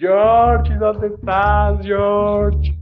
George, 0.00 0.74
¿dónde 0.76 1.08
estás, 1.08 1.84
George? 1.84 2.74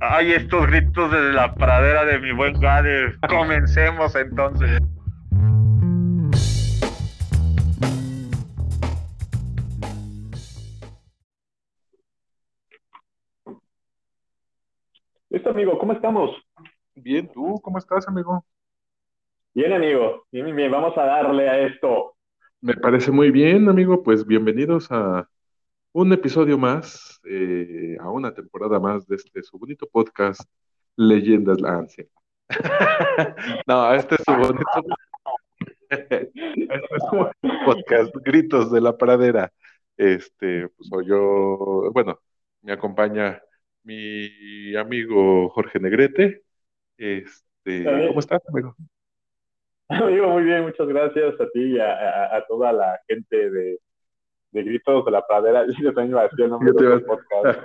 Ay, 0.00 0.32
estos 0.32 0.66
gritos 0.66 1.10
desde 1.12 1.34
la 1.34 1.54
pradera 1.54 2.06
de 2.06 2.18
mi 2.18 2.32
buen 2.32 2.58
Gade. 2.58 3.14
Comencemos 3.28 4.16
entonces. 4.16 4.80
Listo, 15.28 15.50
amigo, 15.50 15.78
¿cómo 15.78 15.92
estamos? 15.92 16.30
Bien, 16.94 17.30
¿tú 17.30 17.60
cómo 17.62 17.76
estás, 17.76 18.08
amigo? 18.08 18.42
Bien, 19.52 19.74
amigo. 19.74 20.24
Bien, 20.32 20.56
bien, 20.56 20.72
vamos 20.72 20.96
a 20.96 21.04
darle 21.04 21.46
a 21.46 21.58
esto. 21.58 22.14
Me 22.62 22.72
parece 22.72 23.12
muy 23.12 23.30
bien, 23.30 23.68
amigo. 23.68 24.02
Pues 24.02 24.26
bienvenidos 24.26 24.90
a 24.90 25.28
un 25.96 26.12
episodio 26.12 26.58
más, 26.58 27.18
eh, 27.24 27.96
a 27.98 28.10
una 28.10 28.34
temporada 28.34 28.78
más 28.78 29.06
de 29.06 29.16
este 29.16 29.42
su 29.42 29.58
bonito 29.58 29.88
podcast, 29.90 30.42
Leyendas 30.94 31.58
la 31.58 31.78
Ansia. 31.78 32.04
no, 33.66 33.94
este 33.94 34.16
es 34.16 34.20
su 34.26 34.32
bonito 34.32 34.64
este 35.88 36.30
es 36.34 37.02
su 37.08 37.16
bonito 37.16 37.64
podcast, 37.64 38.14
Gritos 38.22 38.70
de 38.70 38.82
la 38.82 38.94
Pradera. 38.98 39.50
Este, 39.96 40.68
pues 40.68 40.86
soy 40.90 41.06
yo, 41.06 41.90
bueno, 41.94 42.20
me 42.60 42.72
acompaña 42.72 43.40
mi 43.82 44.76
amigo 44.76 45.48
Jorge 45.48 45.80
Negrete. 45.80 46.42
Este, 46.98 47.84
¿cómo 48.08 48.20
estás, 48.20 48.42
amigo? 48.50 48.76
Amigo, 49.88 50.28
muy 50.28 50.42
bien, 50.42 50.60
muchas 50.60 50.88
gracias 50.88 51.40
a 51.40 51.48
ti 51.54 51.76
y 51.76 51.78
a, 51.78 52.36
a, 52.36 52.44
toda 52.46 52.70
la 52.74 53.00
gente 53.08 53.50
de, 53.50 53.78
de, 54.52 54.62
Gritos 54.62 55.04
de 55.04 55.10
la 55.10 55.26
Pradera. 55.26 55.64
Yo 55.82 55.92
también 55.94 56.10
iba 56.10 56.20
a 56.20 56.24
decir 56.24 56.44
el 56.44 56.50
nombre 56.50 56.72
de 56.72 57.00
podcast. 57.00 57.60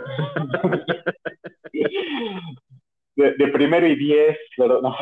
De, 3.15 3.33
de, 3.33 3.47
primero 3.49 3.85
y 3.85 3.95
diez, 3.95 4.37
pero 4.57 4.81
no. 4.81 4.95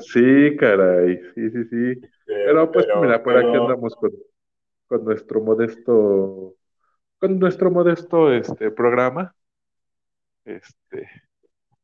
Sí, 0.00 0.56
caray, 0.56 1.20
sí, 1.34 1.50
sí, 1.50 1.64
sí. 1.70 2.00
Pero 2.26 2.70
pues 2.72 2.86
mira, 3.00 3.22
por 3.22 3.36
aquí 3.36 3.56
andamos 3.56 3.94
con, 3.94 4.10
con 4.88 5.04
nuestro 5.04 5.40
modesto, 5.40 6.54
con 7.18 7.38
nuestro 7.38 7.70
modesto 7.70 8.32
este 8.32 8.70
programa. 8.72 9.34
Este, 10.44 11.08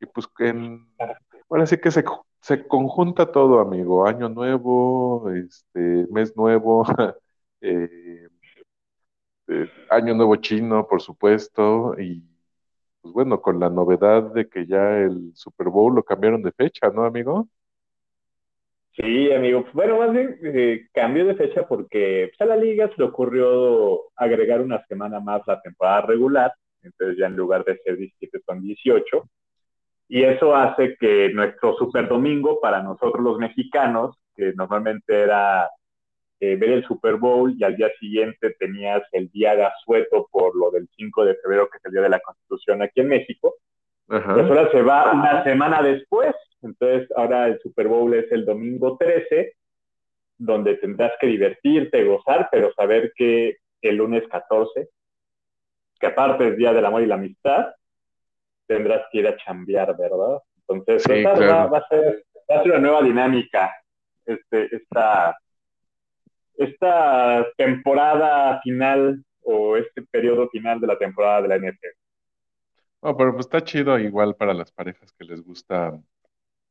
y 0.00 0.06
pues 0.06 0.26
que 0.26 0.48
en, 0.48 0.86
ahora 1.48 1.66
sí 1.66 1.78
que 1.78 1.90
se, 1.90 2.04
se 2.40 2.66
conjunta 2.66 3.30
todo, 3.30 3.60
amigo. 3.60 4.06
Año 4.06 4.28
nuevo, 4.28 5.30
este, 5.30 6.06
mes 6.10 6.36
nuevo, 6.36 6.84
eh, 7.60 8.28
eh, 9.48 9.68
año 9.90 10.14
nuevo 10.14 10.36
chino, 10.36 10.86
por 10.86 11.02
supuesto, 11.02 11.94
y 11.98 12.22
pues 13.00 13.12
bueno, 13.14 13.40
con 13.40 13.58
la 13.58 13.68
novedad 13.68 14.32
de 14.32 14.48
que 14.48 14.66
ya 14.66 14.98
el 14.98 15.32
Super 15.34 15.68
Bowl 15.68 15.94
lo 15.94 16.02
cambiaron 16.02 16.42
de 16.42 16.52
fecha, 16.52 16.88
¿no, 16.90 17.04
amigo? 17.04 17.48
Sí, 18.94 19.32
amigo. 19.32 19.64
Bueno, 19.72 19.98
más 19.98 20.12
bien 20.12 20.38
eh, 20.42 20.88
cambió 20.92 21.24
de 21.24 21.34
fecha 21.34 21.66
porque 21.66 22.30
pues, 22.30 22.40
a 22.40 22.54
la 22.54 22.56
liga 22.56 22.88
se 22.88 22.94
le 22.98 23.04
ocurrió 23.04 24.12
agregar 24.16 24.60
una 24.60 24.84
semana 24.86 25.18
más 25.18 25.42
la 25.46 25.60
temporada 25.62 26.02
regular 26.02 26.52
entonces 26.82 27.16
ya 27.18 27.26
en 27.26 27.36
lugar 27.36 27.64
de 27.64 27.78
ser 27.78 27.96
17 27.96 28.40
son 28.46 28.62
18. 28.62 29.28
Y 30.08 30.22
eso 30.24 30.54
hace 30.54 30.96
que 30.98 31.30
nuestro 31.32 31.74
Super 31.76 32.08
Domingo 32.08 32.60
para 32.60 32.82
nosotros 32.82 33.22
los 33.22 33.38
mexicanos, 33.38 34.16
que 34.34 34.52
normalmente 34.54 35.22
era 35.22 35.68
eh, 36.42 36.56
ver 36.56 36.70
el 36.70 36.84
Super 36.84 37.14
Bowl 37.14 37.54
y 37.56 37.62
al 37.62 37.76
día 37.76 37.88
siguiente 38.00 38.56
tenías 38.58 39.00
el 39.12 39.30
día 39.30 39.54
de 39.54 39.64
asueto 39.64 40.28
por 40.32 40.56
lo 40.56 40.72
del 40.72 40.88
5 40.96 41.24
de 41.24 41.36
febrero, 41.36 41.68
que 41.70 41.78
es 41.78 41.84
el 41.84 41.92
día 41.92 42.02
de 42.02 42.08
la 42.08 42.18
Constitución 42.18 42.82
aquí 42.82 43.00
en 43.00 43.08
México, 43.08 43.54
pues 44.06 44.26
ahora 44.26 44.68
se 44.72 44.82
va 44.82 45.12
una 45.12 45.44
semana 45.44 45.80
después. 45.80 46.34
Entonces 46.60 47.08
ahora 47.16 47.46
el 47.46 47.60
Super 47.60 47.86
Bowl 47.86 48.12
es 48.12 48.30
el 48.32 48.44
domingo 48.44 48.96
13, 48.98 49.54
donde 50.36 50.74
tendrás 50.78 51.12
que 51.20 51.28
divertirte, 51.28 52.04
gozar, 52.04 52.48
pero 52.50 52.72
saber 52.74 53.12
que 53.14 53.58
el 53.80 53.96
lunes 53.96 54.24
14 54.28 54.88
que 56.02 56.08
aparte 56.08 56.48
es 56.48 56.56
Día 56.56 56.72
del 56.72 56.84
Amor 56.84 57.02
y 57.02 57.06
la 57.06 57.14
Amistad, 57.14 57.68
tendrás 58.66 59.02
que 59.12 59.18
ir 59.18 59.28
a 59.28 59.36
chambear, 59.36 59.96
¿verdad? 59.96 60.40
Entonces, 60.66 61.24
va, 61.24 61.78
a 61.78 61.88
ser, 61.88 62.24
una 62.64 62.78
nueva 62.78 63.02
dinámica 63.02 63.72
este, 64.26 64.74
esta, 64.74 65.38
esta 66.56 67.46
temporada 67.56 68.60
final 68.62 69.24
o 69.42 69.76
este 69.76 70.02
periodo 70.02 70.48
final 70.50 70.80
de 70.80 70.86
la 70.86 70.98
temporada 70.98 71.42
de 71.42 71.48
la 71.48 71.56
NFL. 71.56 71.96
Oh, 73.00 73.16
pero 73.16 73.32
pues 73.32 73.46
está 73.46 73.62
chido 73.64 73.98
igual 73.98 74.36
para 74.36 74.54
las 74.54 74.70
parejas 74.72 75.12
que 75.12 75.24
les 75.24 75.42
gusta 75.42 76.00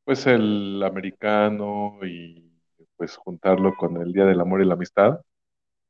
pues 0.06 0.28
el 0.28 0.82
americano 0.84 2.00
y 2.04 2.52
pues 2.98 3.18
juntarlo 3.18 3.76
con 3.78 3.98
el 4.02 4.14
Día 4.14 4.26
del 4.26 4.42
Amor 4.42 4.62
y 4.62 4.66
la 4.66 4.76
Amistad. 4.76 5.22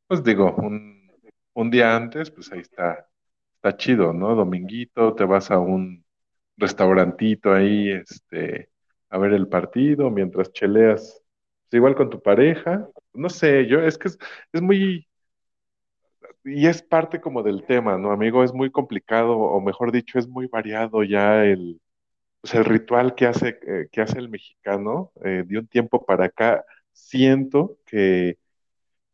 Pues 0.08 0.24
digo, 0.24 0.56
un, 0.58 1.12
un 1.54 1.72
día 1.72 1.96
antes, 1.96 2.32
pues 2.32 2.52
ahí 2.52 2.60
está 2.62 3.08
está 3.64 3.78
chido, 3.78 4.14
¿no? 4.14 4.36
Dominguito, 4.36 5.16
te 5.16 5.26
vas 5.26 5.52
a 5.52 5.60
un 5.60 6.04
restaurantito 6.58 7.54
ahí, 7.54 7.90
este, 7.92 8.70
a 9.10 9.18
ver 9.20 9.34
el 9.34 9.48
partido 9.50 10.10
mientras 10.12 10.52
cheleas, 10.54 11.21
igual 11.78 11.96
con 11.96 12.10
tu 12.10 12.22
pareja, 12.22 12.88
no 13.14 13.30
sé, 13.30 13.68
yo, 13.68 13.80
es 13.82 13.98
que 13.98 14.10
es, 14.10 14.62
muy, 14.62 15.08
y 16.44 16.68
es 16.68 16.82
parte 16.84 17.22
como 17.22 17.44
del 17.44 17.66
tema, 17.66 17.98
¿no, 17.98 18.12
amigo? 18.12 18.44
Es 18.44 18.54
muy 18.54 18.72
complicado, 18.72 19.38
o 19.38 19.62
mejor 19.62 19.92
dicho, 19.92 20.20
es 20.20 20.28
muy 20.28 20.48
variado 20.48 21.04
ya 21.04 21.46
el, 21.46 21.82
pues, 22.42 22.56
el 22.56 22.66
ritual 22.66 23.16
que 23.16 23.28
hace, 23.28 23.60
eh, 23.68 23.88
que 23.92 24.02
hace 24.02 24.20
el 24.20 24.30
mexicano 24.30 25.12
eh, 25.24 25.44
de 25.48 25.60
un 25.60 25.68
tiempo 25.68 26.06
para 26.06 26.26
acá. 26.26 26.66
Siento 26.94 27.78
que 27.86 28.38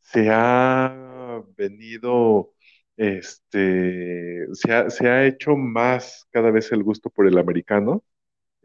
se 0.02 0.30
ha 0.32 1.44
venido 1.58 2.54
este, 2.98 4.48
se 4.54 4.74
ha, 4.74 4.90
se 4.90 5.08
ha 5.08 5.26
hecho 5.26 5.56
más 5.56 6.28
cada 6.32 6.52
vez 6.52 6.72
el 6.72 6.84
gusto 6.84 7.10
por 7.10 7.28
el 7.28 7.38
americano 7.38 8.04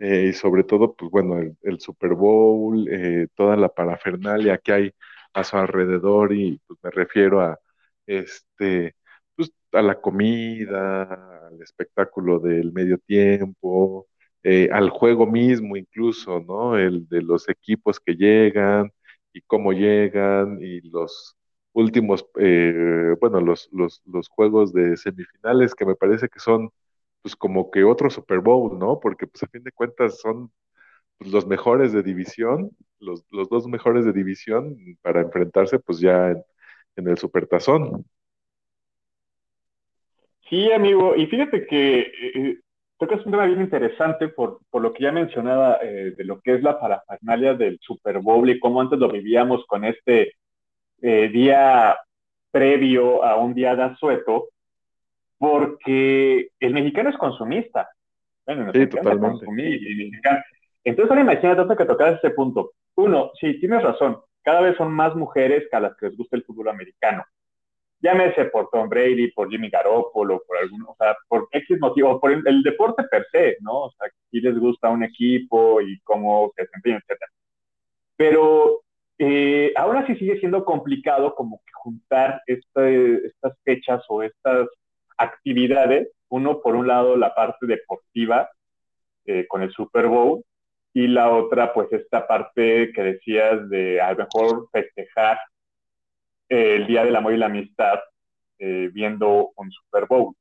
eh, 0.03 0.27
y 0.31 0.33
sobre 0.33 0.65
todo, 0.65 0.95
pues 0.97 1.11
bueno, 1.13 1.39
el, 1.63 1.81
Super 1.81 2.15
Bowl, 2.15 2.89
eh, 2.91 3.29
toda 3.37 3.57
la 3.57 3.69
parafernalia 3.69 4.59
que 4.59 4.73
hay 4.73 4.93
a 5.33 5.45
su 5.45 5.57
alrededor 5.57 6.33
y 6.35 6.61
pues 6.67 6.79
me 6.83 6.91
refiero 6.91 7.41
a 7.41 7.59
este, 8.07 8.97
pues, 9.37 9.53
a 9.73 9.83
la 9.83 10.01
comida, 10.01 11.47
al 11.49 11.63
espectáculo 11.63 12.41
del 12.41 12.73
medio 12.73 12.99
tiempo, 12.99 14.09
eh, 14.43 14.69
al 14.73 14.91
juego 14.91 15.27
mismo 15.27 15.77
incluso, 15.77 16.41
¿no? 16.41 16.77
El 16.77 17.09
de 17.09 17.23
los 17.23 17.49
equipos 17.49 18.01
que 18.01 18.15
llegan 18.15 18.93
y 19.33 19.41
cómo 19.43 19.73
llegan 19.73 20.59
y 20.61 20.81
los 20.91 21.37
últimos, 21.73 22.27
eh, 22.41 23.15
bueno, 23.21 23.41
los, 23.41 23.69
los, 23.73 24.03
los, 24.07 24.29
juegos 24.29 24.73
de 24.73 24.97
semifinales 24.97 25.75
que 25.75 25.87
me 25.87 25.95
parece 25.95 26.29
que 26.29 26.41
son 26.41 26.71
pues 27.23 27.37
como 27.37 27.71
que 27.71 27.85
otro 27.85 28.11
Super 28.11 28.41
Bowl, 28.41 28.79
¿no? 28.79 29.01
Porque 29.01 29.27
pues 29.27 29.43
a 29.43 29.49
fin 29.49 29.63
de 29.63 29.73
cuentas 29.73 30.19
son 30.21 30.51
pues, 31.19 31.31
los 31.31 31.47
mejores 31.47 31.93
de 31.93 32.03
división, 32.03 32.71
los, 32.99 33.25
los, 33.31 33.49
dos 33.49 33.67
mejores 33.67 34.05
de 34.05 34.13
división 34.13 34.77
para 35.03 35.23
enfrentarse 35.23 35.79
pues 35.79 36.01
ya 36.01 36.31
en, 36.31 36.43
en 36.97 37.09
el 37.09 37.19
Supertazón. 37.19 38.05
Sí, 40.49 40.71
amigo, 40.71 41.17
y 41.17 41.27
fíjate 41.27 41.67
que 41.67 42.01
eh, 42.35 42.59
que 43.07 43.15
es 43.15 43.27
un 43.27 43.33
tema 43.33 43.47
bien 43.47 43.61
interesante 43.61 44.29
por, 44.29 44.61
por 44.71 44.83
lo 44.83 44.93
que 44.93 45.05
ya 45.05 45.13
mencionaba 45.13 45.79
eh, 45.83 46.15
de 46.17 46.25
lo 46.25 46.41
que 46.41 46.55
es 46.55 46.63
la 46.63 46.79
parafernalia 46.79 47.55
del 47.55 47.79
Super 47.81 48.19
Bowl 48.21 48.49
y 48.49 48.59
cómo 48.61 48.81
antes 48.81 48.99
lo 48.99 49.09
vivíamos 49.09 49.65
con 49.67 49.85
este 49.85 50.35
eh, 51.01 51.29
día 51.29 51.97
previo 52.51 53.25
a 53.25 53.37
un 53.37 53.55
día 53.55 53.75
de 53.75 53.85
asueto, 53.85 54.49
porque 55.43 56.51
el 56.61 56.73
mexicano 56.73 57.11
es 57.11 57.17
consumista. 57.17 57.91
Bueno, 58.47 58.71
sí, 58.73 58.87
totalmente. 58.87 59.45
Entonces 60.85 61.11
ahora 61.11 61.23
imagínate 61.23 61.77
que 61.77 61.85
tocas 61.85 62.19
ese 62.19 62.31
punto. 62.31 62.75
Uno, 62.95 63.33
sí, 63.41 63.59
tienes 63.59 63.83
razón, 63.83 64.21
cada 64.45 64.61
vez 64.61 64.77
son 64.77 64.93
más 64.93 65.17
mujeres 65.17 65.65
que 65.69 65.77
a 65.77 65.81
las 65.81 65.97
que 65.97 66.07
les 66.07 66.17
gusta 66.17 66.37
el 66.37 66.45
fútbol 66.45 66.69
americano. 66.69 67.25
Llámese 67.99 68.45
por 68.47 68.71
Tom 68.71 68.89
Brady, 68.89 69.33
por 69.33 69.51
Jimmy 69.51 69.69
Garoppolo, 69.69 70.45
por 70.47 70.59
algún, 70.59 70.83
o 70.83 70.95
sea, 70.97 71.17
por 71.27 71.49
X 71.51 71.77
motivo, 71.81 72.21
por 72.21 72.31
el, 72.31 72.63
deporte 72.63 73.03
per 73.11 73.27
se, 73.33 73.57
¿no? 73.63 73.87
O 73.87 73.91
sea, 73.99 74.09
si 74.31 74.41
les 74.41 74.57
gusta 74.57 74.91
un 74.91 75.03
equipo 75.03 75.81
y 75.81 75.99
cómo 76.03 76.53
se 76.55 76.63
desempeña, 76.63 76.99
etc. 76.99 77.19
Pero 78.15 78.83
eh, 79.19 79.73
ahora 79.75 80.07
sí 80.07 80.15
sigue 80.15 80.39
siendo 80.39 80.65
complicado 80.65 81.35
como 81.35 81.61
que 81.67 81.73
juntar 81.75 82.41
este, 82.47 83.27
estas 83.27 83.59
fechas 83.65 84.05
o 84.09 84.23
estas 84.23 84.69
actividades, 85.19 86.09
uno 86.29 86.61
por 86.61 86.75
un 86.75 86.87
lado 86.87 87.17
la 87.17 87.35
parte 87.35 87.67
deportiva 87.67 88.51
eh, 89.27 89.47
con 89.49 89.63
el 89.63 89.73
Super 89.73 90.07
Bowl 90.09 90.43
y 90.95 91.07
la 91.07 91.31
otra 91.31 91.73
pues 91.73 91.93
esta 91.93 92.27
parte 92.27 92.93
que 92.93 93.03
decías 93.03 93.69
de 93.69 94.01
a 94.01 94.13
lo 94.13 94.19
mejor 94.19 94.69
festejar 94.73 95.39
el 96.49 96.87
Día 96.87 97.05
del 97.05 97.17
Amor 97.17 97.33
y 97.33 97.39
la 97.39 97.47
Amistad 97.47 98.01
eh, 98.59 98.91
viendo 98.93 99.53
un 99.57 99.71
Super 99.71 100.07
Bowl. 100.07 100.35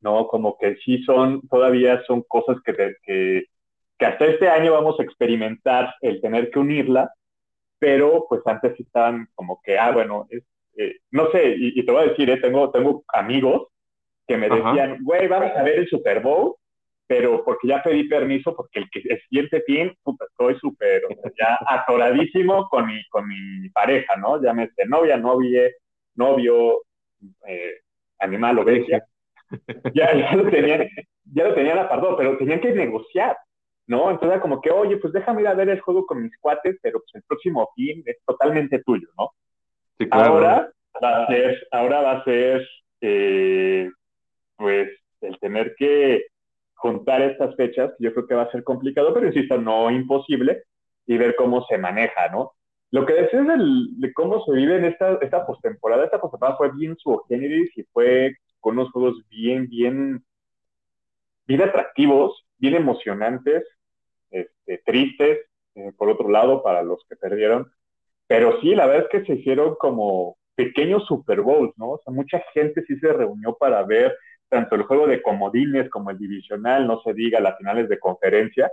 ¿no? 0.00 0.26
Como 0.26 0.58
que 0.58 0.76
sí 0.84 1.02
son, 1.04 1.40
todavía 1.48 2.02
son 2.06 2.22
cosas 2.22 2.58
que, 2.64 2.94
que, 3.02 3.44
que 3.98 4.06
hasta 4.06 4.26
este 4.26 4.48
año 4.48 4.72
vamos 4.72 5.00
a 5.00 5.02
experimentar 5.02 5.94
el 6.02 6.20
tener 6.20 6.50
que 6.50 6.58
unirla, 6.58 7.12
pero 7.78 8.26
pues 8.28 8.42
antes 8.46 8.78
estaban 8.78 9.28
como 9.34 9.60
que, 9.62 9.78
ah, 9.78 9.92
bueno, 9.92 10.26
es, 10.28 10.42
eh, 10.76 10.96
no 11.10 11.30
sé, 11.30 11.54
y, 11.56 11.84
te 11.84 11.92
voy 11.92 12.02
a 12.02 12.08
decir, 12.08 12.28
eh, 12.30 12.40
tengo, 12.40 12.70
tengo 12.70 13.04
amigos 13.08 13.68
que 14.26 14.36
me 14.36 14.48
decían, 14.48 14.98
güey, 15.02 15.28
vamos 15.28 15.52
a 15.54 15.62
ver 15.62 15.80
el 15.80 15.88
Super 15.88 16.20
Bowl, 16.20 16.56
pero 17.06 17.44
porque 17.44 17.68
ya 17.68 17.82
pedí 17.82 18.04
permiso, 18.08 18.56
porque 18.56 18.80
el, 18.80 18.90
que, 18.90 19.00
el 19.00 19.20
siguiente 19.28 19.62
fin, 19.66 19.94
estoy 20.28 20.58
súper, 20.58 21.02
ya 21.38 21.58
atoradísimo 21.68 22.68
con 22.68 22.86
mi, 22.86 23.02
con 23.10 23.28
mi 23.28 23.68
pareja, 23.70 24.16
¿no? 24.16 24.42
Ya 24.42 24.52
me 24.52 24.70
novia, 24.86 25.16
novia, 25.16 25.70
novio, 26.14 26.82
eh, 27.46 27.80
animal 28.18 28.58
o 28.58 28.64
bestia. 28.64 29.04
Ya, 29.94 30.14
ya 30.14 30.34
lo 30.34 30.50
tenían, 30.50 30.88
ya 31.24 31.44
lo 31.44 31.54
tenían 31.54 31.78
apartado, 31.78 32.16
pero 32.16 32.38
tenían 32.38 32.60
que 32.60 32.72
negociar, 32.72 33.36
¿no? 33.86 34.10
Entonces 34.10 34.30
era 34.30 34.40
como 34.40 34.60
que, 34.60 34.70
oye, 34.70 34.96
pues 34.96 35.12
déjame 35.12 35.42
ir 35.42 35.48
a 35.48 35.54
ver 35.54 35.68
el 35.68 35.80
juego 35.80 36.06
con 36.06 36.22
mis 36.22 36.36
cuates, 36.38 36.78
pero 36.82 37.00
pues 37.00 37.14
el 37.14 37.22
próximo 37.28 37.70
fin 37.76 38.02
es 38.06 38.16
totalmente 38.24 38.82
tuyo, 38.82 39.08
¿no? 39.18 39.30
Ahora 40.10 40.70
va 41.02 41.24
a 41.24 41.26
ser, 41.26 41.66
ahora 41.70 42.00
va 42.00 42.12
a 42.12 42.24
ser, 42.24 42.66
eh, 43.00 43.90
pues, 44.56 44.90
el 45.20 45.38
tener 45.38 45.74
que 45.76 46.26
juntar 46.74 47.22
estas 47.22 47.54
fechas, 47.56 47.92
yo 47.98 48.12
creo 48.12 48.26
que 48.26 48.34
va 48.34 48.42
a 48.42 48.50
ser 48.50 48.62
complicado, 48.62 49.14
pero 49.14 49.26
insisto, 49.26 49.58
no 49.58 49.90
imposible, 49.90 50.64
y 51.06 51.16
ver 51.16 51.34
cómo 51.36 51.64
se 51.66 51.78
maneja, 51.78 52.28
¿no? 52.28 52.52
Lo 52.90 53.06
que 53.06 53.14
decías 53.14 53.46
de 53.46 54.12
cómo 54.12 54.44
se 54.44 54.52
vive 54.52 54.76
en 54.76 54.84
esta, 54.84 55.18
esta 55.20 55.46
postemporada, 55.46 56.04
esta 56.04 56.20
postemporada 56.20 56.56
fue 56.56 56.70
bien 56.72 56.96
su 56.96 57.22
y 57.28 57.82
fue 57.92 58.36
con 58.60 58.78
unos 58.78 58.92
juegos 58.92 59.16
bien, 59.28 59.68
bien, 59.68 60.24
bien 61.46 61.62
atractivos, 61.62 62.46
bien 62.56 62.76
emocionantes, 62.76 63.64
este, 64.30 64.78
tristes, 64.84 65.40
eh, 65.74 65.92
por 65.96 66.08
otro 66.08 66.28
lado, 66.28 66.62
para 66.62 66.82
los 66.82 67.04
que 67.08 67.16
perdieron. 67.16 67.70
Pero 68.26 68.60
sí, 68.60 68.74
la 68.74 68.86
verdad 68.86 69.06
es 69.10 69.20
que 69.20 69.26
se 69.26 69.40
hicieron 69.40 69.74
como 69.76 70.36
pequeños 70.54 71.04
Super 71.06 71.40
Bowls, 71.42 71.72
¿no? 71.76 71.90
O 71.90 72.00
sea, 72.02 72.12
mucha 72.12 72.42
gente 72.52 72.84
sí 72.86 72.96
se 72.98 73.12
reunió 73.12 73.54
para 73.56 73.82
ver 73.82 74.16
tanto 74.48 74.76
el 74.76 74.82
juego 74.82 75.06
de 75.06 75.20
comodines 75.22 75.90
como 75.90 76.10
el 76.10 76.18
divisional, 76.18 76.86
no 76.86 77.00
se 77.02 77.12
diga 77.12 77.40
las 77.40 77.58
finales 77.58 77.88
de 77.88 77.98
conferencia, 77.98 78.70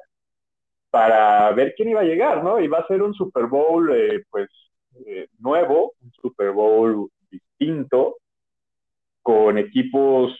para 0.92 1.52
ver 1.54 1.74
quién 1.76 1.90
iba 1.90 2.02
a 2.02 2.06
llegar, 2.06 2.44
¿no? 2.44 2.58
Va 2.70 2.80
a 2.80 2.88
ser 2.88 3.02
un 3.02 3.14
Super 3.14 3.46
Bowl, 3.46 3.92
eh, 3.96 4.24
pues, 4.30 4.50
eh, 5.06 5.28
nuevo, 5.40 5.94
un 6.02 6.12
Super 6.22 6.52
Bowl 6.52 7.10
distinto, 7.30 8.18
con 9.22 9.58
equipos, 9.58 10.36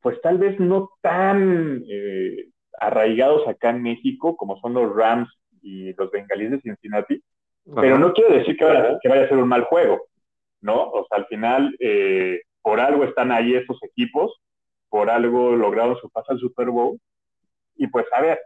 pues 0.00 0.20
tal 0.22 0.38
vez 0.38 0.58
no 0.58 0.90
tan 1.02 1.84
eh, 1.88 2.46
arraigados 2.80 3.46
acá 3.46 3.70
en 3.70 3.82
México, 3.82 4.36
como 4.36 4.58
son 4.60 4.74
los 4.74 4.94
Rams 4.94 5.28
y 5.62 5.92
los 5.94 6.10
Bengalíes 6.10 6.52
de 6.52 6.60
Cincinnati, 6.60 7.22
pero 7.74 7.98
no 7.98 8.12
quiere 8.12 8.38
decir 8.38 8.56
que 8.56 8.64
vaya, 8.64 8.98
que 9.00 9.08
vaya, 9.08 9.24
a 9.24 9.28
ser 9.28 9.38
un 9.38 9.48
mal 9.48 9.64
juego, 9.64 10.02
¿no? 10.60 10.90
O 10.90 11.06
sea, 11.08 11.18
al 11.18 11.26
final, 11.26 11.76
por 12.62 12.80
algo 12.80 13.04
están 13.04 13.32
ahí 13.32 13.54
esos 13.54 13.82
equipos, 13.82 14.40
por 14.88 15.08
algo 15.08 15.56
lograron 15.56 15.96
su 15.96 16.10
paso 16.10 16.32
al 16.32 16.38
Super 16.38 16.68
Bowl. 16.70 16.98
Y 17.76 17.86
pues 17.86 18.06
a 18.12 18.20
ver, 18.20 18.40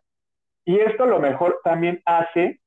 y 0.64 0.78
esto 0.78 1.04
a 1.04 1.08
lo 1.08 1.18
mejor 1.18 1.60
también 1.64 2.00
hace, 2.04 2.60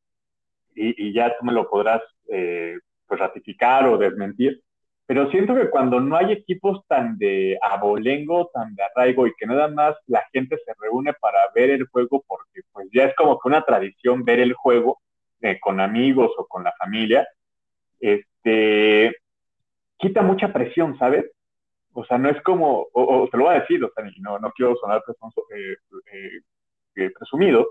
y, 0.75 1.13
ya 1.13 1.35
tú 1.37 1.45
me 1.45 1.53
lo 1.53 1.67
podrás 1.69 2.01
eh, 2.29 2.77
pues 3.07 3.19
ratificar 3.19 3.87
o 3.87 3.97
desmentir, 3.97 4.61
pero 5.07 5.31
siento 5.31 5.55
que 5.55 5.69
cuando 5.69 5.99
no 5.99 6.17
hay 6.17 6.33
equipos 6.33 6.85
tan 6.87 7.17
de 7.17 7.57
abolengo, 7.61 8.49
tan 8.53 8.75
de 8.75 8.83
arraigo 8.83 9.25
y 9.25 9.33
que 9.37 9.45
nada 9.45 9.69
más 9.69 9.95
la 10.05 10.23
gente 10.33 10.57
se 10.63 10.73
reúne 10.79 11.13
para 11.13 11.39
ver 11.55 11.69
el 11.69 11.87
juego 11.87 12.23
porque 12.27 12.61
pues 12.73 12.87
ya 12.93 13.05
es 13.05 13.15
como 13.15 13.39
que 13.39 13.47
una 13.47 13.63
tradición 13.63 14.25
ver 14.25 14.41
el 14.41 14.53
juego 14.53 14.99
eh, 15.41 15.59
con 15.59 15.79
amigos 15.79 16.31
o 16.37 16.45
con 16.45 16.63
la 16.63 16.73
familia, 16.77 17.27
este, 17.99 19.15
quita 19.97 20.21
mucha 20.21 20.53
presión, 20.53 20.97
¿sabes? 20.97 21.25
O 21.93 22.05
sea, 22.05 22.17
no 22.17 22.29
es 22.29 22.39
como, 22.43 22.87
o, 22.93 23.27
te 23.31 23.37
lo 23.37 23.45
voy 23.45 23.55
a 23.55 23.59
decir, 23.61 23.83
o 23.83 23.91
sea, 23.93 24.05
no, 24.19 24.37
no 24.37 24.51
quiero 24.51 24.75
sonar 24.75 25.01
eh, 25.07 25.75
eh, 26.13 26.41
eh, 26.95 27.09
presumido, 27.09 27.69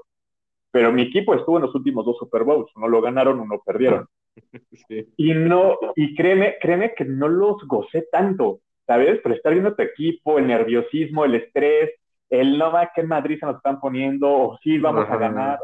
pero 0.72 0.92
mi 0.92 1.02
equipo 1.02 1.34
estuvo 1.34 1.58
en 1.58 1.62
los 1.62 1.74
últimos 1.74 2.04
dos 2.04 2.18
Super 2.18 2.42
Bowls, 2.42 2.70
no 2.74 2.88
lo 2.88 3.00
ganaron, 3.00 3.40
uno 3.40 3.62
perdieron. 3.64 4.06
Y 5.16 5.32
no, 5.32 5.78
y 5.94 6.14
créeme, 6.14 6.56
créeme 6.60 6.92
que 6.94 7.06
no 7.06 7.26
los 7.26 7.66
gocé 7.66 8.06
tanto, 8.12 8.60
¿sabes? 8.86 9.18
Pero 9.22 9.34
estar 9.34 9.52
viendo 9.52 9.74
tu 9.74 9.82
equipo, 9.82 10.38
el 10.38 10.46
nerviosismo, 10.46 11.24
el 11.24 11.36
estrés, 11.36 11.92
el 12.28 12.58
no 12.58 12.70
va 12.70 12.90
que 12.94 13.00
en 13.00 13.08
Madrid 13.08 13.38
se 13.40 13.46
nos 13.46 13.56
están 13.56 13.80
poniendo, 13.80 14.28
o 14.28 14.58
sí 14.62 14.76
vamos 14.76 15.08
a 15.08 15.16
ganar, 15.16 15.58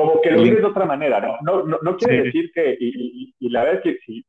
como 0.00 0.20
que 0.20 0.30
lo 0.30 0.42
vives 0.42 0.60
de 0.60 0.66
otra 0.66 0.86
manera, 0.86 1.20
¿no? 1.20 1.38
No, 1.42 1.64
no, 1.64 1.78
no 1.82 1.96
quiere 1.96 2.24
decir 2.24 2.50
que, 2.52 2.76
y, 2.78 3.34
y, 3.38 3.48
la 3.50 3.64
verdad 3.64 3.82
es 3.84 3.98
que 3.98 3.98
si, 4.04 4.24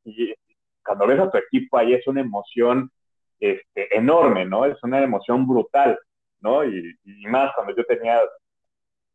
cuando 0.84 1.08
ves 1.08 1.20
a 1.20 1.32
tu 1.32 1.38
equipo 1.38 1.78
ahí 1.78 1.94
es 1.94 2.06
una 2.08 2.22
emoción 2.22 2.92
este, 3.40 3.96
enorme, 3.98 4.46
¿no? 4.46 4.66
Es 4.66 4.78
una 4.84 5.02
emoción 5.02 5.48
brutal, 5.48 5.98
¿no? 6.42 6.64
Y, 6.66 6.96
más 7.28 7.52
cuando 7.56 7.76
yo 7.76 7.84
tenía 7.86 8.22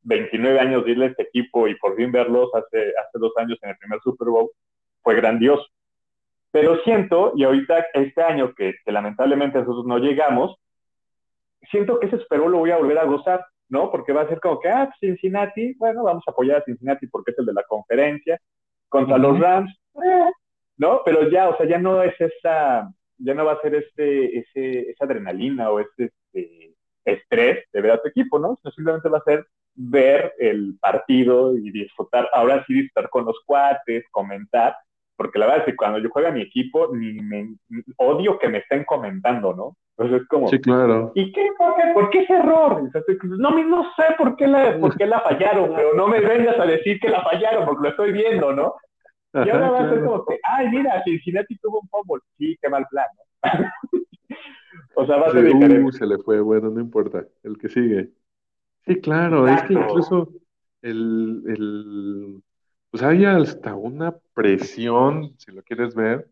29 0.02 0.58
años 0.60 0.84
de 0.84 0.92
irle 0.92 1.06
a 1.06 1.08
este 1.08 1.24
equipo 1.24 1.68
y 1.68 1.74
por 1.76 1.96
fin 1.96 2.10
verlos 2.12 2.50
hace, 2.54 2.78
hace 2.78 3.18
dos 3.18 3.32
años 3.36 3.58
en 3.62 3.70
el 3.70 3.76
primer 3.78 4.00
Super 4.00 4.28
Bowl, 4.28 4.50
fue 5.02 5.14
grandioso. 5.14 5.66
Pero 6.50 6.78
siento, 6.84 7.32
y 7.36 7.44
ahorita 7.44 7.86
este 7.94 8.22
año 8.22 8.54
que, 8.54 8.74
lamentablemente 8.86 9.58
nosotros 9.58 9.84
no 9.86 9.98
llegamos, 9.98 10.56
siento 11.70 12.00
que 12.00 12.06
ese 12.06 12.18
Super 12.18 12.40
Bowl 12.40 12.52
lo 12.52 12.58
voy 12.58 12.70
a 12.70 12.78
volver 12.78 12.98
a 12.98 13.04
gozar, 13.04 13.44
¿no? 13.68 13.90
Porque 13.90 14.12
va 14.12 14.22
a 14.22 14.28
ser 14.28 14.40
como 14.40 14.60
que, 14.60 14.68
ah, 14.68 14.90
Cincinnati, 15.00 15.74
bueno, 15.74 16.04
vamos 16.04 16.24
a 16.26 16.30
apoyar 16.30 16.58
a 16.58 16.64
Cincinnati 16.64 17.06
porque 17.06 17.32
es 17.32 17.38
el 17.38 17.46
de 17.46 17.54
la 17.54 17.64
conferencia, 17.64 18.40
contra 18.88 19.18
los 19.18 19.38
Rams, 19.38 19.72
eh, 20.04 20.30
¿no? 20.76 21.02
Pero 21.04 21.28
ya, 21.28 21.48
o 21.48 21.56
sea, 21.56 21.66
ya 21.66 21.78
no 21.78 22.02
es 22.02 22.14
esa, 22.20 22.90
ya 23.18 23.34
no 23.34 23.44
va 23.44 23.52
a 23.52 23.60
ser 23.60 23.74
este, 23.74 24.38
ese, 24.38 24.90
esa 24.90 25.04
adrenalina 25.04 25.70
o 25.70 25.80
ese 25.80 26.12
este, 26.32 26.74
estrés 27.04 27.64
de 27.72 27.80
ver 27.80 27.92
a 27.92 28.02
tu 28.02 28.08
equipo, 28.08 28.38
¿no? 28.38 28.56
Sino 28.56 28.72
simplemente 28.72 29.08
va 29.08 29.18
a 29.18 29.24
ser 29.24 29.46
ver 29.74 30.34
el 30.38 30.78
partido 30.80 31.56
y 31.56 31.70
disfrutar, 31.70 32.28
ahora 32.32 32.64
sí 32.66 32.74
disfrutar 32.74 33.10
con 33.10 33.24
los 33.26 33.38
cuates, 33.44 34.04
comentar, 34.10 34.76
porque 35.16 35.38
la 35.38 35.46
verdad 35.46 35.60
es 35.62 35.72
que 35.72 35.76
cuando 35.76 35.98
yo 35.98 36.10
juego 36.10 36.28
a 36.28 36.32
mi 36.32 36.42
equipo, 36.42 36.94
ni 36.94 37.14
me 37.14 37.56
odio 37.96 38.38
que 38.38 38.48
me 38.48 38.58
estén 38.58 38.84
comentando, 38.84 39.54
¿no? 39.54 39.76
Entonces 39.96 40.22
es 40.22 40.28
como, 40.28 40.48
sí, 40.48 40.60
claro. 40.60 41.12
¿y 41.14 41.32
qué? 41.32 41.48
¿Por 41.94 42.10
qué, 42.10 42.20
ese 42.20 42.34
error? 42.34 42.82
No, 43.38 43.50
no 43.64 43.84
sé 43.96 44.04
por 44.18 44.36
qué, 44.36 44.46
la, 44.46 44.78
por 44.78 44.94
qué 44.96 45.06
la 45.06 45.20
fallaron, 45.20 45.72
pero 45.74 45.94
no 45.94 46.06
me 46.06 46.20
vengas 46.20 46.58
a 46.60 46.66
decir 46.66 47.00
que 47.00 47.08
la 47.08 47.22
fallaron 47.22 47.64
porque 47.64 47.82
lo 47.82 47.88
estoy 47.88 48.12
viendo, 48.12 48.52
¿no? 48.52 48.74
Y 49.44 49.50
ahora 49.50 49.70
va 49.70 49.80
a 49.80 49.88
ser 49.90 50.04
como 50.04 50.24
que, 50.24 50.38
ay, 50.42 50.68
mira, 50.70 51.02
Cincinnati 51.04 51.56
tuvo 51.58 51.80
un 51.80 51.88
fumble. 51.88 52.22
Sí, 52.38 52.56
qué 52.60 52.68
mal 52.68 52.86
plan. 52.90 53.06
o 54.94 55.06
sea, 55.06 55.16
va 55.16 55.26
a 55.26 55.30
ser. 55.30 55.54
Uh, 55.54 55.92
se 55.92 56.06
le 56.06 56.18
fue, 56.18 56.40
bueno, 56.40 56.70
no 56.70 56.80
importa. 56.80 57.24
El 57.42 57.58
que 57.58 57.68
sigue. 57.68 58.10
Sí, 58.86 59.00
claro, 59.00 59.48
es 59.48 59.62
que 59.64 59.74
incluso 59.74 60.28
el, 60.80 61.42
el, 61.48 62.42
pues 62.90 63.02
hay 63.02 63.24
hasta 63.24 63.74
una 63.74 64.16
presión, 64.34 65.34
si 65.38 65.52
lo 65.52 65.62
quieres 65.62 65.94
ver, 65.94 66.30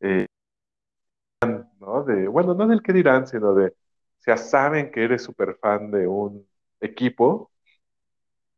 eh, 0.00 0.26
¿no? 1.80 2.04
De, 2.04 2.28
bueno, 2.28 2.54
no 2.54 2.66
del 2.66 2.82
que 2.82 2.92
dirán, 2.92 3.26
sino 3.26 3.54
de, 3.54 3.74
ya 4.26 4.36
saben 4.36 4.90
que 4.90 5.04
eres 5.04 5.22
súper 5.22 5.56
fan 5.60 5.90
de 5.90 6.06
un 6.06 6.46
equipo, 6.80 7.50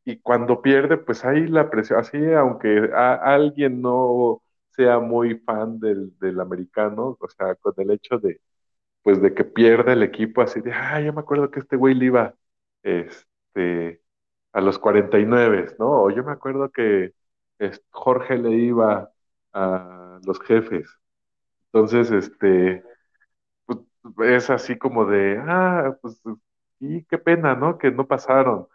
y 0.04 0.18
cuando 0.20 0.62
pierde, 0.62 0.98
pues 0.98 1.24
hay 1.24 1.46
la 1.48 1.68
presión, 1.70 1.98
así 2.00 2.18
aunque 2.32 2.90
alguien 2.94 3.80
no 3.82 4.42
sea 4.70 5.00
muy 5.00 5.36
fan 5.40 5.80
del, 5.80 6.12
americano, 6.40 7.16
o 7.20 7.28
sea, 7.28 7.54
con 7.56 7.74
el 7.78 7.90
hecho 7.90 8.18
de, 8.18 8.40
pues 9.02 9.22
de 9.22 9.34
que 9.34 9.44
pierde 9.44 9.92
el 9.94 10.02
equipo, 10.04 10.42
así 10.42 10.60
de, 10.62 10.72
ah, 10.72 11.00
yo 11.00 11.12
me 11.14 11.20
acuerdo 11.20 11.50
que 11.50 11.60
este 11.60 11.76
güey 11.76 11.94
le 11.94 12.06
iba, 12.06 12.34
este, 12.82 14.02
a 14.52 14.60
los 14.60 14.78
49, 14.78 15.76
¿no? 15.78 16.04
O 16.04 16.10
yo 16.10 16.24
me 16.24 16.32
acuerdo 16.32 16.70
que 16.70 17.14
Jorge 17.90 18.38
le 18.38 18.50
iba 18.52 19.12
a 19.52 20.20
los 20.24 20.40
jefes. 20.40 20.88
Entonces, 21.72 22.10
este, 22.12 22.82
pues, 23.66 23.80
es 24.20 24.50
así 24.50 24.78
como 24.78 25.06
de, 25.06 25.38
ah, 25.46 25.96
pues, 26.02 26.20
y 26.80 27.04
qué 27.04 27.18
pena, 27.18 27.54
¿no? 27.54 27.78
Que 27.78 27.90
no 27.90 28.06
pasaron. 28.06 28.68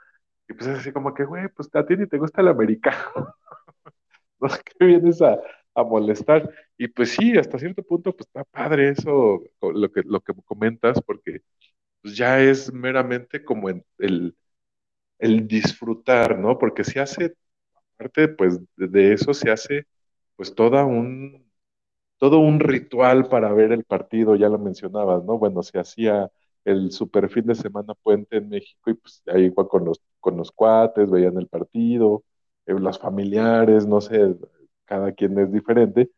Y 0.49 0.53
pues 0.53 0.67
es 0.69 0.79
así 0.79 0.91
como 0.93 1.13
que, 1.13 1.25
güey, 1.25 1.47
pues 1.49 1.69
a 1.75 1.85
ti 1.85 1.95
ni 1.97 2.07
te 2.07 2.17
gusta 2.17 2.41
el 2.41 2.49
americano. 2.49 2.97
no 4.39 4.49
qué 4.79 4.85
vienes 4.85 5.21
a, 5.21 5.39
molestar. 5.75 6.49
Y 6.77 6.87
pues 6.89 7.11
sí, 7.11 7.37
hasta 7.37 7.59
cierto 7.59 7.83
punto, 7.83 8.15
pues 8.15 8.27
está 8.27 8.43
padre 8.45 8.89
eso, 8.89 9.41
lo 9.61 9.91
que, 9.91 10.03
lo 10.03 10.21
que 10.21 10.33
comentas, 10.45 11.01
porque 11.01 11.41
pues 12.01 12.15
ya 12.17 12.39
es 12.41 12.73
meramente 12.73 13.43
como 13.45 13.69
el, 13.69 13.85
el 15.19 15.47
disfrutar, 15.47 16.37
¿no? 16.39 16.57
Porque 16.57 16.83
se 16.83 16.99
hace, 16.99 17.35
aparte, 18.01 18.27
pues 18.29 18.59
de 18.77 19.13
eso 19.13 19.33
se 19.33 19.51
hace, 19.51 19.85
pues 20.35 20.53
toda 20.55 20.85
un, 20.85 21.45
todo 22.19 22.39
un 22.39 22.59
ritual 22.59 23.29
para 23.29 23.53
ver 23.53 23.71
el 23.71 23.83
partido, 23.85 24.35
ya 24.35 24.49
lo 24.49 24.59
mencionabas, 24.59 25.23
¿no? 25.25 25.37
Bueno, 25.39 25.63
se 25.63 25.79
hacía 25.79 26.31
el 26.65 26.91
super 26.91 27.29
fin 27.29 27.45
de 27.47 27.55
semana 27.55 27.93
puente 27.95 28.37
en 28.37 28.49
México 28.49 28.91
y 28.91 28.95
pues 28.95 29.23
ahí 29.27 29.45
igual 29.45 29.67
con 29.69 29.85
los, 29.85 30.01
con 30.19 30.37
los 30.37 30.51
cuates, 30.51 31.09
veían 31.11 31.37
el 31.37 31.47
partido, 31.47 32.23
eh, 32.67 32.73
los 32.73 32.99
familiares, 32.99 33.87
no 33.87 34.01
sé, 34.01 34.35
cada 34.85 35.11
quien 35.13 35.37
es 35.39 35.51
diferente, 35.51 36.11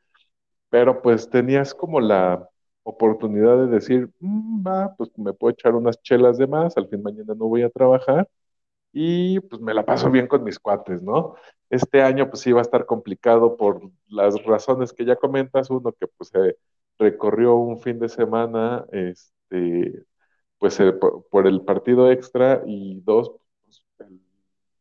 pero 0.70 1.02
pues 1.02 1.30
tenías 1.30 1.74
como 1.74 2.00
la 2.02 2.50
oportunidad 2.84 3.58
de 3.58 3.68
decir, 3.68 4.10
"Mm, 4.20 4.66
va, 4.68 4.96
pues 4.98 5.12
me 5.18 5.34
puedo 5.34 5.52
echar 5.54 5.76
unas 5.76 6.02
chelas 6.02 6.38
de 6.38 6.48
más, 6.48 6.76
al 6.78 6.88
fin 6.90 7.02
mañana 7.04 7.34
no 7.36 7.46
voy 7.48 7.62
a 7.64 7.70
trabajar 7.70 8.28
y 8.94 9.40
pues 9.42 9.62
me 9.62 9.74
la 9.74 9.86
paso 9.86 10.12
bien 10.12 10.28
con 10.28 10.44
mis 10.44 10.60
cuates, 10.60 11.02
¿no? 11.02 11.36
Este 11.70 12.02
año 12.04 12.30
pues 12.30 12.42
sí 12.42 12.52
va 12.52 12.60
a 12.60 12.62
estar 12.62 12.86
complicado 12.86 13.58
por 13.58 13.82
las 14.08 14.42
razones 14.46 14.94
que 14.94 15.06
ya 15.06 15.16
comentas, 15.16 15.70
uno 15.72 15.92
que 15.94 16.08
pues 16.08 16.30
se 16.30 16.58
recorrió 17.00 17.56
un 17.56 17.80
fin 17.80 18.00
de 18.00 18.10
semana, 18.10 18.86
este, 18.92 20.06
pues 20.60 20.80
eh, 20.80 20.94
por, 20.94 21.26
por 21.30 21.48
el 21.48 21.62
partido 21.62 22.12
extra 22.12 22.62
y 22.66 23.02
dos, 23.02 23.32
pues, 23.66 23.84
el 24.00 24.22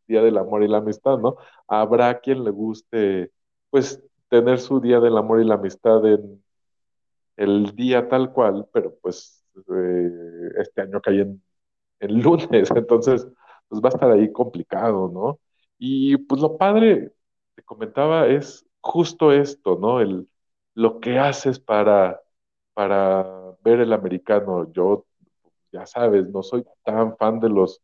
Día 0.07 0.23
del 0.23 0.37
Amor 0.39 0.63
y 0.63 0.69
la 0.69 0.79
Amistad, 0.79 1.19
¿no? 1.19 1.37
Habrá 1.67 2.21
quien 2.21 2.45
le 2.45 2.51
guste 2.51 3.33
pues 3.71 4.03
tener 4.29 4.61
su 4.61 4.81
Día 4.81 5.01
del 5.01 5.17
Amor 5.17 5.41
y 5.41 5.47
la 5.47 5.55
Amistad 5.55 6.05
en 6.07 6.43
el 7.37 7.75
día 7.75 8.09
tal 8.09 8.33
cual, 8.33 8.69
pero 8.73 8.95
pues 9.01 9.45
eh, 9.75 10.11
este 10.59 10.83
año 10.83 11.01
cae 11.01 11.23
en, 11.23 11.43
en 12.01 12.23
lunes, 12.23 12.71
entonces 12.77 13.27
pues 13.73 13.83
va 13.83 13.89
a 13.91 13.93
estar 13.95 14.13
ahí 14.13 14.33
complicado, 14.33 15.11
¿no? 15.13 15.41
Y 15.79 16.19
pues 16.19 16.41
lo 16.43 16.59
padre, 16.59 17.13
te 17.57 17.63
comentaba, 17.65 18.29
es 18.29 18.67
justo 18.83 19.33
esto, 19.33 19.79
¿no? 19.81 20.01
El, 20.03 20.29
lo 20.75 21.01
que 21.01 21.19
haces 21.19 21.59
para, 21.61 22.21
para 22.75 23.27
ver 23.65 23.81
el 23.81 23.93
americano. 23.95 24.71
Yo, 24.73 25.07
ya 25.73 25.87
sabes, 25.87 26.29
no 26.31 26.43
soy 26.43 26.65
tan 26.85 27.17
fan 27.17 27.41
de 27.41 27.49
los, 27.51 27.81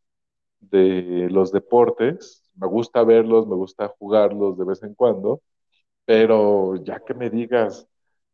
de 0.61 1.29
los 1.31 1.53
deportes, 1.53 2.45
me 2.57 2.67
gusta 2.69 3.05
verlos, 3.05 3.47
me 3.47 3.57
gusta 3.57 3.89
jugarlos 3.99 4.59
de 4.59 4.65
vez 4.65 4.83
en 4.83 4.95
cuando, 4.95 5.43
pero 6.05 6.77
ya 6.85 7.01
que 7.01 7.15
me 7.15 7.31
digas, 7.31 7.89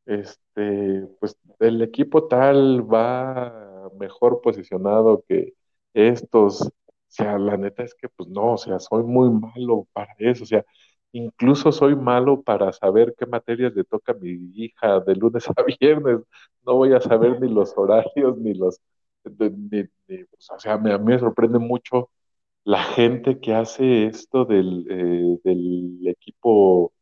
este, 0.06 1.06
pues 1.20 1.36
el 1.60 1.82
equipo 1.82 2.28
tal 2.28 2.82
va 2.92 3.90
mejor 3.98 4.40
posicionado 4.42 5.24
que 5.28 5.54
estos, 5.94 6.70
sea, 7.14 7.38
la 7.38 7.56
neta 7.56 7.82
es 7.84 7.94
que 7.94 8.08
pues 8.08 8.28
no, 8.28 8.54
o 8.54 8.58
sea, 8.58 8.78
soy 8.80 9.04
muy 9.04 9.30
malo 9.30 9.86
para 9.92 10.14
eso, 10.18 10.44
o 10.44 10.46
sea, 10.46 10.64
incluso 11.12 11.72
soy 11.72 11.96
malo 11.96 12.42
para 12.42 12.72
saber 12.72 13.14
qué 13.18 13.26
materias 13.26 13.74
le 13.74 13.84
toca 13.84 14.12
a 14.12 14.14
mi 14.16 14.30
hija 14.54 15.00
de 15.00 15.14
lunes 15.16 15.44
a 15.56 15.62
viernes, 15.80 16.20
no 16.66 16.74
voy 16.76 16.92
a 16.94 17.00
saber 17.00 17.40
ni 17.40 17.48
los 17.48 17.72
horarios, 17.76 18.38
ni 18.38 18.54
los, 18.54 18.80
ni, 19.38 19.84
ni- 20.08 20.24
pues, 20.24 20.50
o 20.50 20.58
sea, 20.58 20.78
me- 20.78 20.92
a 20.92 20.98
mí 20.98 21.06
me 21.14 21.18
sorprende 21.18 21.58
mucho 21.58 22.10
la 22.64 22.82
gente 22.84 23.40
que 23.40 23.54
hace 23.54 24.06
esto 24.06 24.44
del, 24.46 24.86
eh, 24.90 25.40
del 25.44 26.08
equipo 26.08 26.92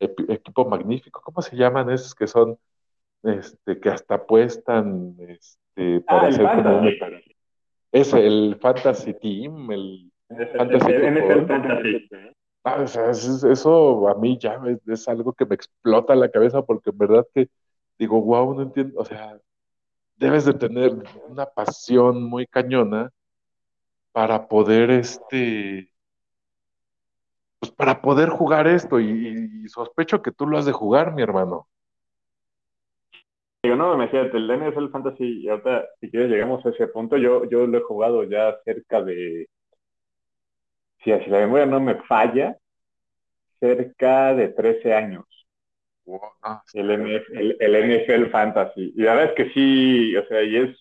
equipo 0.00 0.64
magnífico, 0.68 1.20
¿cómo 1.22 1.42
se 1.42 1.56
llaman 1.56 1.90
esos 1.90 2.14
que 2.14 2.26
son, 2.26 2.58
este, 3.24 3.80
que 3.80 3.90
hasta 3.90 4.16
apuestan, 4.16 5.16
este, 5.28 6.00
Ah, 6.06 6.08
para 6.08 6.28
el 6.28 6.40
hacer 6.40 6.50
como 6.50 6.78
un, 6.78 6.96
Fantasy. 6.98 7.27
Es 7.92 8.12
el 8.12 8.56
Fantasy 8.60 9.14
Team, 9.14 9.70
el 9.70 10.12
Fantasy. 10.56 10.92
Fantasy. 11.46 12.08
Ah, 12.64 12.82
o 12.82 12.86
sea, 12.86 13.10
es- 13.10 13.44
eso 13.44 14.08
a 14.08 14.14
mí 14.16 14.38
ya 14.38 14.60
es, 14.66 14.86
es 14.88 15.08
algo 15.08 15.32
que 15.32 15.46
me 15.46 15.54
explota 15.54 16.14
la 16.14 16.30
cabeza 16.30 16.62
porque 16.62 16.90
en 16.90 16.98
verdad 16.98 17.26
que 17.34 17.48
digo, 17.98 18.20
wow, 18.22 18.54
no 18.54 18.62
entiendo, 18.62 19.00
o 19.00 19.04
sea, 19.04 19.38
debes 20.16 20.44
de 20.46 20.54
tener 20.54 20.92
una 21.28 21.46
pasión 21.46 22.24
muy 22.24 22.46
cañona 22.46 23.10
para 24.12 24.46
poder, 24.48 24.90
este, 24.90 25.90
pues 27.60 27.72
para 27.72 28.00
poder 28.02 28.30
jugar 28.30 28.66
esto 28.66 29.00
y, 29.00 29.62
y 29.64 29.68
sospecho 29.68 30.22
que 30.22 30.32
tú 30.32 30.46
lo 30.46 30.58
has 30.58 30.66
de 30.66 30.72
jugar, 30.72 31.14
mi 31.14 31.22
hermano. 31.22 31.68
No, 33.78 33.94
imagínate, 33.94 34.36
el 34.36 34.50
NFL 34.50 34.90
Fantasy, 34.90 35.42
y 35.42 35.48
ahorita, 35.48 35.86
si 36.00 36.10
quieres, 36.10 36.30
llegamos 36.30 36.64
a 36.66 36.70
ese 36.70 36.88
punto. 36.88 37.16
Yo, 37.16 37.44
yo 37.48 37.66
lo 37.66 37.78
he 37.78 37.82
jugado 37.82 38.24
ya 38.24 38.58
cerca 38.64 39.02
de, 39.02 39.48
si 41.02 41.12
así 41.12 41.30
la 41.30 41.38
memoria 41.38 41.66
no 41.66 41.80
me 41.80 41.94
falla, 42.02 42.56
cerca 43.60 44.34
de 44.34 44.48
13 44.48 44.94
años. 44.94 45.24
Wow, 46.04 46.20
El, 46.72 46.90
NF 46.90 47.30
el, 47.34 47.56
el 47.60 48.02
NFL 48.02 48.30
Fantasy. 48.30 48.92
Y 48.96 49.02
la 49.02 49.14
verdad 49.14 49.30
es 49.30 49.36
que 49.36 49.52
sí, 49.52 50.16
o 50.16 50.26
sea, 50.26 50.42
y 50.42 50.56
es, 50.56 50.76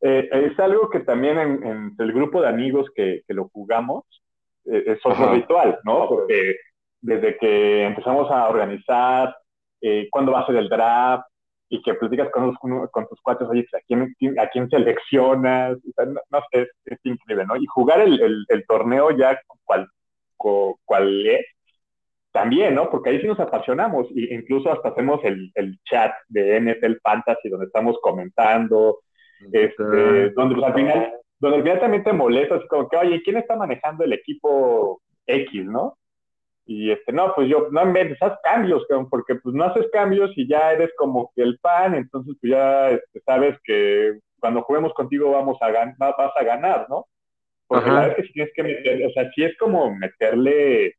eh, 0.00 0.28
es 0.30 0.58
algo 0.58 0.90
que 0.90 1.00
también 1.00 1.38
en, 1.38 1.64
en, 1.64 1.96
el 1.98 2.12
grupo 2.12 2.42
de 2.42 2.48
amigos 2.48 2.90
que, 2.94 3.22
que 3.26 3.34
lo 3.34 3.48
jugamos, 3.48 4.04
eh, 4.64 4.84
es 4.86 4.98
otro 5.04 5.24
Ajá. 5.24 5.34
ritual, 5.34 5.78
¿no? 5.84 6.08
Porque 6.08 6.56
desde 7.00 7.36
que 7.38 7.84
empezamos 7.84 8.30
a 8.30 8.48
organizar 8.48 9.36
eh, 9.80 10.08
cuándo 10.10 10.32
va 10.32 10.40
a 10.40 10.46
ser 10.46 10.56
el 10.56 10.68
draft, 10.68 11.26
y 11.68 11.82
que 11.82 11.94
platicas 11.94 12.30
con, 12.30 12.46
los, 12.46 12.90
con 12.90 13.08
tus 13.08 13.20
cuates, 13.20 13.48
oye, 13.48 13.66
¿a 13.72 13.80
quién, 13.86 14.14
a 14.38 14.46
quién 14.48 14.68
seleccionas? 14.70 15.76
O 15.76 15.92
sea, 15.94 16.06
no, 16.06 16.20
no 16.30 16.40
sé, 16.50 16.62
es, 16.62 16.68
es, 16.84 16.98
increíble, 17.02 17.44
¿no? 17.46 17.56
Y 17.56 17.66
jugar 17.66 18.00
el, 18.00 18.20
el, 18.20 18.44
el 18.48 18.66
torneo 18.66 19.10
ya 19.10 19.40
cual, 19.64 19.88
cual, 20.36 21.26
es, 21.26 21.46
también, 22.32 22.74
¿no? 22.74 22.90
Porque 22.90 23.10
ahí 23.10 23.20
sí 23.20 23.26
nos 23.26 23.40
apasionamos, 23.40 24.08
e 24.10 24.34
incluso 24.34 24.70
hasta 24.70 24.90
hacemos 24.90 25.24
el, 25.24 25.50
el 25.54 25.78
chat 25.84 26.12
de 26.28 26.60
NFL 26.60 26.98
Fantasy, 27.02 27.48
donde 27.48 27.66
estamos 27.66 27.98
comentando, 28.00 28.98
este, 29.52 30.30
donde 30.30 30.54
pues, 30.54 30.66
al 30.66 30.74
final, 30.74 31.12
donde 31.38 31.56
al 31.56 31.62
final 31.62 31.80
también 31.80 32.04
te 32.04 32.12
molesta, 32.12 32.56
así 32.56 32.66
como 32.68 32.88
que, 32.88 32.96
oye, 32.96 33.22
¿quién 33.22 33.38
está 33.38 33.56
manejando 33.56 34.04
el 34.04 34.12
equipo 34.12 35.00
X, 35.26 35.64
no? 35.64 35.96
Y 36.68 36.90
este, 36.90 37.12
no, 37.12 37.32
pues 37.34 37.48
yo, 37.48 37.68
no 37.70 37.84
inventes, 37.84 38.20
haz 38.20 38.38
cambios, 38.42 38.84
porque 39.08 39.36
pues 39.36 39.54
no 39.54 39.64
haces 39.64 39.86
cambios 39.92 40.32
y 40.36 40.48
ya 40.48 40.72
eres 40.72 40.90
como 40.98 41.30
que 41.34 41.42
el 41.42 41.58
pan, 41.60 41.94
entonces 41.94 42.34
pues 42.40 42.50
ya 42.50 42.90
este, 42.90 43.20
sabes 43.20 43.56
que 43.62 44.18
cuando 44.40 44.62
juguemos 44.62 44.92
contigo 44.92 45.30
vamos 45.30 45.56
a 45.60 45.70
gan 45.70 45.94
vas 45.96 46.32
a 46.36 46.44
ganar, 46.44 46.86
¿no? 46.88 47.06
Porque 47.68 47.84
Ajá. 47.84 47.94
la 47.94 48.00
verdad 48.00 48.10
es 48.10 48.16
que 48.16 48.26
si 48.26 48.32
tienes 48.32 48.52
que 48.54 48.62
meter, 48.64 49.06
o 49.06 49.10
sea, 49.10 49.30
sí 49.32 49.44
es 49.44 49.56
como 49.58 49.94
meterle, 49.94 50.94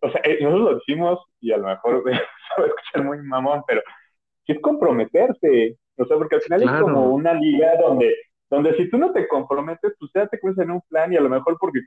o 0.00 0.10
sea, 0.10 0.20
eh, 0.24 0.38
nosotros 0.42 0.70
lo 0.70 0.78
decimos 0.78 1.18
y 1.40 1.52
a 1.52 1.56
lo 1.56 1.68
mejor 1.68 2.02
se 2.04 2.10
va 2.60 2.64
a 2.64 2.68
escuchar 2.68 3.04
muy 3.04 3.18
mamón, 3.22 3.62
pero 3.66 3.80
sí 4.44 4.52
es 4.52 4.60
comprometerse, 4.60 5.76
o 5.96 6.04
sea, 6.04 6.18
porque 6.18 6.36
al 6.36 6.42
final 6.42 6.60
claro. 6.60 6.76
es 6.76 6.82
como 6.82 7.08
una 7.08 7.32
liga 7.32 7.72
donde, 7.80 8.14
donde 8.50 8.76
si 8.76 8.90
tú 8.90 8.98
no 8.98 9.12
te 9.12 9.26
comprometes, 9.28 9.94
pues 9.98 10.10
ya 10.14 10.26
te 10.26 10.38
cuentas 10.38 10.66
en 10.66 10.72
un 10.72 10.82
plan 10.82 11.10
y 11.10 11.16
a 11.16 11.22
lo 11.22 11.30
mejor 11.30 11.56
porque 11.58 11.80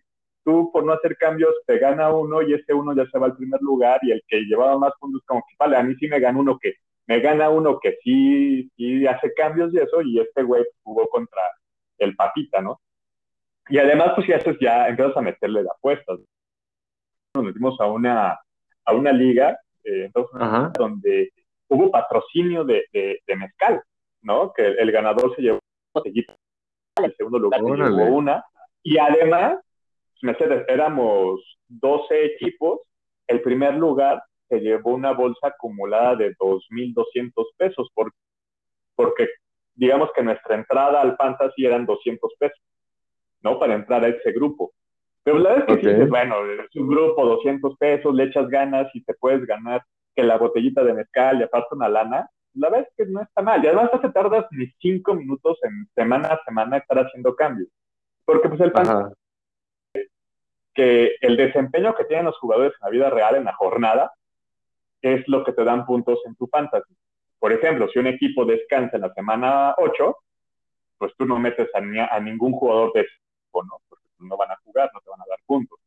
tú 0.43 0.71
por 0.71 0.83
no 0.85 0.93
hacer 0.93 1.17
cambios 1.17 1.53
te 1.65 1.77
gana 1.77 2.11
uno 2.11 2.41
y 2.41 2.53
ese 2.53 2.73
uno 2.73 2.95
ya 2.95 3.05
se 3.09 3.17
va 3.17 3.27
al 3.27 3.35
primer 3.35 3.61
lugar 3.61 3.99
y 4.03 4.11
el 4.11 4.21
que 4.27 4.41
llevaba 4.41 4.77
más 4.77 4.93
puntos 4.99 5.21
como 5.25 5.41
que, 5.41 5.55
vale, 5.57 5.77
a 5.77 5.83
mí 5.83 5.95
sí 5.95 6.07
me 6.07 6.19
gana 6.19 6.39
uno 6.39 6.57
que, 6.59 6.75
me 7.07 7.19
gana 7.19 7.49
uno 7.49 7.79
que 7.79 7.97
sí, 8.03 8.69
sí 8.75 9.05
hace 9.07 9.33
cambios 9.33 9.73
y 9.73 9.79
eso 9.79 10.01
y 10.01 10.19
este 10.19 10.43
güey 10.43 10.63
jugó 10.83 11.07
contra 11.07 11.41
el 11.97 12.15
papita, 12.15 12.61
¿no? 12.61 12.79
Y 13.69 13.77
además 13.77 14.11
pues 14.15 14.27
si 14.27 14.33
haces 14.33 14.57
ya, 14.59 14.87
empiezas 14.87 15.15
a 15.15 15.21
meterle 15.21 15.63
de 15.63 15.69
apuestas. 15.69 16.19
Nos 17.33 17.45
metimos 17.45 17.79
a 17.79 17.85
una, 17.87 18.39
a 18.85 18.93
una 18.93 19.11
liga 19.11 19.57
eh, 19.83 20.05
entonces, 20.05 20.39
donde 20.77 21.31
hubo 21.67 21.91
patrocinio 21.91 22.63
de, 22.63 22.85
de, 22.91 23.19
de, 23.25 23.35
mezcal, 23.35 23.81
¿no? 24.21 24.51
Que 24.53 24.65
el, 24.65 24.79
el 24.79 24.91
ganador 24.91 25.35
se 25.35 25.41
llevó 25.41 25.59
el 27.01 27.15
segundo 27.15 27.39
lugar 27.39 27.59
se 27.59 27.65
llevó 27.65 28.15
una 28.15 28.43
y 28.81 28.97
además 28.97 29.57
Mercedes, 30.23 30.65
éramos 30.67 31.41
12 31.67 32.25
equipos, 32.25 32.79
el 33.27 33.41
primer 33.41 33.75
lugar 33.75 34.23
se 34.49 34.59
llevó 34.59 34.93
una 34.93 35.11
bolsa 35.11 35.47
acumulada 35.47 36.15
de 36.15 36.35
2.200 36.35 37.31
pesos, 37.57 37.89
por, 37.93 38.11
porque 38.95 39.27
digamos 39.75 40.09
que 40.15 40.23
nuestra 40.23 40.55
entrada 40.55 41.01
al 41.01 41.17
Fantasy 41.17 41.65
eran 41.65 41.85
200 41.85 42.33
pesos, 42.39 42.61
¿no? 43.41 43.59
Para 43.59 43.75
entrar 43.75 44.03
a 44.03 44.07
ese 44.07 44.31
grupo. 44.31 44.71
Pero 45.23 45.39
la 45.39 45.49
verdad 45.49 45.65
es 45.69 45.75
que 45.75 45.81
okay. 45.81 45.93
dices, 45.93 46.09
bueno, 46.09 46.35
es 46.45 46.75
un 46.75 46.87
grupo, 46.87 47.25
200 47.25 47.77
pesos, 47.77 48.13
le 48.13 48.25
echas 48.25 48.47
ganas 48.49 48.87
y 48.93 49.03
te 49.03 49.13
puedes 49.15 49.45
ganar 49.45 49.83
que 50.15 50.23
la 50.23 50.37
botellita 50.37 50.83
de 50.83 50.93
mezcal 50.93 51.39
y 51.39 51.43
aparte 51.43 51.75
una 51.75 51.89
lana, 51.89 52.29
la 52.53 52.69
verdad 52.69 52.87
es 52.87 52.95
que 52.95 53.11
no 53.11 53.21
está 53.21 53.41
mal. 53.41 53.63
Y 53.63 53.67
además 53.67 53.89
no 53.91 53.99
te 53.99 54.09
tardas 54.09 54.45
ni 54.51 54.67
cinco 54.79 55.15
minutos 55.15 55.57
en 55.63 55.87
semana 55.95 56.27
a 56.29 56.43
semana 56.45 56.77
estar 56.77 56.99
haciendo 56.99 57.35
cambios. 57.35 57.69
Porque 58.25 58.47
pues 58.47 58.61
el 58.61 58.71
Fantasy 58.71 59.15
que 60.73 61.15
el 61.21 61.37
desempeño 61.37 61.95
que 61.95 62.05
tienen 62.05 62.25
los 62.25 62.37
jugadores 62.39 62.73
en 62.73 62.85
la 62.85 62.89
vida 62.89 63.09
real, 63.09 63.35
en 63.35 63.45
la 63.45 63.53
jornada, 63.53 64.13
es 65.01 65.27
lo 65.27 65.43
que 65.43 65.53
te 65.53 65.63
dan 65.63 65.85
puntos 65.85 66.19
en 66.25 66.35
tu 66.35 66.47
fantasy. 66.47 66.95
Por 67.39 67.51
ejemplo, 67.51 67.89
si 67.89 67.99
un 67.99 68.07
equipo 68.07 68.45
descansa 68.45 68.95
en 68.95 69.01
la 69.01 69.13
semana 69.13 69.75
8, 69.77 70.17
pues 70.97 71.13
tú 71.17 71.25
no 71.25 71.37
metes 71.39 71.69
a, 71.75 71.81
ni 71.81 71.99
a 71.99 72.19
ningún 72.19 72.53
jugador 72.53 72.93
de 72.93 73.01
ese 73.01 73.11
equipo, 73.11 73.63
¿no? 73.63 73.81
Porque 73.89 74.05
no 74.19 74.37
van 74.37 74.51
a 74.51 74.57
jugar, 74.63 74.89
no 74.93 75.01
te 75.01 75.09
van 75.09 75.21
a 75.21 75.25
dar 75.29 75.39
puntos. 75.45 75.79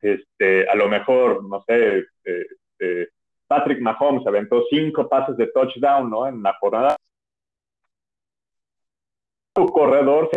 Este, 0.00 0.68
a 0.68 0.74
lo 0.74 0.88
mejor, 0.88 1.44
no 1.44 1.62
sé, 1.66 1.98
eh, 2.24 2.46
eh, 2.78 3.08
Patrick 3.46 3.80
Mahomes 3.80 4.26
aventó 4.26 4.64
cinco 4.70 5.08
pases 5.08 5.36
de 5.36 5.46
touchdown, 5.48 6.10
¿no? 6.10 6.26
En 6.26 6.42
la 6.42 6.54
jornada 6.54 6.96
tu 9.54 9.66
corredor 9.66 10.28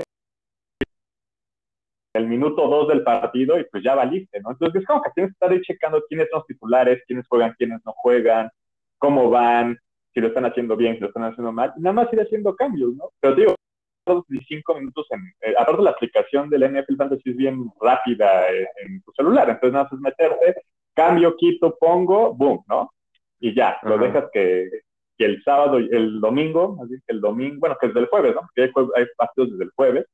el 2.18 2.28
minuto 2.28 2.68
dos 2.68 2.88
del 2.88 3.04
partido 3.04 3.60
y 3.60 3.64
pues 3.66 3.84
ya 3.84 3.96
valiste, 3.96 4.40
¿no? 4.42 4.52
Entonces 4.52 4.82
es 4.82 4.88
como 4.88 5.02
que 5.02 5.12
tienes 5.16 5.32
que 5.32 5.34
estar 5.34 5.52
ahí 5.52 5.62
checando 5.62 6.04
quiénes 6.08 6.28
son 6.30 6.40
los 6.40 6.48
titulares, 6.48 7.04
quiénes 7.08 7.28
juegan, 7.28 7.54
quiénes 7.58 7.80
no 7.86 7.94
juegan, 7.94 8.50
cómo 8.98 9.30
van, 9.30 9.78
si 10.14 10.22
lo 10.22 10.28
están 10.28 10.46
haciendo 10.46 10.76
bien, 10.76 10.96
si 10.96 11.02
lo 11.02 11.08
están 11.08 11.26
haciendo 11.26 11.52
mal, 11.52 11.74
nada 11.78 11.94
más 11.94 12.14
ir 12.14 12.22
haciendo 12.22 12.56
cambios, 12.56 12.96
¿no? 12.96 13.12
Pero 13.20 13.36
digo, 13.36 13.56
cinco 14.48 14.76
minutos 14.76 15.06
en, 15.12 15.22
eh, 15.42 15.54
aparte 15.58 15.84
la 15.84 15.92
aplicación 15.92 16.50
del 16.50 16.64
NFL 16.64 16.96
Fantasy 16.96 17.30
es 17.30 17.38
bien 17.38 17.72
rápida 17.80 18.52
eh, 18.52 18.68
en, 18.84 19.02
tu 19.02 19.12
celular, 19.12 19.50
entonces 19.50 19.74
nada 19.74 19.84
más 19.84 19.94
es 19.94 20.00
meterte, 20.00 20.62
cambio, 20.94 21.36
quito, 21.36 21.78
pongo, 21.80 22.34
boom, 22.34 22.64
¿no? 22.68 22.92
Y 23.40 23.54
ya, 23.54 23.78
lo 23.84 23.98
dejas 23.98 24.26
que, 24.34 24.70
que, 25.18 25.26
el 25.26 25.44
sábado, 25.44 25.78
el 25.78 26.20
domingo, 26.20 26.78
así 26.84 26.96
que 27.06 27.14
el 27.14 27.22
domingo, 27.22 27.58
bueno, 27.60 27.78
que 27.80 27.88
es 27.88 27.94
del 27.94 28.08
jueves, 28.08 28.34
¿no? 28.34 28.42
Porque 28.42 28.64
hay, 28.64 28.72
hay 28.96 29.06
partidos 29.16 29.52
desde 29.52 29.66
el 29.66 29.72
jueves, 29.76 30.06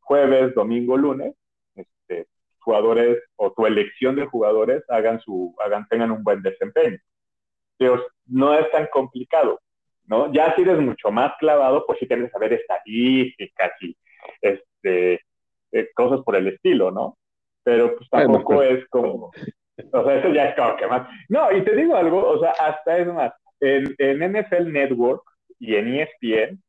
jueves, 0.00 0.54
domingo, 0.54 0.96
lunes, 0.96 1.34
este, 1.74 2.26
jugadores 2.60 3.18
o 3.36 3.52
tu 3.52 3.66
elección 3.66 4.16
de 4.16 4.26
jugadores 4.26 4.82
hagan 4.88 5.20
su, 5.20 5.54
hagan, 5.64 5.86
tengan 5.88 6.10
un 6.10 6.22
buen 6.22 6.42
desempeño. 6.42 6.98
Pero 7.78 8.04
no 8.26 8.54
es 8.54 8.70
tan 8.70 8.86
complicado, 8.88 9.60
¿no? 10.06 10.32
Ya 10.32 10.54
si 10.54 10.62
eres 10.62 10.78
mucho 10.78 11.10
más 11.10 11.32
clavado, 11.38 11.84
pues 11.86 11.98
sí 11.98 12.06
tienes 12.06 12.26
que 12.26 12.32
saber 12.32 12.52
estadísticas 12.52 13.72
y 13.80 13.96
este, 14.42 15.20
eh, 15.72 15.90
cosas 15.94 16.20
por 16.22 16.36
el 16.36 16.48
estilo, 16.48 16.90
¿no? 16.90 17.16
Pero 17.62 17.96
pues 17.96 18.08
tampoco 18.10 18.56
pues. 18.56 18.70
es 18.78 18.88
como, 18.88 19.30
o 19.92 20.04
sea, 20.04 20.16
eso 20.16 20.28
ya 20.30 20.46
es 20.46 20.56
como 20.56 20.76
que 20.76 20.86
más. 20.86 21.08
No, 21.28 21.50
y 21.52 21.62
te 21.62 21.76
digo 21.76 21.96
algo, 21.96 22.28
o 22.28 22.40
sea, 22.40 22.50
hasta 22.52 22.98
es 22.98 23.06
más, 23.06 23.32
en, 23.60 23.94
en 23.98 24.32
NFL 24.32 24.72
Network 24.72 25.22
y 25.58 25.76
en 25.76 25.94
ESPN 25.94 26.62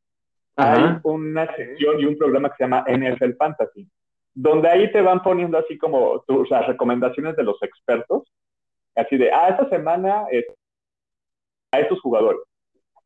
hay 0.61 0.99
una 1.03 1.55
sección 1.55 1.99
y 1.99 2.05
un 2.05 2.17
programa 2.17 2.49
que 2.49 2.55
se 2.57 2.63
llama 2.63 2.85
NFL 2.87 3.33
Fantasy, 3.37 3.87
donde 4.33 4.69
ahí 4.69 4.91
te 4.91 5.01
van 5.01 5.21
poniendo 5.21 5.57
así 5.57 5.77
como 5.77 6.21
tus, 6.27 6.49
las 6.49 6.67
recomendaciones 6.67 7.35
de 7.35 7.43
los 7.43 7.61
expertos, 7.61 8.31
así 8.95 9.17
de, 9.17 9.31
ah, 9.31 9.49
esta 9.49 9.69
semana 9.69 10.25
es 10.31 10.45
a 11.73 11.79
estos 11.79 11.99
jugadores 12.01 12.41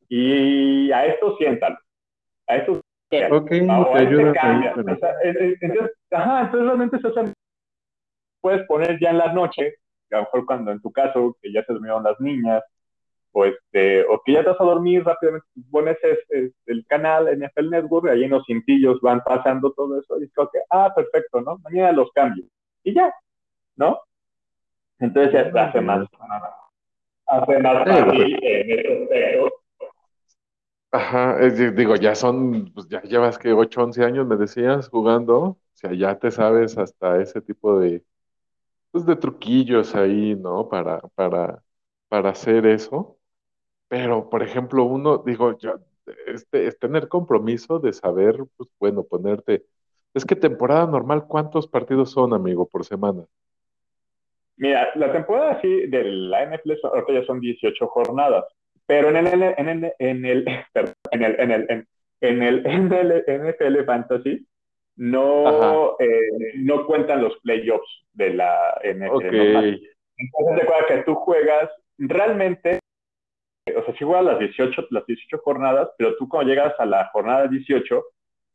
y 0.09 0.91
a 0.91 1.05
estos 1.05 1.37
siéntalos, 1.37 1.79
a 2.47 2.55
estos 2.57 2.81
Ok, 3.31 3.49
te 3.49 3.63
ayuda. 3.99 4.33
entonces, 5.23 5.91
ajá, 6.11 6.41
entonces 6.41 6.65
realmente 6.65 6.97
eso 6.97 7.13
puedes 8.41 8.65
poner 8.67 8.99
ya 8.99 9.11
en 9.11 9.19
la 9.19 9.31
noche, 9.31 9.75
a 10.11 10.17
lo 10.17 10.21
mejor 10.23 10.45
cuando 10.45 10.71
en 10.71 10.81
tu 10.81 10.91
caso, 10.91 11.37
que 11.41 11.51
ya 11.51 11.63
se 11.63 11.73
durmieron 11.73 12.03
las 12.03 12.19
niñas, 12.19 12.63
o, 13.37 13.43
este, 13.43 14.05
o 14.05 14.21
que 14.23 14.31
ya 14.31 14.43
te 14.43 14.49
vas 14.49 14.61
a 14.61 14.63
dormir 14.63 15.03
rápidamente, 15.03 15.45
pones 15.69 15.97
el 16.67 16.85
canal 16.87 17.27
NFL 17.27 17.69
Network, 17.69 18.07
y 18.07 18.09
ahí 18.11 18.23
en 18.23 18.31
los 18.31 18.45
cintillos 18.45 19.01
van 19.01 19.21
pasando 19.25 19.73
todo 19.73 19.99
eso, 19.99 20.17
y 20.21 20.23
es 20.23 20.31
que, 20.33 20.59
ah, 20.69 20.93
perfecto, 20.95 21.41
¿no? 21.41 21.57
Mañana 21.57 21.91
los 21.91 22.09
cambio. 22.13 22.45
Y 22.81 22.93
ya, 22.93 23.13
¿no? 23.75 23.99
Entonces 24.99 25.33
ya 25.33 25.61
hace 25.61 25.81
más, 25.81 26.07
hace 27.25 27.59
más 27.59 27.85
fácil 27.85 28.39
en 28.41 28.69
ese 28.71 29.03
aspecto. 29.03 29.51
Ajá, 30.91 31.37
digo, 31.49 31.97
ya 31.97 32.15
son, 32.15 32.71
pues 32.73 32.87
ya 32.87 33.01
llevas 33.01 33.37
que 33.37 33.51
8, 33.51 33.83
11 33.83 34.01
años, 34.05 34.25
me 34.25 34.37
decías, 34.37 34.87
jugando, 34.87 35.37
o 35.39 35.57
sea, 35.73 35.91
ya 35.93 36.17
te 36.17 36.31
sabes 36.31 36.77
hasta 36.77 37.21
ese 37.21 37.41
tipo 37.41 37.77
de, 37.79 38.01
pues 38.91 39.05
de 39.05 39.17
truquillos 39.17 39.93
ahí, 39.93 40.35
¿no? 40.35 40.69
Para, 40.69 41.01
para, 41.15 41.61
para 42.07 42.29
hacer 42.29 42.65
eso. 42.65 43.17
Pero, 43.87 44.29
por 44.29 44.43
ejemplo, 44.43 44.83
uno, 44.83 45.19
digo, 45.19 45.57
yo, 45.57 45.75
este, 46.27 46.67
es 46.67 46.79
tener 46.79 47.07
compromiso 47.07 47.79
de 47.79 47.93
saber, 47.93 48.37
pues 48.57 48.69
bueno, 48.79 49.03
ponerte. 49.03 49.63
Es 50.13 50.25
que 50.25 50.35
temporada 50.35 50.85
normal, 50.87 51.25
¿cuántos 51.27 51.67
partidos 51.67 52.11
son, 52.11 52.33
amigo, 52.33 52.67
por 52.67 52.85
semana? 52.85 53.25
Mira, 54.57 54.89
la 54.95 55.11
temporada 55.11 55.59
sí 55.61 55.87
de 55.87 56.03
la 56.03 56.45
NFL 56.45 56.73
ahorita 56.83 57.13
ya 57.13 57.25
son 57.25 57.41
18 57.41 57.87
jornadas, 57.87 58.45
pero 58.85 59.09
en 59.09 59.17
el, 59.17 59.27
en 59.27 59.43
el, 59.43 59.53
en 59.57 60.25
el, 60.25 60.47
en 61.11 61.23
el, 61.23 61.39
en 61.39 61.51
el, 61.51 61.87
en 62.21 62.41
el, 62.43 62.65
en 62.65 62.93
el 62.93 63.53
NFL 63.53 63.85
Fantasy 63.85 64.47
no, 64.95 65.97
eh, 65.99 66.53
no 66.55 66.85
cuentan 66.85 67.21
los 67.21 67.37
playoffs 67.39 68.05
de 68.13 68.33
la 68.33 68.79
NFL. 68.83 69.11
Okay. 69.11 69.81
Entonces 70.17 70.59
recuerda 70.59 70.87
que 70.87 71.03
tú 71.03 71.15
juegas 71.15 71.69
realmente 71.97 72.79
o 73.73 73.83
sea, 73.83 73.95
sí 73.97 74.05
juegas 74.05 74.25
las 74.25 74.39
18, 74.39 74.87
las 74.91 75.05
18 75.05 75.39
jornadas, 75.39 75.89
pero 75.97 76.15
tú 76.17 76.29
cuando 76.29 76.51
llegas 76.51 76.73
a 76.79 76.85
la 76.85 77.09
jornada 77.11 77.47
18, 77.47 78.03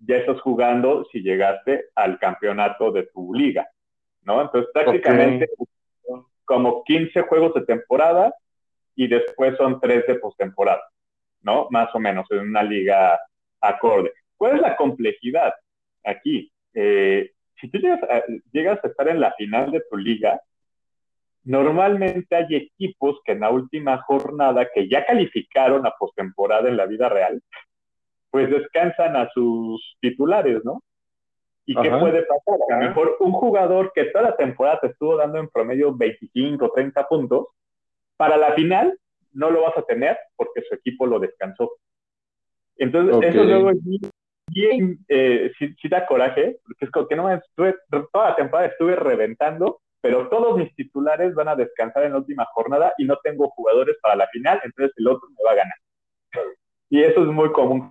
ya 0.01 0.17
estás 0.17 0.41
jugando 0.41 1.05
si 1.11 1.21
llegaste 1.21 1.87
al 1.95 2.19
campeonato 2.19 2.93
de 2.93 3.05
tu 3.13 3.35
liga, 3.35 3.69
¿no? 4.23 4.41
Entonces, 4.41 4.71
prácticamente 4.73 5.49
son 6.07 6.27
como 6.45 6.85
15 6.85 7.23
juegos 7.23 7.55
de 7.55 7.63
temporada 7.63 8.33
y 8.95 9.09
después 9.09 9.57
son 9.57 9.81
3 9.81 10.07
de 10.07 10.15
postemporada, 10.17 10.83
¿no? 11.43 11.67
Más 11.71 11.93
o 11.95 11.99
menos, 11.99 12.27
en 12.31 12.41
una 12.41 12.63
liga 12.63 13.19
acorde. 13.61 14.13
¿Cuál 14.37 14.57
es 14.57 14.63
la 14.63 14.77
complejidad 14.77 15.53
aquí? 16.05 16.53
Eh, 16.73 17.33
si 17.61 17.69
tú 17.69 17.79
llegas 17.79 18.01
llegas 18.53 18.83
a 18.85 18.89
estar 18.89 19.09
en 19.09 19.21
la 19.21 19.33
final 19.33 19.73
de 19.73 19.83
tu 19.91 19.97
liga, 19.97 20.41
Normalmente 21.45 22.37
hay 22.37 22.55
equipos 22.55 23.21
que 23.25 23.33
en 23.33 23.41
la 23.41 23.51
última 23.51 24.03
jornada, 24.03 24.69
que 24.73 24.89
ya 24.89 25.05
calificaron 25.07 25.87
a 25.87 25.95
postemporada 25.99 26.69
en 26.69 26.77
la 26.77 26.87
vida 26.87 27.09
real, 27.09 27.43
pues 28.31 28.51
descansan 28.51 29.17
a 29.17 29.29
sus 29.31 29.97
titulares, 30.01 30.65
¿no? 30.65 30.83
¿Y 31.67 31.75
qué 31.75 31.91
puede 31.91 32.23
pasar? 32.23 32.59
A 32.69 32.81
lo 32.81 32.89
mejor 32.89 33.17
un 33.21 33.33
jugador 33.33 33.93
que 33.95 34.05
toda 34.07 34.31
la 34.31 34.37
temporada 34.37 34.81
te 34.81 34.87
estuvo 34.89 35.17
dando 35.17 35.39
en 35.39 35.49
promedio 35.49 35.95
25, 35.95 36.73
30 36.75 37.09
puntos, 37.09 37.47
para 38.17 38.37
la 38.37 38.53
final 38.53 38.99
no 39.33 39.51
lo 39.51 39.63
vas 39.63 39.77
a 39.77 39.83
tener 39.83 40.19
porque 40.37 40.63
su 40.69 40.75
equipo 40.75 41.07
lo 41.07 41.19
descansó. 41.19 41.71
Entonces, 42.77 43.35
eso 43.35 43.45
luego 43.45 43.71
es 43.71 43.79
bien, 44.49 44.99
eh, 45.09 45.53
sí, 45.59 45.89
da 45.89 46.07
coraje, 46.07 46.59
porque 46.65 46.85
es 46.85 46.91
como 46.91 47.07
que 47.07 47.17
no 47.17 47.31
estuve, 47.31 47.77
toda 48.13 48.31
la 48.31 48.37
temporada 48.37 48.69
estuve 48.69 48.97
reventando 48.97 49.81
pero 50.01 50.29
todos 50.29 50.57
mis 50.57 50.75
titulares 50.75 51.35
van 51.35 51.49
a 51.49 51.57
descansar 51.57 52.05
en 52.05 52.13
la 52.13 52.19
última 52.19 52.47
jornada 52.55 52.93
y 52.99 53.05
no 53.05 53.19
tengo 53.23 53.51
jugadores 53.51 53.97
para 54.03 54.17
la 54.17 54.27
final, 54.29 54.61
entonces 54.65 54.95
el 54.97 55.09
otro 55.09 55.29
me 55.29 55.45
va 55.45 55.53
a 55.53 55.57
ganar. 55.57 55.75
Y 56.89 57.03
eso 57.03 57.23
es 57.23 57.29
muy 57.29 57.53
común. 57.53 57.91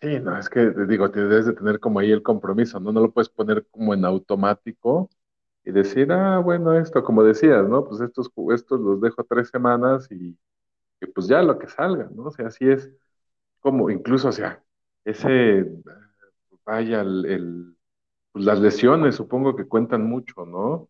Sí, 0.00 0.18
no, 0.18 0.36
es 0.38 0.48
que 0.48 0.70
digo, 0.88 1.10
te 1.10 1.20
debes 1.20 1.46
de 1.46 1.52
tener 1.52 1.78
como 1.78 1.98
ahí 1.98 2.10
el 2.10 2.22
compromiso, 2.22 2.80
¿no? 2.80 2.90
No 2.90 3.00
lo 3.00 3.12
puedes 3.12 3.28
poner 3.28 3.66
como 3.70 3.92
en 3.92 4.04
automático 4.04 5.10
y 5.64 5.72
decir, 5.72 6.10
ah, 6.10 6.38
bueno, 6.38 6.74
esto, 6.74 7.04
como 7.04 7.22
decías, 7.22 7.68
¿no? 7.68 7.84
Pues 7.84 8.00
estos, 8.00 8.30
estos 8.54 8.80
los 8.80 9.00
dejo 9.00 9.24
tres 9.24 9.48
semanas 9.50 10.10
y, 10.10 10.38
pues 11.14 11.28
ya 11.28 11.42
lo 11.42 11.58
que 11.58 11.68
salga, 11.68 12.08
¿no? 12.14 12.24
O 12.24 12.30
sea, 12.30 12.48
así 12.48 12.68
es 12.68 12.90
como, 13.60 13.90
incluso, 13.90 14.28
o 14.28 14.32
sea, 14.32 14.62
ese, 15.04 15.66
vaya, 16.64 17.02
el 17.02 17.76
pues 18.32 18.44
las 18.44 18.60
lesiones 18.60 19.16
supongo 19.16 19.56
que 19.56 19.66
cuentan 19.66 20.06
mucho, 20.08 20.46
¿no? 20.46 20.88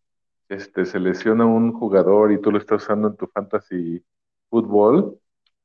Este, 0.48 0.84
se 0.84 0.98
lesiona 0.98 1.46
un 1.46 1.72
jugador 1.72 2.32
y 2.32 2.40
tú 2.40 2.50
lo 2.50 2.58
estás 2.58 2.82
usando 2.82 3.08
en 3.08 3.16
tu 3.16 3.26
fantasy 3.28 4.04
fútbol, 4.48 5.20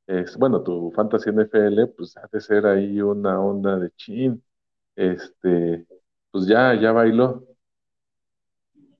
es, 0.06 0.36
bueno, 0.36 0.62
tu 0.62 0.92
fantasy 0.92 1.30
NFL, 1.30 1.88
pues 1.96 2.16
ha 2.16 2.28
de 2.30 2.40
ser 2.40 2.66
ahí 2.66 3.00
una 3.00 3.40
onda 3.40 3.76
de 3.76 3.90
chin. 3.96 4.42
Este, 4.94 5.84
pues 6.30 6.46
ya, 6.46 6.74
ya 6.74 6.92
bailó. 6.92 7.42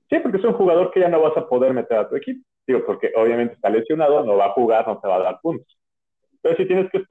Sí, 0.09 0.19
porque 0.21 0.37
es 0.37 0.43
un 0.43 0.53
jugador 0.53 0.91
que 0.91 0.99
ya 0.99 1.09
no 1.09 1.21
vas 1.21 1.35
a 1.37 1.47
poder 1.47 1.73
meter 1.73 1.97
a 1.97 2.09
tu 2.09 2.15
equipo. 2.15 2.45
Digo, 2.65 2.85
porque 2.85 3.11
obviamente 3.15 3.53
está 3.53 3.69
lesionado, 3.69 4.25
no 4.25 4.35
va 4.35 4.47
a 4.47 4.53
jugar, 4.53 4.85
no 4.85 4.99
te 4.99 5.07
va 5.07 5.15
a 5.15 5.23
dar 5.23 5.39
puntos. 5.41 5.77
Pero 6.41 6.57
si 6.57 6.65
tienes 6.65 6.91
que, 6.91 7.05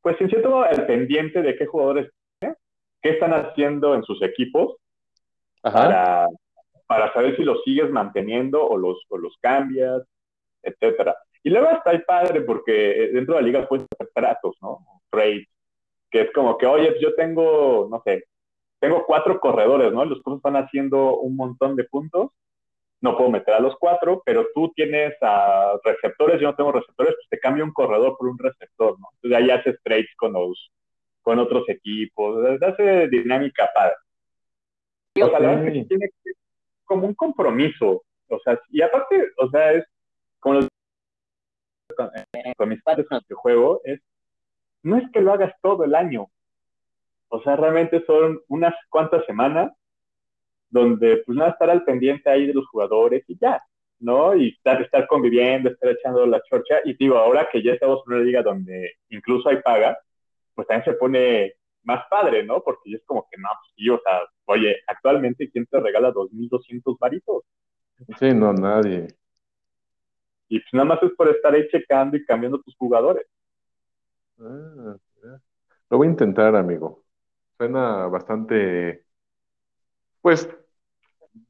pues 0.00 0.18
en 0.20 0.30
cierto 0.30 0.48
modo, 0.50 0.66
el 0.66 0.86
pendiente 0.86 1.42
de 1.42 1.56
qué 1.56 1.66
jugadores 1.66 2.10
qué 3.04 3.10
están 3.10 3.34
haciendo 3.34 3.94
en 3.94 4.02
sus 4.02 4.22
equipos 4.22 4.76
para, 5.60 6.26
para 6.86 7.12
saber 7.12 7.36
si 7.36 7.44
los 7.44 7.62
sigues 7.62 7.90
manteniendo 7.90 8.66
o 8.66 8.78
los, 8.78 8.98
o 9.10 9.18
los 9.18 9.36
cambias, 9.42 10.02
etcétera. 10.62 11.14
Y 11.42 11.50
luego 11.50 11.68
está 11.70 11.90
el 11.90 12.02
padre 12.04 12.40
porque 12.40 13.10
dentro 13.12 13.34
de 13.34 13.42
la 13.42 13.46
liga 13.46 13.68
puedes 13.68 13.86
hacer 13.92 14.10
tratos, 14.14 14.56
¿no? 14.62 14.78
Trades, 15.10 15.46
que 16.10 16.22
es 16.22 16.32
como 16.32 16.56
que, 16.56 16.64
oye, 16.64 16.96
yo 16.98 17.14
tengo, 17.14 17.88
no 17.90 18.00
sé, 18.06 18.24
tengo 18.80 19.04
cuatro 19.04 19.38
corredores, 19.38 19.92
¿no? 19.92 20.06
Los 20.06 20.20
otros 20.20 20.36
están 20.36 20.56
haciendo 20.56 21.18
un 21.18 21.36
montón 21.36 21.76
de 21.76 21.84
puntos, 21.84 22.30
no 23.02 23.18
puedo 23.18 23.28
meter 23.28 23.52
a 23.52 23.60
los 23.60 23.76
cuatro, 23.76 24.22
pero 24.24 24.46
tú 24.54 24.72
tienes 24.74 25.12
a 25.20 25.78
receptores, 25.84 26.40
yo 26.40 26.48
no 26.48 26.56
tengo 26.56 26.72
receptores, 26.72 27.16
pues 27.16 27.28
te 27.28 27.38
cambio 27.38 27.64
un 27.64 27.72
corredor 27.74 28.16
por 28.16 28.28
un 28.28 28.38
receptor, 28.38 28.98
¿no? 28.98 29.08
Entonces 29.16 29.38
ahí 29.38 29.50
haces 29.50 29.78
trades 29.82 30.08
con 30.16 30.32
los, 30.32 30.72
con 31.24 31.38
otros 31.38 31.68
equipos, 31.68 32.44
hace 32.60 33.08
dinámica 33.08 33.68
padre. 33.74 33.94
O 35.16 35.28
sea, 35.30 35.40
la 35.40 35.48
verdad 35.48 35.68
es 35.68 35.72
que 35.72 35.84
tiene 35.86 36.10
como 36.84 37.06
un 37.06 37.14
compromiso, 37.14 38.04
o 38.28 38.38
sea, 38.44 38.60
y 38.68 38.82
aparte, 38.82 39.30
o 39.38 39.48
sea, 39.48 39.72
es 39.72 39.84
como 40.38 40.56
los, 40.56 40.68
con, 41.96 42.68
mis 42.68 42.82
padres 42.82 43.08
con 43.08 43.16
los 43.16 43.26
que 43.26 43.34
juego, 43.34 43.80
es 43.84 44.00
no 44.82 44.98
es 44.98 45.10
que 45.12 45.22
lo 45.22 45.32
hagas 45.32 45.54
todo 45.62 45.84
el 45.84 45.94
año. 45.94 46.26
O 47.28 47.42
sea, 47.42 47.56
realmente 47.56 48.04
son 48.06 48.40
unas 48.48 48.74
cuantas 48.90 49.24
semanas 49.24 49.72
donde 50.68 51.22
pues 51.24 51.38
nada, 51.38 51.52
estar 51.52 51.70
al 51.70 51.84
pendiente 51.84 52.28
ahí 52.28 52.46
de 52.46 52.52
los 52.52 52.66
jugadores 52.66 53.24
y 53.28 53.38
ya, 53.40 53.62
¿no? 54.00 54.36
Y 54.36 54.50
estar, 54.50 54.82
estar 54.82 55.06
conviviendo, 55.06 55.70
estar 55.70 55.90
echando 55.90 56.26
la 56.26 56.42
chorcha. 56.42 56.80
Y 56.84 56.94
digo, 56.94 57.16
ahora 57.16 57.48
que 57.50 57.62
ya 57.62 57.72
estamos 57.72 58.02
en 58.06 58.14
una 58.14 58.22
liga 58.22 58.42
donde 58.42 58.92
incluso 59.08 59.48
hay 59.48 59.62
paga, 59.62 59.96
pues 60.54 60.66
también 60.68 60.84
se 60.84 60.98
pone 60.98 61.54
más 61.82 62.04
padre, 62.08 62.44
¿no? 62.44 62.62
Porque 62.62 62.94
es 62.94 63.02
como 63.06 63.26
que 63.30 63.36
no, 63.38 63.48
sí, 63.76 63.88
o 63.88 64.00
sea, 64.02 64.20
oye, 64.46 64.76
actualmente, 64.86 65.50
¿quién 65.50 65.66
te 65.66 65.80
regala 65.80 66.12
2.200 66.12 66.98
varitos? 66.98 67.44
Sí, 68.18 68.32
no, 68.34 68.52
nadie. 68.52 69.08
Y 70.48 70.60
pues 70.60 70.72
nada 70.72 70.84
más 70.86 71.02
es 71.02 71.12
por 71.12 71.28
estar 71.28 71.54
ahí 71.54 71.66
checando 71.68 72.16
y 72.16 72.24
cambiando 72.24 72.60
tus 72.60 72.76
jugadores. 72.76 73.26
Ah, 74.38 74.96
lo 75.90 75.98
voy 75.98 76.08
a 76.08 76.10
intentar, 76.10 76.54
amigo. 76.56 77.04
Suena 77.56 78.06
bastante, 78.06 79.04
pues, 80.20 80.48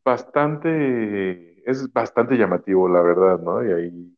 bastante, 0.05 1.69
es 1.71 1.93
bastante 1.93 2.37
llamativo, 2.37 2.89
la 2.89 3.03
verdad, 3.03 3.39
¿no? 3.41 3.65
Y 3.65 3.73
ahí, 3.73 4.17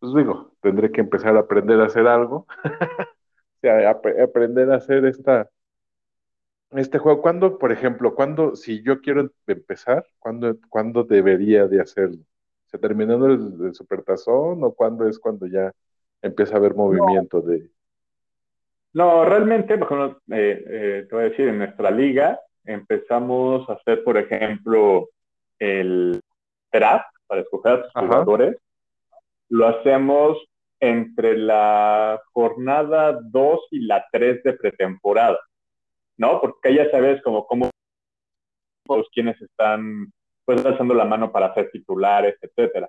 pues 0.00 0.14
digo, 0.14 0.54
tendré 0.60 0.92
que 0.92 1.00
empezar 1.00 1.36
a 1.36 1.40
aprender 1.40 1.80
a 1.80 1.86
hacer 1.86 2.06
algo. 2.06 2.46
O 3.66 3.68
sea, 3.68 3.90
ap- 3.90 4.06
aprender 4.22 4.70
a 4.70 4.76
hacer 4.76 5.04
esta, 5.06 5.50
este 6.72 6.98
juego. 6.98 7.22
¿Cuándo, 7.22 7.58
por 7.58 7.72
ejemplo, 7.72 8.14
cuándo, 8.14 8.56
si 8.56 8.82
yo 8.82 9.00
quiero 9.00 9.20
em- 9.22 9.30
empezar, 9.46 10.06
cuándo, 10.18 10.56
cuándo 10.68 11.04
debería 11.04 11.66
de 11.66 11.80
hacerlo? 11.80 12.18
¿Se 12.66 12.78
terminando 12.78 13.26
el, 13.26 13.66
el 13.66 13.74
supertazón 13.74 14.62
o 14.64 14.72
cuándo 14.74 15.08
es 15.08 15.18
cuando 15.18 15.46
ya 15.46 15.72
empieza 16.22 16.54
a 16.54 16.58
haber 16.58 16.74
movimiento 16.74 17.40
de... 17.40 17.70
No, 18.92 19.24
realmente, 19.24 19.76
por 19.78 19.86
ejemplo, 19.92 20.20
eh, 20.36 20.64
eh, 20.68 21.06
te 21.08 21.14
voy 21.14 21.24
a 21.24 21.28
decir, 21.28 21.48
en 21.48 21.58
nuestra 21.58 21.90
liga 21.90 22.40
empezamos 22.64 23.68
a 23.68 23.74
hacer, 23.74 24.02
por 24.02 24.16
ejemplo, 24.16 25.08
el 25.58 26.20
draft 26.72 27.06
para 27.26 27.42
escoger 27.42 27.72
a 27.72 27.82
tus 27.82 27.92
Ajá. 27.94 28.06
jugadores. 28.06 28.56
Lo 29.48 29.68
hacemos 29.68 30.38
entre 30.80 31.36
la 31.38 32.20
jornada 32.32 33.18
2 33.22 33.60
y 33.70 33.80
la 33.80 34.06
3 34.12 34.42
de 34.42 34.52
pretemporada, 34.54 35.38
¿no? 36.16 36.40
Porque 36.40 36.74
ya 36.74 36.90
sabes 36.90 37.22
como 37.22 37.46
cómo 37.46 37.70
los 38.88 39.08
quienes 39.10 39.40
están 39.40 40.12
pues 40.44 40.64
alzando 40.64 40.94
la 40.94 41.04
mano 41.04 41.32
para 41.32 41.52
ser 41.54 41.70
titulares, 41.70 42.36
etcétera. 42.40 42.88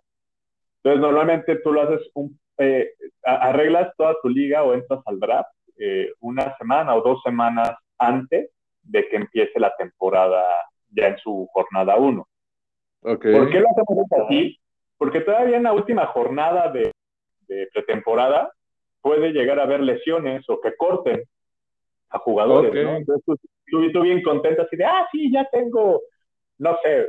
Entonces, 0.78 1.02
normalmente 1.02 1.56
tú 1.58 1.73
lo 1.73 1.82
haces 1.82 2.08
un, 2.13 2.39
eh, 2.60 2.91
arreglas 3.23 3.91
toda 3.97 4.15
tu 4.21 4.30
liga 4.30 4.63
o 4.63 4.73
entras 4.73 5.02
al 5.06 5.19
draft 5.19 5.50
eh, 5.80 6.12
una 6.19 6.56
semana 6.58 6.95
o 6.95 7.02
dos 7.02 7.21
semanas 7.23 7.76
antes 7.97 8.52
de 8.84 9.08
que 9.08 9.15
empiece 9.15 9.60
la 9.60 9.76
temporada 9.76 10.43
ya 10.89 11.08
en 11.08 11.17
su 11.17 11.47
jornada 11.52 11.97
1. 11.97 12.28
Ok. 13.02 13.26
¿Por 13.32 13.50
qué 13.50 13.60
lo 13.60 13.67
hacemos 13.69 14.06
así? 14.23 14.60
Porque 14.97 15.21
todavía 15.21 15.58
en 15.58 15.63
la 15.63 15.73
última 15.73 16.06
jornada 16.08 16.71
de, 16.71 16.91
de 17.48 17.68
pretemporada 17.74 18.52
puede 19.02 19.32
llegar 19.32 19.60
a 19.60 19.64
haber 19.64 19.82
lesiones 19.82 20.48
o 20.50 20.60
que 20.60 20.76
corten 20.76 21.24
a 22.10 22.20
jugadores, 22.20 22.72
Ok. 22.72 22.78
¿no? 22.78 22.96
Entonces 22.98 23.24
tú, 23.26 23.36
tú, 23.68 23.92
tú 23.92 24.02
bien 24.02 24.22
contento 24.22 24.64
así 24.64 24.76
de, 24.76 24.86
ah, 24.86 25.08
sí, 25.12 25.32
ya 25.32 25.48
tengo, 25.52 26.02
no 26.58 26.78
sé, 26.84 27.08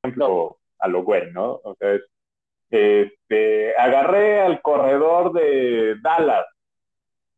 por 0.00 0.10
ejemplo, 0.10 0.58
a 0.78 0.88
lo 0.88 1.04
güey, 1.04 1.30
¿no? 1.32 1.60
O 1.62 1.74
sea, 1.78 1.94
es, 1.94 2.02
este, 2.70 3.76
agarré 3.76 4.40
al 4.40 4.62
corredor 4.62 5.32
de 5.32 5.96
Dallas. 6.02 6.46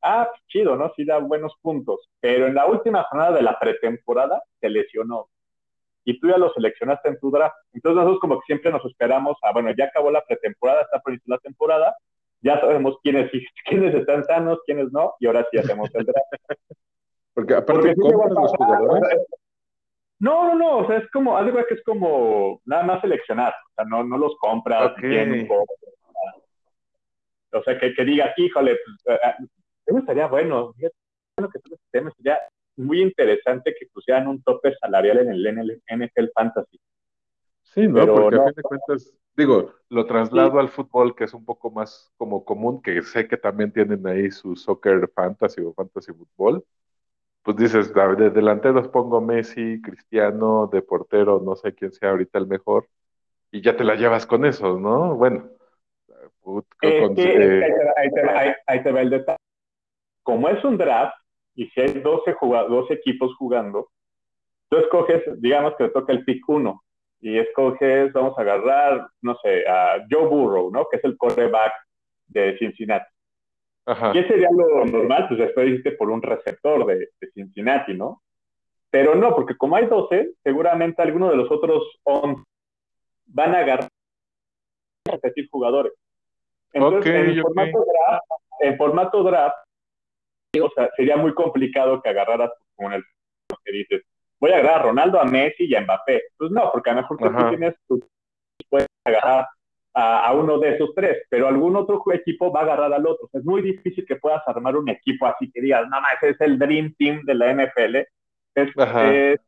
Ah, 0.00 0.30
chido, 0.48 0.76
¿no? 0.76 0.92
Sí 0.96 1.04
da 1.04 1.18
buenos 1.18 1.54
puntos. 1.60 2.08
Pero 2.20 2.46
en 2.46 2.54
la 2.54 2.66
última 2.66 3.02
jornada 3.04 3.32
de 3.32 3.42
la 3.42 3.58
pretemporada 3.58 4.42
se 4.60 4.70
lesionó. 4.70 5.28
Y 6.04 6.18
tú 6.20 6.28
ya 6.28 6.36
lo 6.38 6.52
seleccionaste 6.52 7.08
en 7.08 7.18
tu 7.18 7.30
draft. 7.30 7.56
Entonces 7.72 7.96
nosotros 7.96 8.20
como 8.20 8.36
que 8.40 8.46
siempre 8.46 8.70
nos 8.70 8.84
esperamos 8.84 9.36
a, 9.42 9.52
bueno, 9.52 9.70
ya 9.76 9.86
acabó 9.86 10.10
la 10.10 10.22
pretemporada, 10.24 10.82
está 10.82 11.00
por 11.00 11.12
iniciar 11.12 11.36
la 11.36 11.42
temporada, 11.42 11.96
ya 12.42 12.60
sabemos 12.60 12.98
quiénes, 13.02 13.30
quiénes 13.66 13.94
están 13.94 14.24
sanos, 14.24 14.58
quiénes 14.66 14.92
no, 14.92 15.14
y 15.20 15.26
ahora 15.26 15.46
sí 15.50 15.58
hacemos 15.58 15.88
el 15.94 16.04
draft. 16.04 16.28
Porque 17.34 17.54
aparte 17.54 17.72
Porque 17.72 17.94
sí 17.94 18.00
te 18.08 18.16
va 18.16 18.24
a 18.24 18.28
compras 18.28 18.42
los 18.44 18.52
pasar, 18.52 18.56
jugadores. 18.78 19.02
o 19.02 19.06
sea, 19.08 19.18
No, 20.20 20.44
no, 20.48 20.54
no, 20.54 20.76
o 20.78 20.86
sea, 20.86 20.98
es 20.98 21.10
como, 21.10 21.32
cuenta 21.36 21.64
que 21.68 21.74
es 21.74 21.82
como 21.84 22.60
nada 22.64 22.82
más 22.84 23.00
seleccionar, 23.00 23.52
o 23.52 23.74
sea, 23.74 23.84
no, 23.86 24.04
no 24.04 24.18
los 24.18 24.36
compras, 24.36 24.92
Ok. 24.92 25.00
tienen 25.00 25.40
un 25.42 25.48
poco, 25.48 25.74
o 27.52 27.62
sea, 27.62 27.78
que, 27.78 27.94
que 27.94 28.04
digas, 28.04 28.32
híjole, 28.36 28.76
pues, 29.04 29.16
eh, 29.16 29.20
eh, 29.86 29.94
estaría 29.98 30.26
bueno, 30.26 30.72
fíjate, 30.74 30.94
bueno 31.36 31.50
que 31.52 31.58
tú 31.60 31.74
este 31.74 31.86
tema 31.90 32.10
sería 32.16 32.38
muy 32.76 33.02
interesante 33.02 33.74
que 33.78 33.86
pusieran 33.92 34.28
un 34.28 34.42
tope 34.42 34.74
salarial 34.76 35.18
en 35.18 35.30
el 35.32 35.46
NFL 35.86 36.30
Fantasy. 36.34 36.80
Sí, 37.62 37.88
¿no? 37.88 38.12
Pero 38.12 38.14
Porque 38.14 38.36
no. 38.36 38.42
a 38.42 38.44
fin 38.46 38.54
de 38.56 38.62
cuentas, 38.62 39.14
digo, 39.36 39.72
lo 39.88 40.06
traslado 40.06 40.58
al 40.60 40.68
fútbol, 40.68 41.14
que 41.14 41.24
es 41.24 41.34
un 41.34 41.44
poco 41.44 41.70
más 41.70 42.12
como 42.16 42.44
común, 42.44 42.82
que 42.82 43.02
sé 43.02 43.26
que 43.28 43.36
también 43.36 43.72
tienen 43.72 44.06
ahí 44.06 44.30
su 44.30 44.54
soccer 44.56 45.10
fantasy 45.14 45.62
o 45.62 45.74
fantasy 45.74 46.12
fútbol. 46.12 46.64
Pues 47.42 47.56
dices, 47.58 47.92
"A 47.96 48.06
ver, 48.08 48.18
de 48.18 48.30
delanteros 48.30 48.88
pongo 48.88 49.20
Messi, 49.20 49.80
Cristiano, 49.82 50.68
de 50.72 50.82
portero, 50.82 51.40
no 51.44 51.56
sé 51.56 51.74
quién 51.74 51.92
sea 51.92 52.10
ahorita 52.10 52.38
el 52.38 52.46
mejor, 52.48 52.88
y 53.52 53.62
ya 53.62 53.76
te 53.76 53.84
la 53.84 53.96
llevas 53.96 54.26
con 54.26 54.44
eso, 54.46 54.78
¿no? 54.80 55.16
Bueno, 55.16 55.50
put- 56.42 56.66
Es 56.80 56.94
con- 57.00 57.14
que, 57.16 57.22
es 57.24 57.38
eh, 57.42 57.58
que 57.58 57.64
ahí, 57.64 57.72
te, 57.72 57.84
va- 57.84 57.92
ahí 57.96 58.10
te 58.12 58.22
va- 58.22 58.38
ahí- 58.40 58.54
ahí 58.66 58.82
te 58.82 58.92
va 58.92 59.00
el 59.00 59.10
detalle. 59.10 59.38
Como 60.24 60.48
es 60.50 60.64
un 60.64 60.78
draft, 60.78 61.14
y 61.54 61.66
si 61.68 61.80
hay 61.80 61.92
12, 62.00 62.32
jugad- 62.34 62.68
12 62.68 62.94
equipos 62.94 63.34
jugando, 63.36 63.88
tú 64.68 64.78
escoges, 64.78 65.22
digamos 65.40 65.74
que 65.76 65.84
te 65.84 65.90
toca 65.90 66.12
el 66.12 66.24
pick 66.24 66.48
1, 66.48 66.82
y 67.20 67.38
escoges, 67.38 68.12
vamos 68.12 68.36
a 68.38 68.42
agarrar, 68.42 69.08
no 69.22 69.36
sé, 69.42 69.66
a 69.66 70.04
Joe 70.10 70.26
Burrow, 70.26 70.70
¿no? 70.70 70.86
Que 70.90 70.98
es 70.98 71.04
el 71.04 71.16
quarterback 71.16 71.72
de 72.26 72.58
Cincinnati. 72.58 73.06
ajá, 73.86 74.12
¿Qué 74.12 74.24
sería 74.26 74.48
lo 74.50 74.84
normal? 74.84 75.26
Pues 75.28 75.40
después 75.40 75.68
irte 75.68 75.92
por 75.92 76.10
un 76.10 76.20
receptor 76.20 76.84
de, 76.86 77.08
de 77.20 77.30
Cincinnati, 77.32 77.94
¿no? 77.94 78.20
Pero 78.90 79.14
no, 79.14 79.34
porque 79.34 79.56
como 79.56 79.76
hay 79.76 79.86
12, 79.86 80.32
seguramente 80.42 81.02
alguno 81.02 81.30
de 81.30 81.36
los 81.36 81.50
otros 81.50 81.98
11 82.04 82.42
van 83.26 83.54
a 83.54 83.58
agarrar 83.60 83.88
a 85.08 85.12
repetir 85.12 85.48
jugadores. 85.50 85.92
Entonces, 86.72 87.00
Ok, 87.00 87.06
en, 87.06 87.40
ok. 87.40 87.42
formato 87.46 87.84
draft, 87.86 88.24
en 88.60 88.76
formato 88.76 89.22
draft, 89.22 89.56
o 90.60 90.70
sea, 90.74 90.90
sería 90.96 91.16
muy 91.16 91.34
complicado 91.34 92.00
que 92.02 92.10
agarraras 92.10 92.50
con 92.76 92.92
el 92.92 93.02
que 93.64 93.72
dices, 93.72 94.02
voy 94.40 94.52
a 94.52 94.56
agarrar 94.56 94.80
a 94.80 94.82
Ronaldo, 94.82 95.20
a 95.20 95.24
Messi 95.24 95.64
y 95.64 95.74
a 95.74 95.80
Mbappé. 95.80 96.22
Pues 96.36 96.50
no, 96.50 96.70
porque 96.72 96.90
a 96.90 96.94
lo 96.94 97.02
mejor 97.02 97.18
tú 97.18 97.48
tienes, 97.48 97.74
tú 97.86 98.00
puedes 98.68 98.86
agarrar 99.04 99.46
a, 99.94 100.26
a 100.26 100.32
uno 100.34 100.58
de 100.58 100.74
esos 100.74 100.90
tres, 100.94 101.22
pero 101.30 101.48
algún 101.48 101.76
otro 101.76 102.02
equipo 102.12 102.52
va 102.52 102.60
a 102.60 102.62
agarrar 102.64 102.92
al 102.92 103.06
otro. 103.06 103.26
O 103.26 103.28
sea, 103.28 103.40
es 103.40 103.46
muy 103.46 103.62
difícil 103.62 104.04
que 104.06 104.16
puedas 104.16 104.42
armar 104.46 104.76
un 104.76 104.88
equipo 104.88 105.26
así 105.26 105.50
que 105.50 105.60
digas, 105.60 105.84
no, 105.88 106.00
no, 106.00 106.06
ese 106.16 106.30
es 106.30 106.40
el 106.40 106.58
Dream 106.58 106.94
Team 106.98 107.22
de 107.24 107.34
la 107.34 107.52
NFL. 107.54 107.96
Es, 108.56 108.70
es 108.76 109.40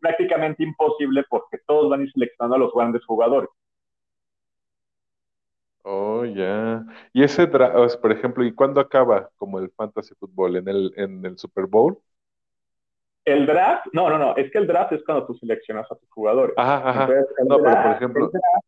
prácticamente 0.00 0.62
imposible 0.62 1.24
porque 1.28 1.58
todos 1.66 1.90
van 1.90 2.00
a 2.00 2.02
ir 2.04 2.12
seleccionando 2.12 2.56
a 2.56 2.58
los 2.58 2.72
grandes 2.72 3.04
jugadores. 3.04 3.48
Oh, 5.84 6.24
ya. 6.24 6.84
Y 7.12 7.22
ese, 7.22 7.46
dra- 7.50 7.74
o 7.76 7.88
sea, 7.88 8.00
por 8.00 8.12
ejemplo, 8.12 8.44
¿y 8.44 8.54
cuándo 8.54 8.80
acaba 8.80 9.30
como 9.36 9.58
el 9.58 9.70
fantasy 9.70 10.14
fútbol? 10.16 10.56
¿En 10.56 10.68
el, 10.68 10.92
en 10.96 11.24
el 11.24 11.38
Super 11.38 11.66
Bowl? 11.66 11.98
El 13.24 13.46
draft, 13.46 13.86
no, 13.92 14.08
no, 14.10 14.18
no, 14.18 14.36
es 14.36 14.50
que 14.50 14.58
el 14.58 14.66
draft 14.66 14.92
es 14.92 15.04
cuando 15.04 15.26
tú 15.26 15.34
seleccionas 15.34 15.86
a 15.90 15.96
tus 15.96 16.10
jugadores. 16.10 16.56
Ajá, 16.56 16.88
ajá. 16.90 17.16
Entonces, 17.16 17.26
No, 17.46 17.62
pero 17.62 17.80
por 17.80 17.92
draft- 17.92 17.94
ejemplo, 17.94 18.30
el 18.30 18.30
draft, 18.30 18.64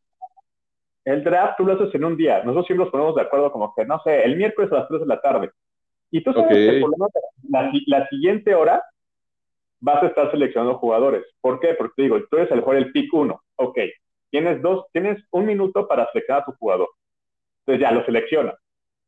el 1.04 1.24
draft 1.24 1.56
tú 1.56 1.64
lo 1.64 1.74
haces 1.74 1.94
en 1.94 2.04
un 2.04 2.16
día. 2.16 2.38
Nosotros 2.44 2.66
siempre 2.66 2.84
nos 2.84 2.92
ponemos 2.92 3.14
de 3.14 3.22
acuerdo 3.22 3.52
como 3.52 3.74
que, 3.74 3.84
no 3.84 4.00
sé, 4.04 4.22
el 4.24 4.36
miércoles 4.36 4.70
a 4.72 4.76
las 4.76 4.88
3 4.88 5.00
de 5.00 5.06
la 5.06 5.20
tarde. 5.20 5.50
Y 6.10 6.22
tú 6.24 6.32
sabes 6.34 6.60
que 6.64 6.74
por 6.74 6.90
lo 6.90 6.96
menos 6.98 7.10
la, 7.48 7.72
la 7.86 8.08
siguiente 8.08 8.54
hora 8.54 8.82
vas 9.80 10.02
a 10.02 10.06
estar 10.08 10.30
seleccionando 10.30 10.78
jugadores. 10.78 11.24
¿Por 11.40 11.60
qué? 11.60 11.74
Porque 11.74 11.94
te 11.96 12.02
digo, 12.02 12.18
tú 12.30 12.36
eres 12.36 12.50
el 12.52 12.60
jugador 12.60 12.84
el 12.84 12.92
pick 12.92 13.12
1. 13.14 13.42
Ok, 13.56 13.78
tienes 14.30 14.62
dos, 14.62 14.86
tienes 14.92 15.22
un 15.30 15.46
minuto 15.46 15.88
para 15.88 16.06
seleccionar 16.12 16.42
a 16.42 16.46
tu 16.46 16.52
jugador. 16.58 16.88
Entonces 17.66 17.80
ya 17.80 17.92
lo 17.92 18.04
seleccionas. 18.04 18.54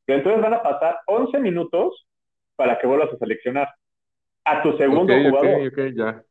Pero 0.05 0.19
entonces 0.19 0.43
van 0.43 0.55
a 0.55 0.63
pasar 0.63 1.01
11 1.07 1.39
minutos 1.41 2.07
para 2.57 2.79
que 2.79 2.87
vuelvas 2.87 3.13
a 3.13 3.19
seleccionar 3.19 3.69
a 4.45 4.63
tu 4.63 4.77
segundo 4.77 5.15
ok, 5.15 5.21
ok, 5.29 5.31
jugador. 5.31 5.69
ok, 5.69 5.79
ya. 5.97 6.25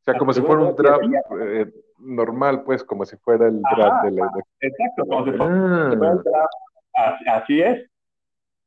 O 0.00 0.04
sea, 0.04 0.14
A 0.14 0.18
como 0.18 0.32
si 0.32 0.40
fuera 0.42 0.62
un 0.62 0.76
draft 0.76 1.02
jugador. 1.04 1.42
eh, 1.42 1.72
normal, 1.98 2.64
pues, 2.64 2.82
como 2.84 3.04
si 3.04 3.16
fuera 3.18 3.48
el 3.48 3.60
Ajá, 3.64 3.76
draft 3.76 4.04
de 4.04 4.10
la 4.12 4.30
Exacto, 4.60 5.06
como 5.06 5.24
si 5.24 5.30
fuera 5.32 5.52
Ah, 5.54 5.92
el 5.92 5.98
draft. 6.00 6.52
Así, 6.94 7.24
así 7.28 7.62
es. 7.62 7.88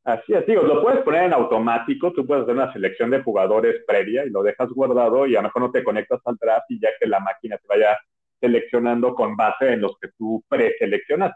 Así 0.03 0.33
es, 0.33 0.45
digo, 0.45 0.61
lo 0.63 0.81
puedes 0.83 1.01
poner 1.03 1.23
en 1.23 1.33
automático, 1.33 2.13
tú 2.13 2.27
puedes 2.27 2.43
hacer 2.43 2.55
una 2.55 2.71
selección 2.71 3.09
de 3.09 3.23
jugadores 3.23 3.83
previa 3.87 4.23
y 4.25 4.29
lo 4.29 4.43
dejas 4.43 4.69
guardado 4.69 5.25
y 5.25 5.35
a 5.35 5.39
lo 5.41 5.47
mejor 5.47 5.63
no 5.63 5.71
te 5.71 5.83
conectas 5.83 6.21
al 6.25 6.35
draft 6.37 6.65
y 6.69 6.79
ya 6.79 6.89
que 6.99 7.07
la 7.07 7.19
máquina 7.19 7.57
te 7.57 7.67
vaya 7.67 7.97
seleccionando 8.39 9.15
con 9.15 9.35
base 9.35 9.73
en 9.73 9.81
los 9.81 9.97
que 9.99 10.09
tú 10.17 10.43
preseleccionas. 10.47 11.33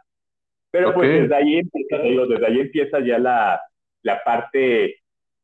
Pero 0.72 0.94
pues 0.94 1.10
desde 1.10 1.36
ahí 1.36 1.58
empieza, 1.58 1.98
digo, 2.04 2.28
desde 2.28 2.46
ahí 2.46 2.60
empieza 2.60 3.00
ya 3.00 3.18
la, 3.18 3.62
la 4.04 4.24
parte 4.24 4.98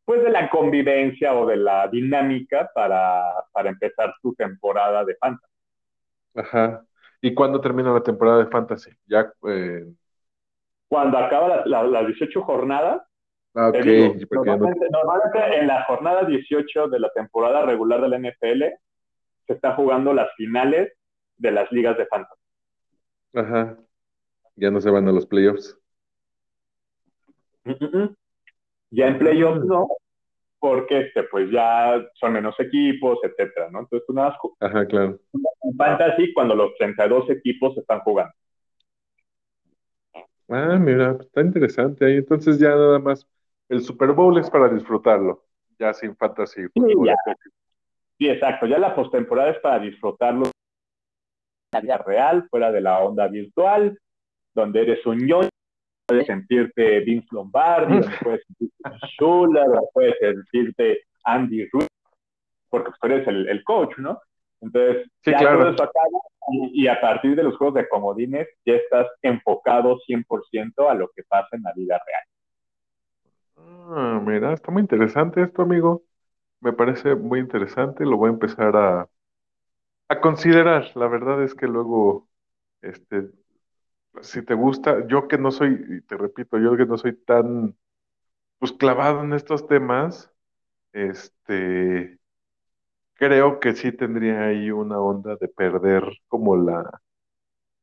pues 0.06 0.24
de 0.24 0.30
la 0.30 0.50
convivencia 0.50 1.34
o 1.34 1.48
de 1.48 1.58
la 1.58 1.88
dinámica 1.88 2.70
para, 2.76 3.24
para 3.52 3.70
empezar 3.70 4.14
tu 4.22 4.36
temporada 4.36 5.04
de 5.04 5.16
fantasy. 5.16 5.54
Ajá. 6.36 6.86
¿Y 7.22 7.34
cuándo 7.34 7.60
termina 7.60 7.92
la 7.92 8.04
temporada 8.04 8.38
de 8.38 8.52
fantasy? 8.52 8.92
Ya 9.08 9.32
eh, 9.48 9.86
Cuando 10.88 11.18
acaba 11.18 11.64
las 11.66 11.88
la, 11.88 12.04
18 12.04 12.42
jornadas, 12.44 13.02
Ah, 13.56 13.70
ok. 13.70 13.74
Te 13.74 13.84
digo, 13.84 14.16
normalmente, 14.32 14.90
normalmente 14.92 15.60
en 15.60 15.68
la 15.68 15.86
jornada 15.86 16.26
18 16.26 16.90
de 16.90 17.00
la 17.00 17.10
temporada 17.12 17.66
regular 17.66 18.02
de 18.02 18.10
la 18.10 18.18
NFL 18.18 18.64
se 19.48 19.54
están 19.54 19.76
jugando 19.78 20.14
las 20.14 20.28
finales 20.36 20.92
de 21.38 21.52
las 21.52 21.72
ligas 21.72 21.98
de 21.98 22.06
fantasy. 22.06 22.42
Ajá. 23.34 23.78
Ya 24.56 24.72
no 24.72 24.82
se 24.82 24.90
van 24.90 25.08
a 25.08 25.12
los 25.12 25.26
playoffs. 25.26 25.78
Mm, 27.64 27.72
mm, 27.72 27.98
mm. 27.98 28.16
Ya 28.92 29.08
en 29.08 29.20
playoffs 29.20 29.66
no, 29.66 29.88
porque 30.60 31.02
este, 31.02 31.24
pues 31.24 31.52
ya 31.52 32.02
son 32.16 32.34
menos 32.34 32.60
equipos, 32.60 33.20
etcétera, 33.24 33.70
¿no? 33.72 33.80
Entonces 33.82 34.06
tú 34.08 34.14
nada 34.14 34.30
más 34.30 34.38
Ajá, 34.60 34.86
claro. 34.86 35.20
en 35.62 35.78
fantasy 35.78 36.34
cuando 36.34 36.56
los 36.56 36.76
32 36.78 37.30
equipos 37.30 37.78
están 37.78 38.00
jugando. 38.00 38.34
Ah, 40.48 40.78
mira, 40.80 41.18
está 41.20 41.42
interesante 41.42 42.06
ahí. 42.06 42.18
Entonces 42.18 42.60
ya 42.60 42.70
nada 42.70 43.00
más 43.00 43.28
el 43.70 43.82
Super 43.82 44.12
Bowl 44.12 44.38
es 44.38 44.50
para 44.50 44.70
disfrutarlo, 44.70 45.44
ya 45.80 45.94
sin 45.94 46.16
fantasy. 46.16 46.62
ya. 47.04 47.16
Sí, 48.18 48.30
exacto. 48.30 48.66
Ya 48.66 48.80
la 48.80 48.96
postemporada 48.96 49.52
es 49.52 49.60
para 49.60 49.80
disfrutarlo 49.80 50.46
en 50.46 50.52
la 51.74 51.82
vida 51.82 51.98
real, 51.98 52.48
fuera 52.50 52.72
de 52.72 52.82
la 52.82 53.00
onda 53.00 53.28
virtual, 53.28 54.00
donde 54.56 54.84
eres 54.84 55.06
un 55.08 55.20
ñoño, 55.20 55.50
puedes 56.08 56.28
sentirte 56.28 57.02
Vince 57.02 57.28
Lombardi, 57.32 58.00
donde 58.00 58.18
puedes 58.24 58.44
sentirte 58.48 58.76
Schuller, 59.16 59.66
donde 59.68 59.88
puedes 59.94 60.16
sentirte 60.20 61.02
Andy 61.26 61.68
Ruiz, 61.72 61.88
porque 62.70 62.90
pues, 62.92 63.00
tú 63.02 63.08
eres 63.08 63.28
el, 63.28 63.50
el 63.50 63.64
coach, 63.66 63.98
¿no? 64.00 64.20
Entonces, 64.62 65.08
Sí, 65.24 65.34
ya 65.34 65.38
claro. 65.38 65.64
todo 65.64 65.70
eso 65.70 65.84
acaba 65.84 66.10
y, 66.52 66.84
y 66.86 66.88
a 66.88 67.02
partir 67.02 67.36
de 67.36 67.44
los 67.44 67.58
juegos 67.58 67.76
de 67.76 67.90
comodines 67.90 68.48
ya 68.66 68.76
estás 68.76 69.08
enfocado 69.24 70.00
100% 70.08 70.90
a 70.90 70.96
lo 70.96 71.10
que 71.16 71.24
pasa 71.24 71.50
en 71.58 71.64
la 71.64 71.74
vida 71.76 72.00
real. 72.06 72.24
Ah, 73.58 74.22
mira, 74.26 74.54
está 74.54 74.72
muy 74.72 74.82
interesante 74.82 75.42
esto, 75.44 75.62
amigo. 75.64 76.04
Me 76.62 76.74
parece 76.74 77.16
muy 77.16 77.40
interesante. 77.40 78.06
Lo 78.06 78.18
voy 78.18 78.30
a 78.30 78.34
empezar 78.34 78.76
a, 78.78 79.10
a 80.10 80.22
considerar. 80.22 80.86
La 80.96 81.08
verdad 81.08 81.44
es 81.44 81.56
que 81.56 81.68
luego, 81.68 82.30
este, 82.82 83.30
si 84.22 84.44
te 84.44 84.54
gusta, 84.54 85.08
yo 85.08 85.28
que 85.28 85.38
no 85.38 85.52
soy, 85.52 85.84
y 85.90 86.02
te 86.02 86.18
repito, 86.18 86.58
yo 86.60 86.76
que 86.78 86.86
no 86.86 86.98
soy 86.98 87.14
tan, 87.16 87.76
pues 88.60 88.74
clavado 88.74 89.24
en 89.24 89.34
estos 89.34 89.68
temas, 89.68 90.32
este, 90.94 92.20
creo 93.16 93.60
que 93.60 93.76
sí 93.76 93.92
tendría 93.92 94.46
ahí 94.48 94.72
una 94.72 95.00
onda 95.00 95.36
de 95.38 95.48
perder 95.50 96.04
como 96.28 96.56
la, 96.58 97.02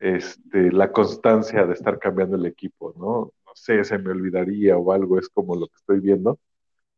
este, 0.01 0.73
la 0.73 0.93
constancia 0.93 1.67
de 1.67 1.75
estar 1.75 1.99
cambiando 1.99 2.37
el 2.37 2.47
equipo, 2.47 2.95
¿no? 2.99 3.33
No 3.47 3.53
sé, 3.55 3.85
se 3.85 3.99
me 3.99 4.11
olvidaría 4.11 4.77
o 4.79 4.93
algo, 4.93 5.19
es 5.19 5.29
como 5.29 5.57
lo 5.57 5.69
que 5.69 5.77
estoy 5.77 6.01
viendo. 6.01 6.39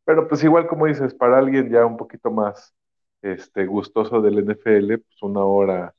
Pero 0.05 0.27
pues 0.27 0.43
igual 0.43 0.67
como 0.67 0.87
dices, 0.87 1.13
para 1.15 1.39
alguien 1.39 1.69
ya 1.71 1.85
un 1.85 1.97
poquito 1.97 2.31
más 2.31 2.73
este, 3.21 3.65
gustoso 3.67 4.21
del 4.21 4.39
NFL, 4.39 4.99
pues 4.99 5.23
una 5.23 5.41
hora 5.45 5.95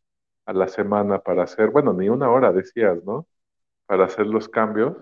a 0.46 0.52
la 0.54 0.68
semana 0.68 1.20
para 1.20 1.44
hacer, 1.44 1.70
bueno, 1.70 1.92
ni 1.92 2.09
una 2.09 2.30
hora 2.30 2.52
decías, 2.52 3.02
¿no? 3.04 3.26
Para 3.87 4.06
hacer 4.06 4.26
los 4.26 4.48
cambios, 4.48 4.96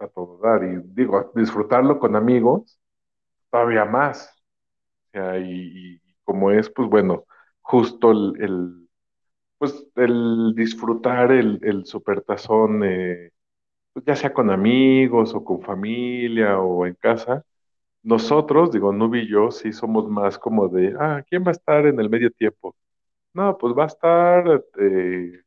a 0.00 0.08
todo 0.08 0.38
dar. 0.42 0.64
Y 0.64 0.80
digo, 0.94 1.32
disfrutarlo 1.36 1.98
con 2.00 2.16
amigos, 2.16 2.80
todavía 3.50 3.84
más. 3.84 4.32
O 5.14 5.36
y, 5.38 6.00
como 6.24 6.50
es, 6.50 6.70
pues 6.70 6.88
bueno, 6.88 7.24
justo 7.62 8.10
el, 8.12 8.34
el, 8.42 8.88
pues 9.58 9.86
el 9.96 10.54
disfrutar 10.56 11.32
el, 11.32 11.60
el 11.62 11.86
supertazón, 11.86 12.82
eh, 12.84 13.32
pues 13.92 14.04
ya 14.06 14.16
sea 14.16 14.34
con 14.34 14.50
amigos 14.50 15.34
o 15.34 15.44
con 15.44 15.62
familia 15.62 16.60
o 16.60 16.86
en 16.86 16.94
casa. 16.96 17.44
Nosotros, 18.02 18.72
digo, 18.72 18.92
Nubi 18.92 19.22
y 19.22 19.28
yo, 19.30 19.50
sí 19.52 19.72
somos 19.72 20.08
más 20.10 20.38
como 20.38 20.68
de, 20.68 20.94
ah, 21.00 21.22
¿quién 21.28 21.44
va 21.44 21.50
a 21.50 21.52
estar 21.52 21.86
en 21.86 22.00
el 22.00 22.10
medio 22.10 22.30
tiempo? 22.32 22.76
No, 23.36 23.58
pues 23.58 23.74
va 23.76 23.82
a 23.84 23.86
estar, 23.86 24.64
eh, 24.78 25.42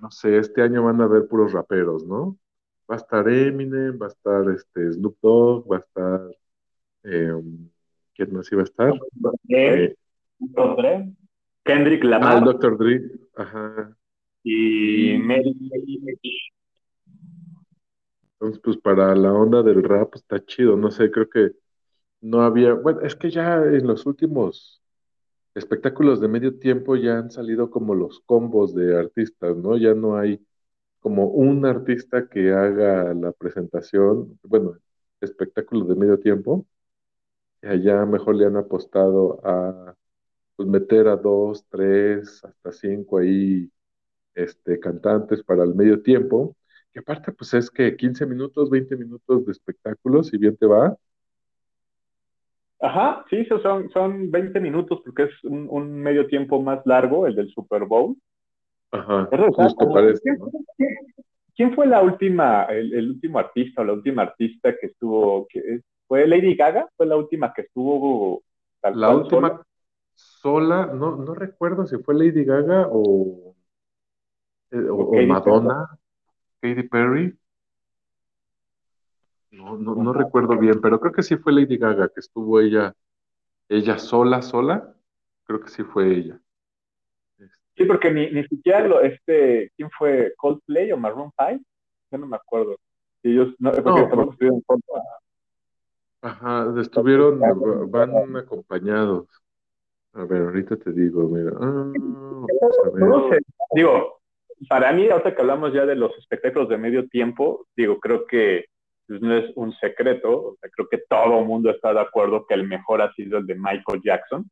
no 0.00 0.10
sé, 0.10 0.36
este 0.38 0.62
año 0.62 0.82
van 0.82 1.00
a 1.00 1.04
haber 1.04 1.28
puros 1.28 1.52
raperos, 1.52 2.04
¿no? 2.04 2.36
Va 2.90 2.96
a 2.96 2.98
estar 2.98 3.28
Eminem, 3.28 3.96
va 4.02 4.06
a 4.06 4.08
estar 4.08 4.50
este, 4.50 4.90
Snoop 4.90 5.16
Dogg, 5.22 5.70
va 5.70 5.76
a 5.76 5.78
estar, 5.78 6.36
eh, 7.04 7.40
¿quién 8.16 8.34
más 8.34 8.50
iba 8.50 8.62
a 8.62 8.64
estar? 8.64 8.92
Eh, 9.48 9.94
Dr. 10.40 10.76
Dre, 10.76 11.12
Kendrick 11.62 12.00
ah, 12.00 12.04
el 12.04 12.10
Lamar 12.10 12.44
Dr. 12.46 12.76
Dre, 12.76 13.00
ajá. 13.36 13.96
y 14.42 15.18
Mary 15.18 15.54
Entonces, 18.32 18.60
pues 18.60 18.76
para 18.78 19.14
la 19.14 19.32
onda 19.32 19.62
del 19.62 19.84
rap 19.84 20.16
está 20.16 20.44
chido, 20.44 20.76
no 20.76 20.90
sé, 20.90 21.12
creo 21.12 21.30
que 21.30 21.52
no 22.20 22.42
había, 22.42 22.74
bueno, 22.74 23.02
es 23.02 23.14
que 23.14 23.30
ya 23.30 23.58
en 23.58 23.86
los 23.86 24.04
últimos 24.04 24.81
espectáculos 25.54 26.20
de 26.20 26.28
medio 26.28 26.58
tiempo 26.58 26.96
ya 26.96 27.18
han 27.18 27.30
salido 27.30 27.70
como 27.70 27.94
los 27.94 28.20
combos 28.20 28.74
de 28.74 28.98
artistas, 28.98 29.56
¿no? 29.56 29.76
Ya 29.76 29.94
no 29.94 30.16
hay 30.16 30.44
como 31.00 31.26
un 31.28 31.66
artista 31.66 32.28
que 32.28 32.52
haga 32.52 33.14
la 33.14 33.32
presentación, 33.32 34.38
bueno, 34.44 34.78
espectáculos 35.20 35.88
de 35.88 35.96
medio 35.96 36.18
tiempo, 36.20 36.66
allá 37.62 38.04
mejor 38.06 38.36
le 38.36 38.46
han 38.46 38.56
apostado 38.56 39.40
a 39.44 39.94
pues, 40.56 40.68
meter 40.68 41.08
a 41.08 41.16
dos, 41.16 41.66
tres, 41.70 42.44
hasta 42.44 42.72
cinco 42.72 43.18
ahí 43.18 43.70
este, 44.34 44.80
cantantes 44.80 45.42
para 45.44 45.64
el 45.64 45.74
medio 45.74 46.02
tiempo, 46.02 46.56
que 46.92 47.00
aparte 47.00 47.32
pues 47.32 47.54
es 47.54 47.70
que 47.70 47.96
15 47.96 48.26
minutos, 48.26 48.70
20 48.70 48.96
minutos 48.96 49.46
de 49.46 49.52
espectáculos, 49.52 50.28
si 50.28 50.38
bien 50.38 50.56
te 50.56 50.66
va, 50.66 50.96
Ajá, 52.82 53.24
sí, 53.30 53.46
son, 53.46 53.88
son 53.92 54.30
20 54.30 54.60
minutos 54.60 55.00
porque 55.04 55.22
es 55.24 55.44
un, 55.44 55.68
un 55.70 55.94
medio 56.02 56.26
tiempo 56.26 56.60
más 56.60 56.84
largo, 56.84 57.26
el 57.26 57.34
del 57.34 57.48
Super 57.50 57.84
Bowl. 57.86 58.16
ajá, 58.92 59.36
justo 59.52 59.90
parece, 59.92 60.22
¿Quién, 60.22 60.36
¿no? 60.36 60.54
quién- 60.76 60.96
quién 61.56 61.74
fue 61.74 61.86
la 61.86 62.02
última, 62.02 62.64
el, 62.64 62.92
el 62.94 63.10
último 63.10 63.38
artista 63.38 63.82
o 63.82 63.84
la 63.84 63.92
última 63.94 64.22
artista 64.22 64.74
que 64.78 64.86
estuvo, 64.88 65.46
que, 65.48 65.80
¿fue 66.06 66.26
Lady 66.26 66.54
Gaga? 66.56 66.88
¿Fue 66.96 67.06
la 67.06 67.16
última 67.16 67.52
que 67.54 67.62
estuvo 67.62 68.42
tal 68.80 69.00
La 69.00 69.10
cual 69.12 69.22
última 69.22 69.50
sola? 69.50 69.62
sola, 70.14 70.86
no, 70.86 71.16
no 71.16 71.34
recuerdo 71.34 71.86
si 71.86 71.98
fue 71.98 72.14
Lady 72.14 72.44
Gaga 72.44 72.88
o, 72.92 73.56
eh, 74.70 74.88
o, 74.90 74.96
¿O 74.96 75.04
o 75.18 75.22
Katy 75.32 75.32
Madonna, 75.32 75.88
Katy 76.62 76.84
Perry. 76.88 77.38
No, 79.52 79.76
no, 79.76 79.94
no 79.94 80.12
recuerdo 80.12 80.58
bien, 80.58 80.80
pero 80.80 80.98
creo 80.98 81.12
que 81.12 81.22
sí 81.22 81.36
fue 81.36 81.52
Lady 81.52 81.76
Gaga, 81.76 82.08
que 82.08 82.20
estuvo 82.20 82.58
ella, 82.60 82.94
ella 83.68 83.98
sola, 83.98 84.42
sola. 84.42 84.94
Creo 85.44 85.60
que 85.60 85.68
sí 85.68 85.82
fue 85.84 86.08
ella. 86.10 86.40
Este, 87.38 87.56
Sí, 87.76 87.84
porque 87.84 88.10
ni, 88.10 88.30
ni 88.30 88.44
siquiera 88.44 88.86
lo, 88.86 89.00
este, 89.00 89.70
¿quién 89.76 89.90
fue? 89.90 90.32
¿Coldplay 90.36 90.90
o 90.92 90.96
Maroon 90.96 91.30
5? 91.38 91.64
Yo 92.10 92.18
no 92.18 92.26
me 92.26 92.36
acuerdo. 92.36 92.76
Ellos, 93.22 93.54
no, 93.58 93.70
porque 93.72 93.90
No, 93.90 94.08
tampoco 94.08 94.32
estuvieron. 94.32 94.62
Ajá, 96.22 96.74
estuvieron, 96.80 97.40
va- 97.40 97.86
van 98.10 98.36
acompañados. 98.36 99.26
A 100.14 100.24
ver, 100.24 100.42
ahorita 100.42 100.76
te 100.76 100.92
digo, 100.92 101.28
mira. 101.28 101.52
Ah. 101.60 101.92
No 102.94 103.28
sé, 103.30 103.38
digo, 103.74 104.20
para 104.68 104.92
mí, 104.92 105.08
ahorita 105.08 105.34
que 105.34 105.40
hablamos 105.40 105.72
ya 105.72 105.84
de 105.86 105.96
los 105.96 106.16
espectáculos 106.18 106.68
de 106.68 106.78
medio 106.78 107.08
tiempo, 107.08 107.66
digo, 107.76 107.98
creo 107.98 108.26
que 108.26 108.66
pues, 109.12 109.20
no 109.22 109.36
es 109.36 109.52
un 109.56 109.72
secreto, 109.74 110.30
o 110.30 110.56
sea, 110.58 110.70
creo 110.70 110.88
que 110.88 110.98
todo 111.06 111.40
el 111.40 111.44
mundo 111.44 111.70
está 111.70 111.92
de 111.92 112.00
acuerdo 112.00 112.46
que 112.46 112.54
el 112.54 112.66
mejor 112.66 113.02
ha 113.02 113.12
sido 113.12 113.36
el 113.38 113.46
de 113.46 113.54
Michael 113.56 114.00
Jackson. 114.02 114.50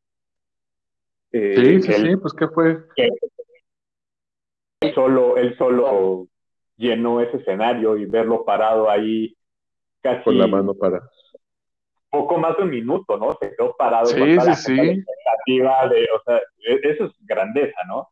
Eh, 1.33 1.55
Sí, 1.57 1.83
sí, 1.83 1.93
él, 1.93 2.11
sí, 2.11 2.17
pues 2.17 2.35
¿qué 2.35 2.49
fue? 2.49 2.79
que 2.95 3.09
él 4.83 4.95
solo, 4.95 5.37
él 5.39 5.57
solo 5.57 6.27
llenó 6.77 7.21
ese 7.23 7.39
escenario 7.39 7.97
y 7.97 8.05
verlo 8.05 8.45
parado 8.45 8.91
ahí 8.91 9.35
casi 10.03 10.25
Con 10.25 10.39
la 10.39 10.47
mano 10.47 10.75
para. 10.75 11.01
poco 12.11 12.37
más 12.39 12.57
de 12.59 12.65
un 12.65 12.71
minuto, 12.71 13.17
¿no? 13.17 13.37
Se 13.41 13.55
quedó 13.57 13.75
parado 13.77 14.07
Sí, 14.07 14.19
con 14.19 14.29
sí, 14.29 14.35
la 14.37 14.55
sí. 14.55 14.73
expectativa 14.73 15.89
de, 15.89 16.09
o 16.15 16.23
sea, 16.25 16.39
e- 16.67 16.81
eso 16.83 17.05
es 17.07 17.13
grandeza, 17.21 17.79
¿no? 17.87 18.09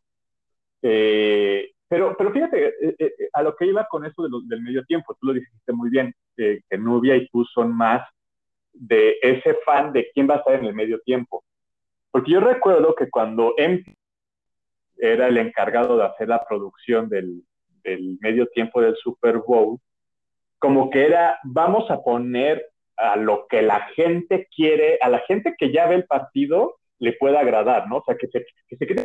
Eh, 0.82 1.72
pero, 1.88 2.14
pero 2.16 2.32
fíjate, 2.32 2.68
eh, 2.68 2.96
eh, 2.98 3.12
a 3.32 3.42
lo 3.42 3.56
que 3.56 3.66
iba 3.66 3.86
con 3.88 4.04
eso 4.04 4.22
de 4.22 4.28
del 4.46 4.62
medio 4.62 4.84
tiempo, 4.84 5.16
tú 5.18 5.28
lo 5.28 5.32
dijiste 5.32 5.72
muy 5.72 5.88
bien, 5.88 6.14
eh, 6.36 6.60
que 6.68 6.78
Nubia 6.78 7.16
y 7.16 7.26
tú 7.28 7.44
son 7.46 7.74
más 7.74 8.06
de 8.72 9.16
ese 9.22 9.54
fan 9.64 9.92
de 9.92 10.10
quién 10.12 10.28
va 10.28 10.34
a 10.34 10.38
estar 10.38 10.54
en 10.54 10.66
el 10.66 10.74
medio 10.74 11.00
tiempo. 11.00 11.44
Porque 12.10 12.32
yo 12.32 12.40
recuerdo 12.40 12.94
que 12.94 13.08
cuando 13.08 13.54
MTV 13.56 13.94
era 14.98 15.28
el 15.28 15.38
encargado 15.38 15.96
de 15.96 16.04
hacer 16.04 16.28
la 16.28 16.44
producción 16.46 17.08
del, 17.08 17.42
del 17.82 18.18
medio 18.20 18.46
tiempo 18.48 18.82
del 18.82 18.96
Super 18.96 19.38
Bowl, 19.38 19.78
como 20.58 20.90
que 20.90 21.06
era, 21.06 21.38
vamos 21.44 21.90
a 21.90 22.02
poner 22.02 22.66
a 22.96 23.16
lo 23.16 23.46
que 23.48 23.62
la 23.62 23.80
gente 23.94 24.48
quiere, 24.54 24.98
a 25.00 25.08
la 25.08 25.20
gente 25.20 25.54
que 25.56 25.72
ya 25.72 25.86
ve 25.86 25.94
el 25.94 26.04
partido, 26.04 26.78
le 26.98 27.12
pueda 27.14 27.40
agradar, 27.40 27.88
¿no? 27.88 27.98
O 27.98 28.04
sea, 28.04 28.16
que 28.16 28.26
se, 28.26 28.44
que 28.66 28.76
se 28.76 28.86
quede, 28.86 29.04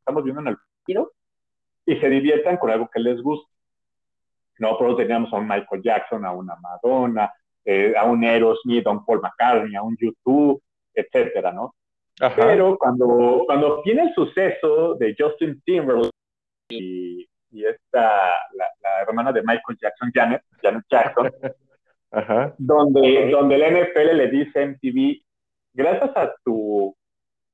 estamos 0.00 0.22
viendo 0.24 0.40
en 0.40 0.48
el 0.48 0.56
partido 0.56 1.12
y 1.86 1.96
se 1.96 2.08
diviertan 2.10 2.56
con 2.56 2.70
algo 2.70 2.88
que 2.92 3.00
les 3.00 3.22
guste. 3.22 3.50
No, 4.58 4.76
pero 4.78 4.96
teníamos 4.96 5.32
a 5.32 5.36
un 5.36 5.46
Michael 5.46 5.82
Jackson, 5.82 6.24
a 6.24 6.32
una 6.32 6.56
Madonna, 6.56 7.32
eh, 7.64 7.94
a 7.96 8.04
un 8.04 8.24
Aerosmith, 8.24 8.86
a 8.86 8.90
un 8.90 9.04
Paul 9.04 9.20
McCartney, 9.20 9.76
a 9.76 9.82
un 9.82 9.96
YouTube, 9.96 10.62
etcétera, 10.94 11.52
¿no? 11.52 11.74
Pero 12.34 12.78
cuando, 12.78 13.42
cuando 13.46 13.82
tiene 13.82 14.04
el 14.04 14.14
suceso 14.14 14.94
de 14.94 15.14
Justin 15.18 15.60
Timberlake 15.62 16.10
y, 16.70 17.28
y 17.50 17.64
esta, 17.64 18.32
la, 18.52 19.02
hermana 19.02 19.32
de 19.32 19.42
Michael 19.42 19.78
Jackson, 19.78 20.10
Janet, 20.14 20.42
Janet 20.62 20.84
Jackson, 20.90 21.30
Donde, 22.56 23.30
donde 23.30 23.56
el 23.56 23.74
NFL 23.74 24.16
le 24.16 24.28
dice 24.28 24.62
a 24.62 24.66
MTV, 24.66 25.20
gracias 25.74 26.16
a 26.16 26.34
tu 26.42 26.96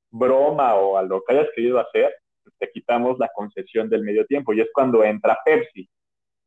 broma 0.09 0.75
o 0.75 0.95
a 0.95 1.03
lo 1.03 1.21
que 1.21 1.33
hayas 1.33 1.49
querido 1.53 1.79
hacer, 1.79 2.13
te 2.57 2.71
quitamos 2.71 3.17
la 3.19 3.29
concesión 3.33 3.89
del 3.89 4.03
medio 4.03 4.25
tiempo. 4.25 4.53
Y 4.53 4.61
es 4.61 4.69
cuando 4.73 5.03
entra 5.03 5.37
Pepsi 5.45 5.87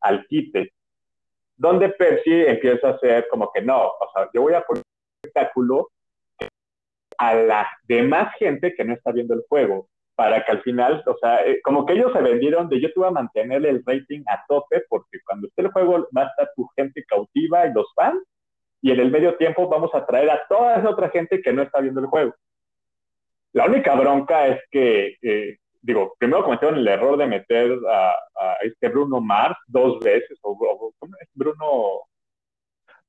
al 0.01 0.27
quite, 0.27 0.73
donde 1.57 1.89
Pepsi 1.91 2.33
empieza 2.33 2.89
a 2.89 2.93
hacer 2.93 3.27
como 3.31 3.51
que 3.53 3.63
no, 3.63 3.87
o 3.87 4.11
sea, 4.15 4.29
yo 4.33 4.43
voy 4.43 4.55
a 4.55 4.63
poner 4.63 4.83
un 4.83 5.21
espectáculo 5.23 5.91
a 7.19 7.35
la 7.35 7.69
demás 7.85 8.35
gente 8.39 8.75
que 8.75 8.85
no 8.85 8.93
está 8.93 9.11
viendo 9.11 9.35
el 9.35 9.43
juego, 9.49 9.89
para 10.15 10.45
que 10.45 10.53
al 10.53 10.63
final, 10.63 11.03
o 11.07 11.17
sea, 11.19 11.47
eh, 11.47 11.61
como 11.63 11.85
que 11.85 11.95
ellos 11.95 12.13
se 12.13 12.21
vendieron 12.21 12.69
de 12.69 12.81
yo 12.81 12.89
te 12.89 13.01
voy 13.01 13.09
a 13.09 13.13
mantener 13.13 13.65
el 13.65 13.83
rating 13.87 14.23
a 14.27 14.45
tope, 14.49 14.83
porque 14.89 15.19
cuando 15.25 15.49
esté 15.49 15.63
el 15.63 15.73
juego 15.73 16.07
va 16.17 16.23
a 16.23 16.27
estar 16.27 16.51
tu 16.55 16.67
gente 16.77 17.05
cautiva 17.05 17.67
y 17.67 17.73
los 17.73 17.93
fans, 17.95 18.23
y 18.83 18.91
en 18.91 19.01
el 19.01 19.11
medio 19.11 19.37
tiempo 19.37 19.69
vamos 19.69 19.95
a 19.95 20.05
traer 20.07 20.31
a 20.31 20.43
toda 20.49 20.77
esa 20.77 20.91
otra 20.91 21.11
gente 21.11 21.41
que 21.41 21.53
no 21.53 21.63
está 21.63 21.81
viendo 21.81 22.01
el 22.01 22.07
juego. 22.07 22.35
La 23.53 23.67
única 23.67 23.95
bronca 23.95 24.47
es 24.49 24.61
que, 24.71 25.17
eh, 25.23 25.57
digo, 25.87 26.14
primero 26.18 26.44
cometieron 26.44 26.79
el 26.79 26.88
error 26.88 27.16
de 27.16 27.27
meter 27.27 27.79
a, 27.88 28.12
este 28.62 28.88
Bruno 28.88 29.20
Mars 29.20 29.57
dos 29.68 30.01
veces, 30.01 30.38
o. 30.42 30.92
Bruno... 31.35 32.01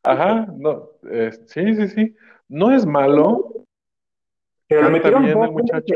Ajá, 0.03 0.47
no, 0.55 0.89
eh, 1.09 1.31
sí, 1.47 1.75
sí, 1.75 1.87
sí. 1.87 2.15
No 2.47 2.73
es 2.73 2.85
malo, 2.85 3.65
pero 4.67 4.83
lo 4.83 4.89
metieron 4.91 5.23
bien 5.25 5.43
el 5.43 5.51
muchacho. 5.51 5.95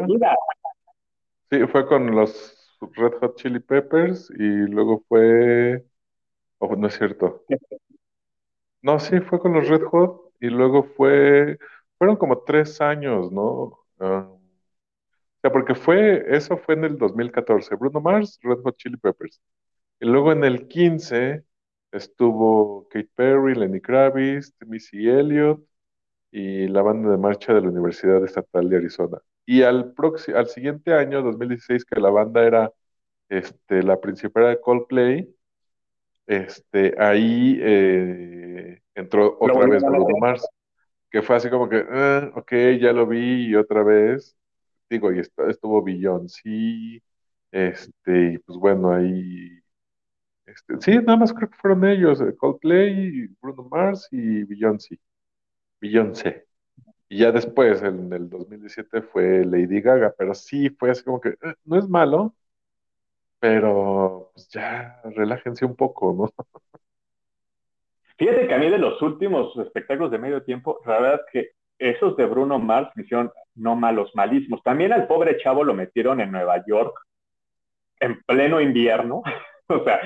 Sí, 1.49 1.67
fue 1.67 1.85
con 1.87 2.11
los 2.15 2.77
Red 2.95 3.13
Hot 3.19 3.35
Chili 3.37 3.59
Peppers 3.59 4.29
y 4.31 4.43
luego 4.43 5.03
fue. 5.07 5.85
Oh, 6.57 6.75
no 6.75 6.87
es 6.87 6.95
cierto. 6.95 7.45
No, 8.81 8.99
sí, 8.99 9.19
fue 9.21 9.39
con 9.39 9.53
los 9.53 9.67
Red 9.67 9.83
Hot 9.83 10.33
y 10.39 10.47
luego 10.47 10.83
fue. 10.83 11.57
Fueron 11.97 12.15
como 12.15 12.39
tres 12.39 12.81
años, 12.81 13.31
¿no? 13.31 13.77
Ah, 13.99 14.27
sea, 15.41 15.51
porque 15.51 15.75
fue. 15.75 16.25
Eso 16.35 16.57
fue 16.57 16.75
en 16.75 16.85
el 16.85 16.97
2014. 16.97 17.75
Bruno 17.75 18.01
Mars, 18.01 18.39
Red 18.43 18.59
Hot 18.63 18.77
Chili 18.77 18.97
Peppers. 18.97 19.41
Y 19.99 20.05
luego 20.07 20.31
en 20.31 20.43
el 20.43 20.67
15 20.67 21.43
estuvo 21.91 22.87
Kate 22.89 23.09
Perry, 23.15 23.55
Lenny 23.55 23.81
Kravitz, 23.81 24.53
Missy 24.67 25.09
Elliott 25.09 25.61
y 26.31 26.67
la 26.67 26.81
banda 26.81 27.11
de 27.11 27.17
marcha 27.17 27.53
de 27.53 27.61
la 27.61 27.69
Universidad 27.69 28.23
Estatal 28.23 28.69
de 28.69 28.77
Arizona. 28.77 29.19
Y 29.45 29.63
al, 29.63 29.93
al 30.35 30.47
siguiente 30.47 30.93
año, 30.93 31.21
2016, 31.21 31.85
que 31.85 31.99
la 31.99 32.09
banda 32.09 32.45
era 32.45 32.71
este, 33.29 33.83
la 33.83 33.99
principal 33.99 34.45
de 34.49 34.61
Coldplay, 34.61 35.35
este, 36.27 36.95
ahí 36.97 37.59
eh, 37.61 38.81
entró 38.95 39.37
otra 39.39 39.67
vez 39.67 39.83
Bruno 39.83 40.17
Mars, 40.19 40.47
que 41.09 41.21
fue 41.21 41.35
así 41.35 41.49
como 41.49 41.69
que, 41.69 41.85
ah, 41.89 42.31
ok, 42.35 42.51
ya 42.79 42.93
lo 42.93 43.07
vi 43.07 43.47
y 43.47 43.55
otra 43.55 43.83
vez, 43.83 44.37
digo, 44.91 45.11
y 45.13 45.19
estuvo 45.19 45.83
Beyoncé, 45.83 47.01
este, 47.51 48.33
y 48.33 48.37
pues 48.39 48.57
bueno, 48.59 48.91
ahí, 48.93 49.59
este, 50.45 50.75
sí, 50.81 50.97
nada 50.99 51.17
más 51.17 51.33
creo 51.33 51.49
que 51.49 51.57
fueron 51.57 51.85
ellos, 51.85 52.21
eh, 52.21 52.35
Coldplay, 52.37 53.27
Bruno 53.41 53.63
Mars 53.71 54.07
y 54.11 54.43
Beyoncé. 54.43 54.99
Beyoncé. 55.81 56.47
Y 57.09 57.19
ya 57.19 57.31
después, 57.31 57.81
en 57.83 58.11
el 58.13 58.29
2017, 58.29 59.01
fue 59.03 59.45
Lady 59.45 59.81
Gaga, 59.81 60.13
pero 60.17 60.33
sí 60.35 60.69
fue 60.71 60.91
así 60.91 61.03
como 61.03 61.21
que 61.21 61.29
eh, 61.29 61.55
no 61.65 61.77
es 61.77 61.87
malo, 61.89 62.35
pero 63.39 64.31
pues 64.33 64.47
ya 64.49 65.01
relájense 65.03 65.65
un 65.65 65.75
poco, 65.75 66.13
¿no? 66.13 66.31
Fíjate 68.17 68.47
que 68.47 68.53
a 68.53 68.57
mí 68.59 68.69
de 68.69 68.77
los 68.77 69.01
últimos 69.01 69.57
espectáculos 69.57 70.11
de 70.11 70.19
medio 70.19 70.43
tiempo, 70.43 70.79
la 70.85 70.99
verdad 70.99 71.21
es 71.25 71.31
que 71.31 71.51
esos 71.81 72.15
de 72.15 72.25
Bruno 72.25 72.59
Mars 72.59 72.91
me 72.95 73.03
hicieron 73.03 73.31
no 73.55 73.75
malos, 73.75 74.11
malísimos. 74.13 74.61
También 74.63 74.93
al 74.93 75.07
pobre 75.07 75.37
chavo 75.37 75.63
lo 75.63 75.73
metieron 75.73 76.21
en 76.21 76.31
Nueva 76.31 76.63
York 76.65 76.95
en 77.99 78.21
pleno 78.23 78.61
invierno. 78.61 79.23
o 79.67 79.83
sea, 79.83 79.99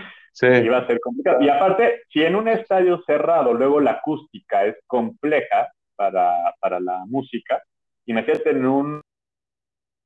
iba 0.63 0.77
a 0.77 0.87
ser 0.87 0.99
complicado. 0.99 1.41
Y 1.41 1.49
aparte, 1.49 2.03
si 2.09 2.23
en 2.23 2.35
un 2.35 2.47
estadio 2.47 3.01
cerrado 3.05 3.53
luego 3.53 3.79
la 3.79 3.91
acústica 3.91 4.65
es 4.65 4.75
compleja 4.87 5.69
para, 5.95 6.53
para 6.59 6.79
la 6.79 7.03
música, 7.07 7.61
imagínate 8.05 8.51
en 8.51 8.65
un 8.65 9.01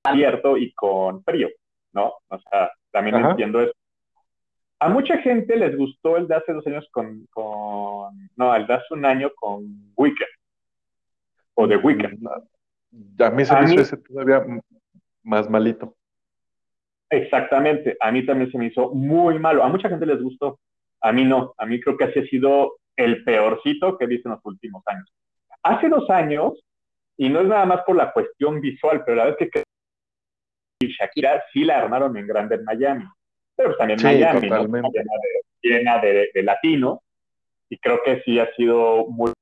abierto 0.03 0.57
y 0.57 0.71
con 0.73 1.23
frío, 1.23 1.49
¿no? 1.93 2.13
O 2.27 2.39
sea, 2.39 2.71
también 2.91 3.17
entiendo 3.17 3.61
eso. 3.61 3.73
A 4.81 4.87
mucha 4.87 5.17
gente 5.17 5.57
les 5.57 5.75
gustó 5.75 6.15
el 6.15 6.27
de 6.27 6.35
hace 6.35 6.53
dos 6.53 6.65
años 6.65 6.87
con, 6.91 7.25
con 7.31 8.29
no, 8.37 8.55
el 8.55 8.65
de 8.65 8.73
hace 8.75 8.93
un 8.93 9.05
año 9.05 9.29
con 9.35 9.91
Weekend, 9.97 10.29
o 11.59 11.67
de 11.67 11.75
Weekend. 11.75 12.19
Mm, 12.91 13.21
a 13.21 13.29
mí 13.31 13.45
se 13.45 13.53
me 13.53 13.73
hizo 13.73 13.81
ese 13.81 13.97
todavía 13.97 14.45
más 15.23 15.49
malito. 15.49 15.93
Exactamente, 17.09 17.97
a 17.99 18.11
mí 18.11 18.25
también 18.25 18.49
se 18.51 18.57
me 18.57 18.67
hizo 18.67 18.91
muy 18.91 19.37
malo. 19.39 19.63
A 19.63 19.67
mucha 19.67 19.89
gente 19.89 20.05
les 20.05 20.21
gustó, 20.21 20.59
a 21.01 21.11
mí 21.11 21.25
no. 21.25 21.53
A 21.57 21.65
mí 21.65 21.81
creo 21.81 21.97
que 21.97 22.05
así 22.05 22.19
ha 22.19 22.25
sido 22.27 22.77
el 22.95 23.25
peorcito 23.25 23.97
que 23.97 24.05
he 24.05 24.07
visto 24.07 24.29
en 24.29 24.35
los 24.35 24.45
últimos 24.45 24.83
años. 24.87 25.11
Hace 25.63 25.89
dos 25.89 26.09
años, 26.09 26.53
y 27.17 27.27
no 27.27 27.41
es 27.41 27.47
nada 27.47 27.65
más 27.65 27.81
por 27.81 27.97
la 27.97 28.13
cuestión 28.13 28.61
visual, 28.61 29.03
pero 29.03 29.17
la 29.17 29.25
vez 29.25 29.35
que 29.37 29.63
Shakira 30.81 31.43
sí 31.51 31.65
la 31.65 31.79
armaron 31.79 32.15
en 32.15 32.25
grande 32.25 32.55
en 32.55 32.63
Miami. 32.63 33.05
Pero 33.57 33.69
pues 33.69 33.77
también 33.79 33.99
Miami, 34.01 34.49
llena, 35.61 35.99
de, 35.99 36.29
de, 36.33 36.43
latino, 36.43 37.01
y 37.69 37.77
creo 37.79 37.99
que 38.05 38.21
sí 38.21 38.39
ha 38.39 38.49
sido 38.55 39.07
muy... 39.07 39.33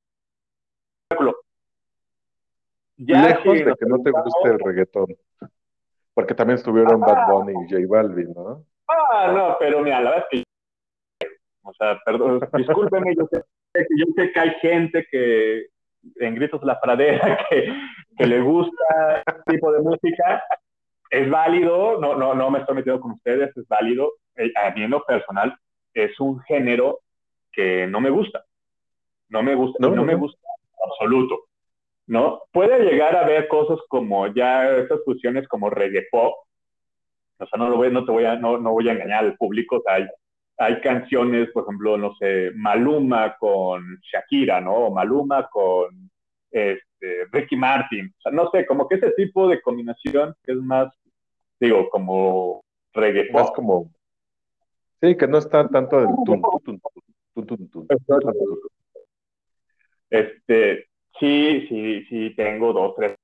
Lejos 2.97 3.53
de 3.53 3.75
que 3.79 3.85
no 3.85 4.01
te 4.01 4.11
guste 4.11 4.49
el 4.49 4.59
reggaetón. 4.59 5.07
Porque 6.13 6.33
también 6.33 6.57
estuvieron 6.57 6.99
Bad 6.99 7.31
Bunny 7.31 7.53
y 7.53 7.71
J 7.71 7.83
Balvin, 7.87 8.33
¿no? 8.33 8.63
Ah, 8.87 9.31
no, 9.33 9.55
pero 9.59 9.81
mira, 9.81 10.01
la 10.01 10.09
verdad 10.11 10.25
es 10.31 10.43
que. 10.43 11.27
O 11.63 11.73
sea, 11.73 11.99
perdón, 12.03 12.39
discúlpeme, 12.53 13.13
yo 13.15 13.27
sé, 13.29 13.43
yo 13.97 14.05
sé 14.15 14.31
que 14.31 14.39
hay 14.39 14.51
gente 14.61 15.05
que 15.11 15.67
en 16.15 16.35
Gritos 16.35 16.61
de 16.61 16.67
la 16.67 16.79
Pradera 16.79 17.37
que, 17.49 17.73
que 18.17 18.25
le 18.25 18.41
gusta 18.41 19.23
este 19.25 19.51
tipo 19.51 19.71
de 19.71 19.81
música 19.81 20.43
es 21.09 21.29
válido, 21.29 21.99
no, 21.99 22.15
no, 22.15 22.33
no 22.33 22.49
me 22.49 22.59
estoy 22.59 22.75
metiendo 22.75 23.01
con 23.01 23.11
ustedes, 23.11 23.55
es 23.55 23.67
válido. 23.67 24.13
Eh, 24.35 24.51
a 24.55 24.71
mí 24.71 24.83
en 24.83 24.91
lo 24.91 25.03
personal 25.03 25.57
es 25.93 26.19
un 26.19 26.39
género 26.41 26.99
que 27.51 27.87
no 27.87 27.99
me 28.01 28.09
gusta. 28.09 28.43
No 29.29 29.43
me 29.43 29.55
gusta, 29.55 29.77
no, 29.79 30.03
me 30.03 30.15
gusta 30.15 30.39
absoluto. 30.85 31.46
¿No? 32.07 32.43
Puede 32.51 32.79
llegar 32.83 33.15
a 33.15 33.25
ver 33.25 33.47
cosas 33.47 33.79
como 33.89 34.27
ya 34.33 34.77
estas 34.77 35.03
fusiones 35.03 35.47
como 35.47 35.69
reggae 35.69 36.07
pop. 36.09 36.33
O 37.39 37.45
sea, 37.45 37.59
no, 37.59 37.69
lo 37.69 37.77
voy, 37.77 37.91
no, 37.91 38.05
te 38.05 38.11
voy 38.11 38.25
a, 38.25 38.35
no, 38.35 38.57
no 38.57 38.71
voy 38.71 38.89
a 38.89 38.93
engañar 38.93 39.25
al 39.25 39.37
público. 39.37 39.83
hay, 39.85 40.07
hay 40.57 40.81
canciones, 40.81 41.49
por 41.51 41.63
ejemplo, 41.63 41.97
no 41.97 42.15
sé, 42.15 42.51
Maluma 42.55 43.35
con 43.37 43.99
Shakira, 44.01 44.59
¿no? 44.59 44.73
O 44.73 44.93
Maluma 44.93 45.47
con 45.49 46.09
este, 46.49 47.25
Ricky 47.31 47.55
Martin. 47.55 48.13
O 48.17 48.21
sea, 48.21 48.31
no 48.31 48.49
sé, 48.51 48.65
como 48.65 48.87
que 48.87 48.95
ese 48.95 49.11
tipo 49.11 49.47
de 49.47 49.61
combinación 49.61 50.35
que 50.43 50.53
es 50.53 50.57
más, 50.57 50.91
digo, 51.59 51.89
como 51.89 52.63
reggae 52.93 53.29
Más 53.31 53.51
como... 53.51 53.91
Sí, 54.99 55.15
que 55.15 55.27
no 55.27 55.37
está 55.37 55.67
tanto 55.67 56.07
tum, 56.25 56.41
tum, 57.45 57.69
tum, 57.69 57.87
Este, 60.09 60.86
sí, 61.19 61.65
sí, 61.67 62.05
sí, 62.05 62.33
tengo 62.35 62.73
dos, 62.73 62.95
tres 62.95 63.15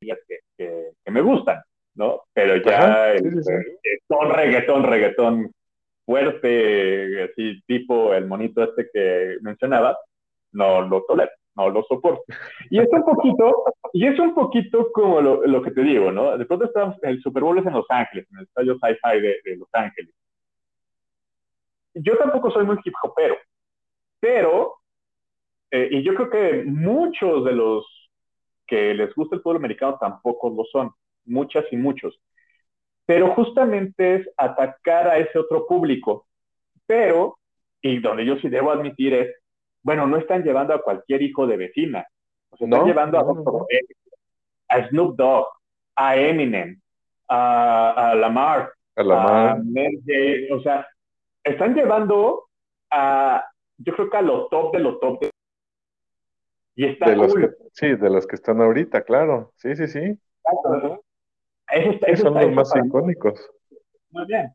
días 0.00 0.18
que, 0.26 0.38
que, 0.56 1.10
me 1.10 1.20
gustan, 1.20 1.60
¿no? 1.94 2.22
Pero 2.32 2.56
ya 2.56 3.12
este, 3.12 3.64
son 4.08 4.30
reggaetón, 4.30 4.84
reggaetón 4.84 5.52
fuerte, 6.04 7.24
así 7.24 7.60
tipo 7.66 8.14
el 8.14 8.26
monito 8.26 8.62
este 8.62 8.88
que 8.92 9.36
mencionaba, 9.42 9.98
no 10.52 10.82
lo 10.82 11.02
tolero 11.04 11.30
no 11.56 11.70
lo 11.70 11.82
soporto. 11.84 12.22
Y 12.70 12.78
es 12.78 12.88
un 12.90 13.04
poquito, 13.04 13.64
y 13.92 14.06
es 14.06 14.18
un 14.18 14.34
poquito 14.34 14.90
como 14.92 15.20
lo, 15.20 15.46
lo, 15.46 15.62
que 15.62 15.70
te 15.70 15.82
digo, 15.82 16.10
¿no? 16.12 16.36
De 16.36 16.44
pronto 16.46 16.66
estamos, 16.66 16.96
el 17.02 17.20
Super 17.20 17.42
Bowl 17.42 17.58
es 17.58 17.66
en 17.66 17.74
Los 17.74 17.86
Ángeles, 17.88 18.26
en 18.30 18.38
el 18.38 18.44
estadio 18.44 18.74
Sci-Fi 18.78 19.20
de, 19.20 19.56
Los 19.56 19.68
Ángeles. 19.72 20.14
Yo 21.94 22.16
tampoco 22.16 22.50
soy 22.50 22.64
muy 22.64 22.78
hip 22.84 22.94
hopero, 23.02 23.36
pero, 24.20 24.79
eh, 25.70 25.88
y 25.90 26.02
yo 26.02 26.14
creo 26.14 26.30
que 26.30 26.64
muchos 26.64 27.44
de 27.44 27.52
los 27.52 27.86
que 28.66 28.94
les 28.94 29.14
gusta 29.14 29.36
el 29.36 29.42
fútbol 29.42 29.56
americano 29.56 29.98
tampoco 30.00 30.50
lo 30.50 30.64
son, 30.64 30.90
muchas 31.24 31.64
y 31.70 31.76
muchos, 31.76 32.20
pero 33.06 33.34
justamente 33.34 34.16
es 34.16 34.30
atacar 34.36 35.08
a 35.08 35.18
ese 35.18 35.38
otro 35.38 35.66
público, 35.66 36.26
pero, 36.86 37.38
y 37.82 37.98
donde 37.98 38.24
yo 38.24 38.36
sí 38.36 38.48
debo 38.48 38.70
admitir 38.70 39.14
es, 39.14 39.34
bueno, 39.82 40.06
no 40.06 40.16
están 40.16 40.42
llevando 40.42 40.74
a 40.74 40.82
cualquier 40.82 41.22
hijo 41.22 41.46
de 41.46 41.56
vecina, 41.56 42.06
o 42.50 42.56
sea, 42.56 42.66
están 42.66 42.86
llevando 42.86 43.18
a, 43.18 44.76
a 44.76 44.88
Snoop 44.88 45.16
Dogg, 45.16 45.46
a 45.96 46.16
Eminem, 46.16 46.80
a, 47.28 48.14
Lamar, 48.16 48.72
a, 48.96 49.02
Lamar. 49.02 49.58
a 49.58 50.54
o 50.54 50.60
sea, 50.62 50.86
están 51.44 51.74
llevando 51.74 52.48
a, 52.90 53.44
yo 53.78 53.94
creo 53.94 54.10
que 54.10 54.16
a 54.16 54.22
lo 54.22 54.46
top 54.48 54.72
de 54.74 54.80
lo 54.80 54.98
top 54.98 55.20
de... 55.20 55.29
Y 56.80 56.86
está 56.86 57.10
de 57.10 57.16
los 57.16 57.34
que, 57.34 57.50
sí, 57.72 57.94
de 57.94 58.08
los 58.08 58.26
que 58.26 58.36
están 58.36 58.62
ahorita, 58.62 59.02
claro. 59.02 59.52
Sí, 59.56 59.76
sí, 59.76 59.86
sí. 59.86 60.18
Esos, 61.68 62.20
son 62.20 62.32
los 62.32 62.52
más 62.52 62.72
icónicos. 62.74 63.50
Muy 64.08 64.24
bien. 64.24 64.50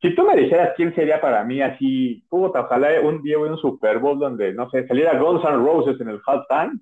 Si 0.00 0.14
tú 0.14 0.22
me 0.22 0.36
dijeras 0.36 0.74
quién 0.76 0.94
sería 0.94 1.20
para 1.20 1.42
mí 1.42 1.60
así, 1.60 2.24
ojalá 2.30 3.00
un 3.00 3.20
día 3.24 3.40
un 3.40 3.58
Super 3.58 3.98
Bowl 3.98 4.20
donde, 4.20 4.54
no 4.54 4.70
sé, 4.70 4.86
saliera 4.86 5.18
Guns 5.18 5.42
N' 5.42 5.56
Roses 5.56 6.00
en 6.00 6.10
el 6.10 6.20
halftime, 6.24 6.78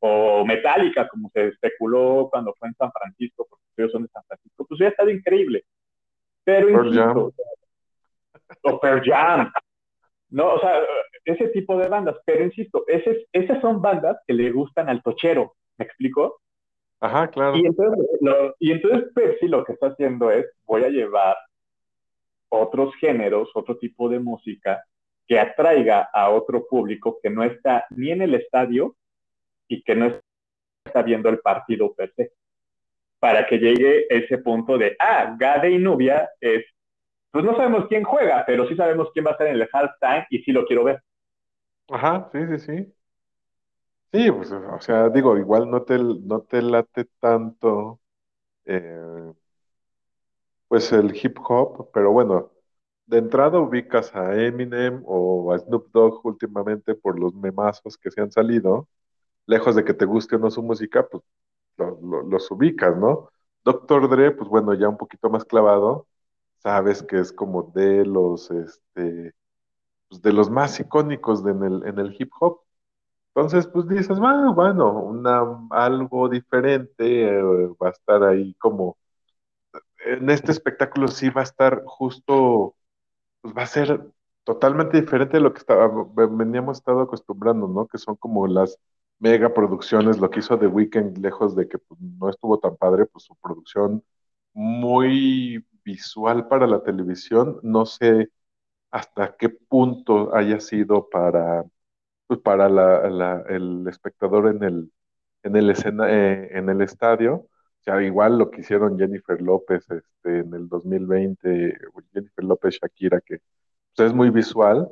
o 0.00 0.44
Metallica, 0.44 1.06
como 1.06 1.30
se 1.32 1.46
especuló 1.46 2.28
cuando 2.28 2.52
fue 2.58 2.66
en 2.66 2.74
San 2.74 2.90
Francisco, 2.90 3.46
porque 3.48 3.64
ellos 3.76 3.92
son 3.92 4.02
de 4.02 4.08
San 4.08 4.24
Francisco, 4.24 4.66
pues 4.66 4.80
hubiera 4.80 4.90
estado 4.90 5.10
increíble. 5.10 5.62
Pero 6.42 6.68
insisto, 6.68 7.32
o 8.64 8.80
Pearl 8.80 9.02
Jam, 9.04 9.52
no, 10.32 10.54
o 10.54 10.60
sea, 10.60 10.82
ese 11.24 11.48
tipo 11.48 11.76
de 11.76 11.88
bandas, 11.88 12.16
pero 12.24 12.42
insisto, 12.44 12.84
ese, 12.88 13.26
esas 13.32 13.60
son 13.60 13.82
bandas 13.82 14.16
que 14.26 14.32
le 14.32 14.50
gustan 14.50 14.88
al 14.88 15.02
tochero, 15.02 15.54
¿me 15.76 15.84
explico? 15.84 16.40
Ajá, 17.00 17.28
claro. 17.28 17.56
Y 17.56 17.66
entonces, 17.66 18.06
lo, 18.20 18.54
y 18.58 18.72
entonces 18.72 19.12
Pepsi 19.14 19.46
lo 19.46 19.62
que 19.64 19.72
está 19.72 19.88
haciendo 19.88 20.30
es, 20.30 20.46
voy 20.64 20.84
a 20.84 20.88
llevar 20.88 21.36
otros 22.48 22.94
géneros, 22.96 23.50
otro 23.54 23.76
tipo 23.76 24.08
de 24.08 24.20
música 24.20 24.82
que 25.26 25.38
atraiga 25.38 26.08
a 26.12 26.30
otro 26.30 26.66
público 26.66 27.18
que 27.22 27.28
no 27.28 27.44
está 27.44 27.86
ni 27.90 28.10
en 28.10 28.22
el 28.22 28.34
estadio 28.34 28.96
y 29.68 29.82
que 29.82 29.94
no 29.94 30.18
está 30.84 31.02
viendo 31.02 31.28
el 31.28 31.40
partido 31.40 31.92
per 31.94 32.12
se. 32.14 32.32
Para 33.18 33.46
que 33.46 33.58
llegue 33.58 34.06
ese 34.08 34.38
punto 34.38 34.78
de, 34.78 34.96
ah, 34.98 35.36
Gade 35.38 35.70
y 35.70 35.78
Nubia 35.78 36.30
es, 36.40 36.64
pues 37.32 37.44
no 37.44 37.56
sabemos 37.56 37.86
quién 37.88 38.04
juega, 38.04 38.44
pero 38.46 38.68
sí 38.68 38.76
sabemos 38.76 39.10
quién 39.12 39.26
va 39.26 39.30
a 39.30 39.32
estar 39.34 39.48
en 39.48 39.56
el 39.56 39.68
halftime 39.72 40.26
y 40.30 40.40
sí 40.40 40.52
lo 40.52 40.66
quiero 40.66 40.84
ver. 40.84 41.02
Ajá, 41.88 42.28
sí, 42.32 42.38
sí, 42.48 42.58
sí. 42.58 42.94
Sí, 44.12 44.30
pues, 44.30 44.52
o 44.52 44.80
sea, 44.80 45.08
digo, 45.08 45.38
igual 45.38 45.70
no 45.70 45.82
te, 45.84 45.98
no 45.98 46.42
te 46.42 46.60
late 46.60 47.06
tanto, 47.18 48.00
eh, 48.66 49.32
pues 50.68 50.92
el 50.92 51.14
hip 51.16 51.38
hop, 51.48 51.90
pero 51.92 52.12
bueno, 52.12 52.52
de 53.06 53.18
entrada 53.18 53.58
ubicas 53.60 54.14
a 54.14 54.34
Eminem 54.42 55.02
o 55.06 55.52
a 55.52 55.58
Snoop 55.58 55.90
Dogg 55.92 56.24
últimamente 56.26 56.94
por 56.94 57.18
los 57.18 57.34
memazos 57.34 57.98
que 57.98 58.10
se 58.10 58.20
han 58.22 58.30
salido, 58.32 58.88
lejos 59.46 59.76
de 59.76 59.84
que 59.84 59.94
te 59.94 60.06
guste 60.06 60.36
o 60.36 60.38
no 60.40 60.50
su 60.52 60.62
música, 60.62 61.08
pues 61.08 61.24
los 61.78 62.50
ubicas, 62.50 62.96
¿no? 62.96 63.30
Doctor 63.64 64.08
Dre, 64.10 64.32
pues 64.32 64.48
bueno, 64.50 64.74
ya 64.74 64.88
un 64.88 64.96
poquito 64.98 65.30
más 65.30 65.44
clavado, 65.44 66.06
sabes 66.62 67.02
que 67.02 67.18
es 67.20 67.32
como 67.32 67.64
de 67.74 68.04
los, 68.06 68.50
este, 68.50 69.34
pues 70.08 70.22
de 70.22 70.32
los 70.32 70.50
más 70.50 70.78
icónicos 70.80 71.44
en, 71.46 71.62
el, 71.64 71.86
en 71.86 71.98
el 71.98 72.16
hip 72.18 72.30
hop. 72.40 72.60
Entonces, 73.34 73.66
pues 73.68 73.88
dices, 73.88 74.18
ah, 74.22 74.52
bueno, 74.54 74.92
una, 75.02 75.42
algo 75.70 76.28
diferente 76.28 77.24
eh, 77.24 77.42
va 77.82 77.88
a 77.88 77.90
estar 77.92 78.22
ahí 78.24 78.54
como, 78.54 78.98
en 80.04 80.30
este 80.30 80.52
espectáculo 80.52 81.08
sí 81.08 81.30
va 81.30 81.42
a 81.42 81.44
estar 81.44 81.82
justo, 81.86 82.74
pues 83.40 83.54
va 83.56 83.62
a 83.62 83.66
ser 83.66 84.04
totalmente 84.44 85.00
diferente 85.00 85.36
de 85.38 85.42
lo 85.42 85.54
que 85.54 85.62
veníamos 86.30 86.78
estado 86.78 87.02
acostumbrando, 87.02 87.68
¿no? 87.68 87.86
Que 87.86 87.98
son 87.98 88.16
como 88.16 88.46
las 88.46 88.78
mega 89.18 89.54
producciones, 89.54 90.18
lo 90.18 90.30
que 90.30 90.40
hizo 90.40 90.58
The 90.58 90.66
Weeknd, 90.66 91.18
lejos 91.18 91.54
de 91.56 91.68
que 91.68 91.78
pues, 91.78 92.00
no 92.00 92.28
estuvo 92.30 92.58
tan 92.58 92.76
padre, 92.76 93.06
pues 93.06 93.24
su 93.24 93.36
producción 93.36 94.04
muy 94.52 95.64
visual 95.84 96.48
para 96.48 96.66
la 96.66 96.82
televisión, 96.82 97.58
no 97.62 97.86
sé 97.86 98.30
hasta 98.90 99.36
qué 99.36 99.48
punto 99.50 100.34
haya 100.34 100.60
sido 100.60 101.08
para, 101.10 101.64
pues, 102.26 102.40
para 102.40 102.66
el 103.48 103.86
espectador 103.88 104.48
en 104.48 104.62
el, 104.64 104.92
en 105.42 105.56
el, 105.56 105.70
escena, 105.70 106.10
eh, 106.10 106.50
en 106.58 106.68
el 106.70 106.82
estadio. 106.82 107.34
O 107.36 107.84
sea, 107.84 108.02
igual 108.02 108.38
lo 108.38 108.50
que 108.50 108.60
hicieron 108.62 108.98
Jennifer 108.98 109.40
López 109.42 109.86
este, 109.90 110.40
en 110.40 110.54
el 110.54 110.68
2020, 110.68 111.76
Jennifer 112.12 112.44
López 112.44 112.78
Shakira, 112.80 113.20
que 113.20 113.40
pues, 113.96 114.08
es 114.08 114.14
muy 114.14 114.30
visual, 114.30 114.88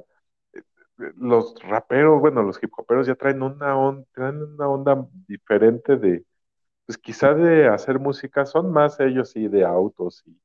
los 1.17 1.55
raperos, 1.63 2.21
bueno, 2.21 2.43
los 2.43 2.63
hip 2.63 2.73
hoperos 2.77 3.07
ya 3.07 3.15
traen 3.15 3.43
una, 3.43 3.77
onda, 3.77 4.07
traen 4.13 4.43
una 4.43 4.69
onda 4.69 5.09
diferente 5.27 5.97
de, 5.97 6.25
pues 6.87 6.99
quizá 6.99 7.35
de 7.35 7.69
hacer 7.69 7.99
música, 8.01 8.47
son 8.47 8.73
más 8.73 9.01
ellos 9.01 9.37
y 9.37 9.49
de 9.49 9.65
autos 9.65 10.23
y, 10.27 10.39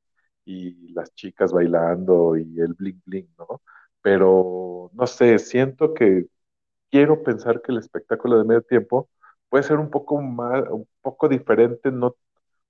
y 0.46 0.92
las 0.94 1.14
chicas 1.14 1.52
bailando 1.52 2.36
y 2.38 2.60
el 2.60 2.74
bling 2.74 3.02
bling, 3.06 3.30
¿no? 3.38 3.62
Pero 4.02 4.90
no 4.94 5.08
sé, 5.08 5.38
siento 5.40 5.94
que 5.94 6.28
quiero 6.90 7.22
pensar 7.22 7.62
que 7.62 7.72
el 7.72 7.78
espectáculo 7.78 8.38
de 8.38 8.44
medio 8.44 8.62
tiempo 8.62 9.08
puede 9.48 9.64
ser 9.64 9.78
un 9.78 9.90
poco 9.90 10.20
más, 10.22 10.64
un 10.70 10.88
poco 11.02 11.28
diferente, 11.28 11.92
no, 11.92 12.08
un 12.08 12.16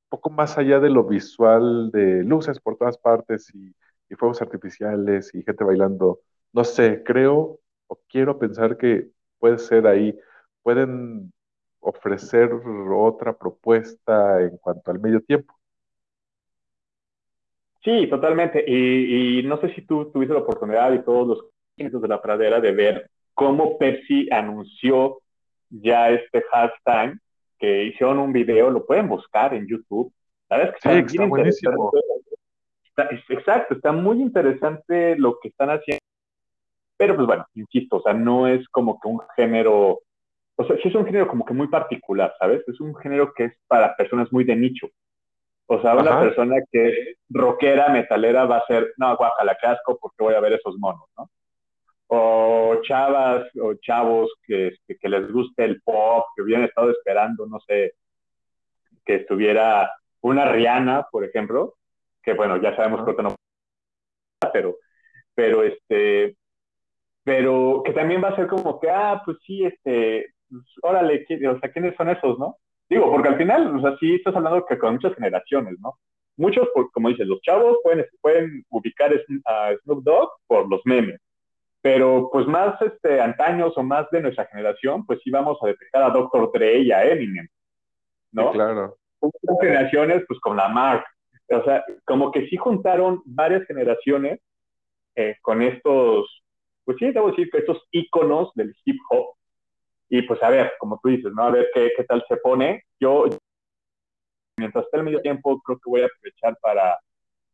poco 0.08 0.30
más 0.30 0.58
allá 0.58 0.80
de 0.80 0.90
lo 0.90 1.04
visual 1.04 1.90
de 1.92 2.24
luces 2.24 2.60
por 2.60 2.76
todas 2.78 2.98
partes 2.98 3.50
y, 3.54 3.74
y 4.10 4.14
fuegos 4.16 4.42
artificiales 4.42 5.34
y 5.34 5.42
gente 5.42 5.64
bailando. 5.64 6.20
No 6.52 6.64
sé, 6.64 7.02
creo 7.04 7.60
o 7.88 8.00
quiero 8.08 8.38
pensar 8.38 8.76
que 8.78 9.10
puede 9.38 9.58
ser 9.58 9.86
ahí, 9.88 10.18
pueden 10.62 11.32
ofrecer 11.80 12.50
otra 12.94 13.36
propuesta 13.38 14.42
en 14.42 14.56
cuanto 14.58 14.90
al 14.92 15.00
medio 15.00 15.22
tiempo. 15.22 15.55
Sí, 17.86 18.08
totalmente. 18.08 18.64
Y, 18.66 19.44
no 19.44 19.60
sé 19.60 19.72
si 19.72 19.82
tú 19.82 20.10
tuviste 20.10 20.34
la 20.34 20.40
oportunidad 20.40 20.92
y 20.92 21.04
todos 21.04 21.28
los 21.28 21.46
clientes 21.76 22.00
de 22.00 22.08
la 22.08 22.20
pradera 22.20 22.60
de 22.60 22.72
ver 22.72 23.10
cómo 23.32 23.78
Pepsi 23.78 24.28
anunció 24.32 25.20
ya 25.70 26.10
este 26.10 26.42
hashtag, 26.50 27.16
que 27.60 27.84
hicieron 27.84 28.18
un 28.18 28.32
video, 28.32 28.70
lo 28.70 28.84
pueden 28.84 29.08
buscar 29.08 29.54
en 29.54 29.68
YouTube. 29.68 30.12
¿Sabes? 30.48 30.72
Que 30.72 30.78
sí, 30.80 31.14
está, 31.14 31.26
buenísimo. 31.26 31.92
exacto, 33.28 33.74
está 33.74 33.92
muy 33.92 34.20
interesante 34.20 35.16
lo 35.16 35.38
que 35.40 35.48
están 35.48 35.70
haciendo 35.70 36.00
pero 36.96 37.14
pues 37.14 37.26
bueno, 37.26 37.46
insisto, 37.54 37.96
o 37.96 38.02
sea, 38.02 38.14
no 38.14 38.48
es 38.48 38.66
como 38.68 38.98
que 38.98 39.08
un 39.08 39.20
género, 39.36 40.00
o 40.56 40.64
sea, 40.64 40.76
sí 40.82 40.88
es 40.88 40.94
un 40.94 41.04
género 41.04 41.28
como 41.28 41.44
que 41.44 41.52
muy 41.52 41.68
particular, 41.68 42.34
¿sabes? 42.38 42.66
Es 42.66 42.80
un 42.80 42.96
género 42.96 43.32
que 43.34 43.44
es 43.44 43.52
para 43.66 43.94
personas 43.96 44.32
muy 44.32 44.44
de 44.44 44.56
nicho. 44.56 44.88
O 45.68 45.80
sea, 45.80 45.96
una 45.96 46.20
persona 46.20 46.56
que 46.70 47.16
rockera, 47.28 47.88
metalera, 47.88 48.44
va 48.44 48.58
a 48.58 48.66
ser, 48.66 48.94
no, 48.98 49.16
guacala 49.16 49.56
casco 49.56 49.98
porque 50.00 50.22
voy 50.22 50.34
a 50.34 50.40
ver 50.40 50.54
esos 50.54 50.76
monos, 50.78 51.08
¿no? 51.16 51.28
O 52.08 52.80
chavas 52.82 53.48
o 53.60 53.74
chavos 53.74 54.32
que, 54.46 54.76
que, 54.86 55.08
les 55.08 55.30
guste 55.32 55.64
el 55.64 55.82
pop, 55.82 56.26
que 56.36 56.42
hubieran 56.42 56.64
estado 56.64 56.90
esperando, 56.90 57.46
no 57.46 57.58
sé, 57.66 57.94
que 59.04 59.16
estuviera 59.16 59.90
una 60.20 60.44
Rihanna, 60.46 61.08
por 61.10 61.24
ejemplo, 61.24 61.74
que 62.22 62.34
bueno, 62.34 62.58
ya 62.58 62.76
sabemos 62.76 63.04
que 63.04 63.22
no, 63.22 63.34
pero, 64.52 64.76
pero 65.34 65.64
este, 65.64 66.36
pero 67.24 67.82
que 67.84 67.92
también 67.92 68.22
va 68.22 68.28
a 68.28 68.36
ser 68.36 68.46
como 68.46 68.78
que, 68.78 68.88
ah, 68.88 69.20
pues 69.24 69.38
sí, 69.44 69.64
este, 69.64 70.32
pues, 70.48 70.62
órale, 70.82 71.26
o 71.28 71.58
sea, 71.58 71.72
¿quiénes 71.72 71.96
son 71.96 72.10
esos, 72.10 72.38
no? 72.38 72.56
Digo, 72.88 73.10
porque 73.10 73.28
al 73.28 73.36
final, 73.36 73.76
o 73.76 73.80
sea, 73.80 73.96
sí 73.98 74.14
estás 74.14 74.34
hablando 74.36 74.64
que 74.64 74.78
con 74.78 74.94
muchas 74.94 75.14
generaciones, 75.14 75.74
¿no? 75.80 75.98
Muchos, 76.36 76.68
como 76.92 77.08
dices, 77.08 77.26
los 77.26 77.40
chavos 77.40 77.78
pueden, 77.82 78.04
pueden 78.20 78.64
ubicar 78.68 79.12
a 79.46 79.72
Snoop 79.82 80.04
Dogg 80.04 80.30
por 80.46 80.68
los 80.68 80.80
memes, 80.84 81.20
pero 81.80 82.28
pues 82.30 82.46
más 82.46 82.80
este, 82.82 83.20
antaños 83.20 83.72
o 83.76 83.82
más 83.82 84.08
de 84.10 84.20
nuestra 84.20 84.46
generación, 84.46 85.06
pues 85.06 85.20
sí 85.24 85.30
vamos 85.30 85.58
a 85.62 85.68
detectar 85.68 86.02
a 86.02 86.10
Dr. 86.10 86.50
Dre 86.52 86.80
y 86.80 86.92
a 86.92 87.04
Eminem, 87.04 87.48
¿no? 88.32 88.52
claro. 88.52 88.96
Muchas 89.20 89.60
generaciones, 89.60 90.24
pues 90.28 90.38
con 90.40 90.56
la 90.56 90.68
Mark, 90.68 91.04
o 91.48 91.64
sea, 91.64 91.82
como 92.04 92.30
que 92.30 92.46
sí 92.48 92.56
juntaron 92.56 93.22
varias 93.24 93.66
generaciones 93.66 94.40
eh, 95.14 95.36
con 95.40 95.62
estos 95.62 96.42
pues 96.86 96.98
sí, 96.98 97.10
debo 97.10 97.30
decir 97.30 97.50
que 97.50 97.58
estos 97.58 97.82
íconos 97.90 98.52
del 98.54 98.74
hip 98.84 98.96
hop, 99.10 99.35
y 100.08 100.22
pues 100.22 100.42
a 100.42 100.50
ver, 100.50 100.72
como 100.78 100.98
tú 101.02 101.08
dices, 101.08 101.32
¿no? 101.32 101.44
A 101.44 101.50
ver 101.50 101.68
qué, 101.74 101.92
qué 101.96 102.04
tal 102.04 102.24
se 102.28 102.36
pone. 102.36 102.84
Yo, 103.00 103.24
mientras 104.58 104.84
esté 104.84 104.98
el 104.98 105.04
medio 105.04 105.20
tiempo, 105.20 105.60
creo 105.62 105.78
que 105.78 105.90
voy 105.90 106.02
a 106.02 106.06
aprovechar 106.06 106.56
para, 106.60 106.98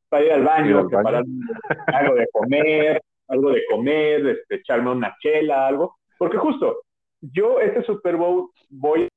para 0.08 0.24
ir 0.24 0.32
al 0.32 0.44
baño, 0.44 0.88
preparar 0.88 1.24
algo 1.94 2.14
de 2.14 2.26
comer, 2.32 3.02
algo 3.28 3.50
de 3.50 3.62
comer, 3.70 4.26
este, 4.26 4.56
echarme 4.56 4.90
una 4.90 5.16
chela, 5.20 5.66
algo. 5.66 5.96
Porque 6.18 6.36
justo, 6.36 6.82
yo 7.20 7.60
este 7.60 7.82
Super 7.84 8.16
Bowl 8.16 8.50
voy, 8.68 9.08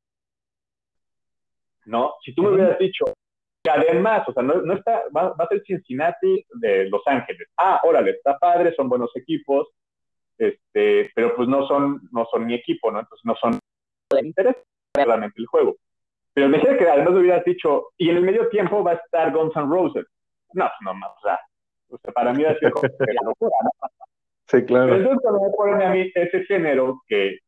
¿no? 1.86 2.13
Si 2.23 2.33
tú 2.33 2.43
me 2.43 2.49
hubieras 2.49 2.79
dicho, 2.79 3.05
que 3.63 3.71
además, 3.71 4.27
o 4.27 4.33
sea, 4.33 4.43
no, 4.43 4.73
está, 4.73 5.03
va, 5.15 5.36
a 5.38 5.47
ser 5.47 5.61
Cincinnati 5.65 6.45
de 6.61 6.88
Los 6.89 7.01
Ángeles. 7.05 7.47
Ah, 7.57 7.81
órale, 7.83 8.11
está 8.11 8.38
padre, 8.38 8.73
son 8.75 8.88
buenos 8.88 9.11
equipos, 9.15 9.67
este, 10.38 11.11
pero 11.15 11.36
pues 11.36 11.47
no 11.47 11.67
son, 11.67 12.01
no 12.11 12.25
son 12.31 12.45
mi 12.45 12.53
equipo, 12.53 12.91
¿no? 12.91 12.99
Entonces 12.99 13.25
no 13.25 13.36
son 13.36 13.59
de 14.11 14.27
interés 14.27 14.55
realmente 14.93 15.39
el 15.39 15.47
juego. 15.47 15.75
Pero 16.33 16.49
me 16.49 16.57
decía 16.57 16.77
que 16.77 16.89
además 16.89 17.15
hubieras 17.15 17.45
dicho, 17.45 17.88
y 17.97 18.09
en 18.09 18.17
el 18.17 18.23
medio 18.23 18.49
tiempo 18.49 18.83
va 18.83 18.91
a 18.91 18.95
estar 18.95 19.31
Guns 19.31 19.55
N' 19.55 19.69
Roses. 19.69 20.05
No, 20.53 20.69
no 20.81 20.93
más, 20.93 21.11
o 21.11 21.21
sea, 21.21 21.39
o 21.89 21.97
sea, 21.97 22.13
para 22.13 22.33
mí 22.33 22.43
ha 22.43 22.57
sido 22.59 22.71
como 22.71 22.88
locura, 23.23 23.55
¿no? 23.63 23.71
Sí, 24.47 24.63
claro. 24.65 24.86
Pero 24.86 24.97
entonces 24.97 25.21
cuando 25.23 25.41
me 25.41 25.49
ponen 25.51 25.81
a 25.81 25.89
mí 25.91 26.11
ese 26.13 26.43
género 26.45 27.01
que 27.07 27.39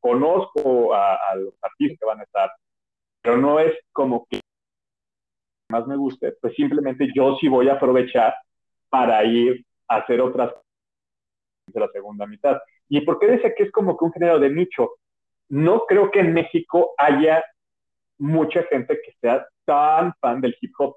conozco 0.00 0.94
a, 0.94 1.14
a, 1.14 1.36
los 1.36 1.54
artistas 1.62 1.98
que 2.00 2.06
van 2.06 2.20
a 2.20 2.24
estar, 2.24 2.50
pero 3.22 3.36
no 3.36 3.60
es 3.60 3.72
como 3.92 4.26
que 4.28 4.40
más 5.70 5.86
me 5.86 5.96
guste, 5.96 6.32
pues 6.40 6.54
simplemente 6.54 7.08
yo 7.14 7.36
sí 7.40 7.48
voy 7.48 7.68
a 7.68 7.74
aprovechar 7.74 8.34
para 8.88 9.24
ir 9.24 9.64
a 9.88 9.96
hacer 9.96 10.20
otras 10.20 10.52
de 11.66 11.80
la 11.80 11.88
segunda 11.88 12.26
mitad. 12.26 12.58
¿Y 12.88 13.00
por 13.02 13.18
qué 13.18 13.26
decía 13.26 13.54
que 13.54 13.64
es 13.64 13.72
como 13.72 13.96
que 13.96 14.04
un 14.04 14.12
género 14.12 14.38
de 14.38 14.50
nicho? 14.50 14.92
No 15.48 15.84
creo 15.86 16.10
que 16.10 16.20
en 16.20 16.32
México 16.32 16.94
haya 16.98 17.44
mucha 18.18 18.62
gente 18.64 18.98
que 19.04 19.12
sea 19.20 19.46
tan 19.64 20.14
fan 20.20 20.40
del 20.40 20.56
hip 20.60 20.72
hop 20.78 20.96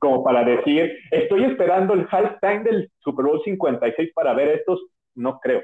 como 0.00 0.24
para 0.24 0.42
decir, 0.42 0.96
estoy 1.10 1.44
esperando 1.44 1.92
el 1.92 2.08
halftime 2.10 2.64
del 2.64 2.90
Super 3.00 3.26
Bowl 3.26 3.42
56 3.44 4.12
para 4.14 4.32
ver 4.32 4.48
estos, 4.48 4.80
no 5.14 5.38
creo. 5.38 5.60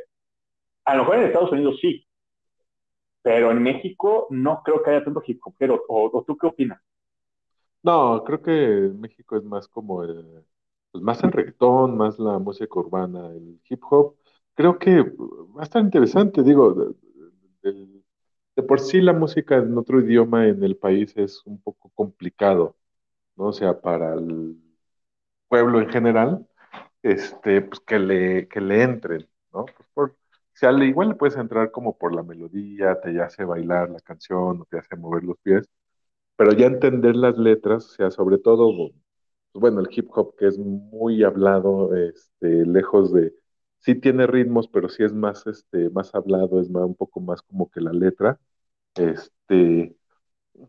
A 0.84 0.95
lo 0.95 1.03
mejor 1.03 1.16
en 1.16 1.24
Estados 1.24 1.53
Unidos 1.53 1.78
sí, 1.80 2.07
pero 3.22 3.51
en 3.51 3.62
México 3.62 4.26
no 4.30 4.62
creo 4.62 4.82
que 4.82 4.91
haya 4.91 5.05
tanto 5.05 5.22
hip 5.26 5.41
hop. 5.43 5.55
¿O, 5.89 6.11
o 6.12 6.22
tú 6.22 6.37
qué 6.37 6.47
opinas? 6.47 6.80
No, 7.82 8.22
creo 8.24 8.43
que 8.43 8.93
México 8.95 9.37
es 9.37 9.45
más 9.45 9.66
como 9.68 10.05
el, 10.05 10.45
pues 10.93 11.03
más 11.03 11.24
el 11.24 11.32
reggaetón, 11.32 11.97
más 11.97 12.18
la 12.18 12.39
música 12.39 12.78
urbana, 12.78 13.28
el 13.28 13.59
hip 13.68 13.82
hop. 13.91 14.16
Creo 14.57 14.78
que 14.78 15.02
va 15.02 15.61
a 15.61 15.64
estar 15.64 15.82
interesante, 15.82 16.42
digo, 16.42 16.94
de, 17.62 18.62
por 18.62 18.80
sí 18.80 19.00
la 19.00 19.12
música 19.12 19.57
en 19.57 19.76
otro 19.78 20.00
idioma 20.00 20.48
en 20.48 20.64
el 20.64 20.76
país 20.76 21.12
es 21.16 21.42
un 21.46 21.61
poco 21.61 21.90
complicado. 21.94 22.76
¿no? 23.36 23.46
O 23.46 23.52
sea, 23.52 23.80
para 23.80 24.14
el 24.14 24.59
pueblo 25.48 25.80
en 25.80 25.90
general, 25.90 26.46
este, 27.02 27.62
pues 27.62 27.80
que 27.80 27.98
le, 27.98 28.48
que 28.48 28.61
le 28.61 28.82
entren, 28.82 29.28
¿no? 29.52 29.66
Pues 29.66 29.88
por, 29.94 30.11
o 30.12 30.14
sea, 30.54 30.72
igual 30.84 31.11
le 31.11 31.14
puedes 31.16 31.36
entrar 31.36 31.70
como 31.70 31.98
por 31.98 32.14
la 32.14 32.22
melodía, 32.22 33.00
te 33.00 33.20
hace 33.22 33.44
bailar 33.44 33.90
la 33.90 34.00
canción, 34.00 34.62
o 34.62 34.66
te 34.66 34.78
hace 34.78 34.96
mover 34.96 35.24
los 35.24 35.38
pies, 35.38 35.68
pero 36.36 36.52
ya 36.52 36.66
entender 36.66 37.16
las 37.16 37.38
letras, 37.38 37.86
o 37.86 37.90
sea, 37.90 38.11
sobre 38.11 38.38
todo, 38.38 38.70
pues 39.52 39.61
bueno, 39.62 39.80
el 39.80 39.88
hip 39.90 40.09
hop 40.12 40.36
que 40.36 40.48
es 40.48 40.59
muy 40.59 41.24
hablado, 41.24 41.94
este, 41.96 42.66
lejos 42.66 43.12
de, 43.12 43.34
sí 43.87 43.95
tiene 43.95 44.26
ritmos, 44.26 44.68
pero 44.68 44.89
sí 44.89 45.05
es 45.05 45.12
más, 45.14 45.47
este, 45.47 45.91
más 45.91 46.14
hablado, 46.14 46.61
es 46.61 46.68
más, 46.70 46.84
un 46.84 46.97
poco 46.97 47.20
más 47.20 47.41
como 47.43 47.70
que 47.70 47.80
la 47.80 47.93
letra, 47.93 48.41
este, 48.97 49.97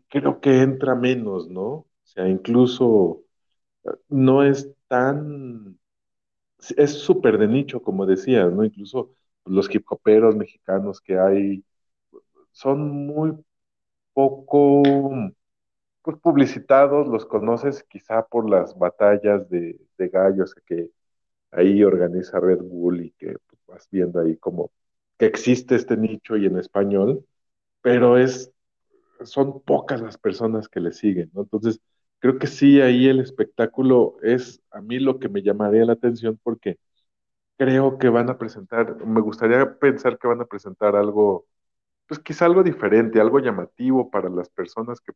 creo 0.08 0.40
que 0.40 0.62
entra 0.62 0.94
menos, 0.94 1.48
¿no? 1.48 1.64
O 1.64 1.86
sea, 2.04 2.28
incluso 2.28 3.24
eh, 3.84 3.90
no 4.08 4.44
es 4.44 4.72
tan, 4.88 5.78
es 6.76 6.92
súper 6.94 7.38
de 7.38 7.48
nicho, 7.48 7.82
como 7.82 8.06
decías, 8.06 8.52
¿no? 8.52 8.64
Incluso 8.64 9.14
los 9.46 9.74
hip 9.74 9.86
hoperos 9.90 10.36
mexicanos 10.36 11.00
que 11.00 11.18
hay 11.18 11.64
son 12.52 12.90
muy 13.06 13.32
poco 14.14 14.82
pues, 16.02 16.18
publicitados, 16.18 17.08
los 17.08 17.26
conoces 17.26 17.84
quizá 17.84 18.26
por 18.26 18.48
las 18.48 18.76
batallas 18.78 19.48
de, 19.50 19.78
gallos 19.98 20.54
que 20.66 20.90
ahí 21.52 21.82
organiza 21.84 22.40
Red 22.40 22.60
Bull 22.62 23.02
y 23.02 23.10
que 23.12 23.36
pues, 23.48 23.62
vas 23.66 23.88
viendo 23.90 24.20
ahí 24.20 24.36
como 24.36 24.70
que 25.18 25.26
existe 25.26 25.74
este 25.76 25.96
nicho 25.96 26.36
y 26.36 26.46
en 26.46 26.58
español, 26.58 27.24
pero 27.82 28.18
es, 28.18 28.52
son 29.24 29.62
pocas 29.62 30.00
las 30.00 30.18
personas 30.18 30.68
que 30.68 30.80
le 30.80 30.92
siguen. 30.92 31.30
Entonces, 31.36 31.80
creo 32.20 32.38
que 32.38 32.46
sí, 32.46 32.80
ahí 32.80 33.08
el 33.08 33.20
espectáculo 33.20 34.16
es 34.22 34.62
a 34.70 34.80
mí 34.80 34.98
lo 35.00 35.18
que 35.18 35.28
me 35.28 35.42
llamaría 35.42 35.84
la 35.84 35.94
atención 35.94 36.38
porque 36.42 36.78
creo 37.58 37.98
que 37.98 38.08
van 38.08 38.30
a 38.30 38.38
presentar, 38.38 39.04
me 39.06 39.20
gustaría 39.20 39.78
pensar 39.78 40.18
que 40.18 40.28
van 40.28 40.40
a 40.40 40.46
presentar 40.46 40.96
algo, 40.96 41.46
pues 42.08 42.20
quizá 42.20 42.46
algo 42.46 42.62
diferente, 42.64 43.20
algo 43.20 43.40
llamativo 43.40 44.10
para 44.10 44.30
las 44.30 44.48
personas 44.50 45.00
que 45.00 45.12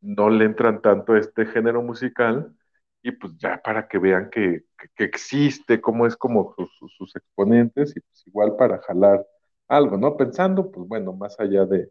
no 0.00 0.28
le 0.30 0.44
entran 0.44 0.82
tanto 0.82 1.12
a 1.14 1.18
este 1.18 1.46
género 1.46 1.82
musical 1.82 2.54
y 3.02 3.12
pues 3.12 3.36
ya 3.38 3.60
para 3.62 3.88
que 3.88 3.98
vean 3.98 4.30
que, 4.30 4.64
existe, 4.98 5.80
cómo 5.80 6.06
es 6.06 6.16
como 6.16 6.54
sus, 6.56 6.70
sus 6.96 7.16
exponentes 7.16 7.96
y 7.96 8.00
pues 8.00 8.26
igual 8.26 8.56
para 8.56 8.78
jalar 8.82 9.26
algo, 9.68 9.96
¿no? 9.96 10.16
Pensando, 10.16 10.70
pues 10.70 10.86
bueno, 10.88 11.12
más 11.12 11.38
allá 11.40 11.64
de, 11.66 11.90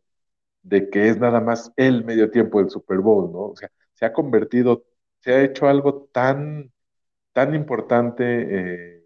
de 0.63 0.89
que 0.89 1.09
es 1.09 1.17
nada 1.19 1.41
más 1.41 1.71
el 1.77 2.05
medio 2.05 2.29
tiempo 2.31 2.59
del 2.59 2.69
Super 2.69 2.99
Bowl, 2.99 3.31
¿no? 3.31 3.39
O 3.51 3.55
sea, 3.55 3.69
se 3.93 4.05
ha 4.05 4.13
convertido, 4.13 4.85
se 5.19 5.33
ha 5.33 5.43
hecho 5.43 5.67
algo 5.67 6.09
tan, 6.13 6.71
tan 7.33 7.55
importante 7.55 8.23
eh, 8.97 9.03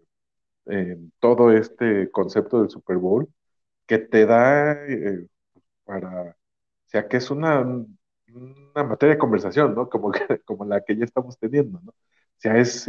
en 0.66 1.12
todo 1.20 1.52
este 1.52 2.10
concepto 2.10 2.60
del 2.60 2.70
Super 2.70 2.98
Bowl 2.98 3.28
que 3.86 3.98
te 3.98 4.26
da 4.26 4.72
eh, 4.88 5.26
para, 5.84 6.30
o 6.32 6.34
sea, 6.86 7.08
que 7.08 7.18
es 7.18 7.30
una, 7.30 7.64
una 8.36 8.84
materia 8.84 9.14
de 9.14 9.18
conversación, 9.18 9.74
¿no? 9.74 9.88
Como, 9.88 10.12
como 10.44 10.64
la 10.64 10.82
que 10.82 10.96
ya 10.96 11.04
estamos 11.04 11.38
teniendo, 11.38 11.80
¿no? 11.82 11.90
O 11.92 12.38
sea, 12.38 12.58
es, 12.58 12.88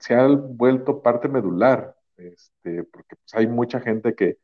se 0.00 0.14
ha 0.14 0.26
vuelto 0.28 1.02
parte 1.02 1.28
medular, 1.28 1.96
este, 2.16 2.84
porque 2.84 3.16
pues, 3.16 3.34
hay 3.34 3.46
mucha 3.46 3.80
gente 3.80 4.14
que, 4.14 4.38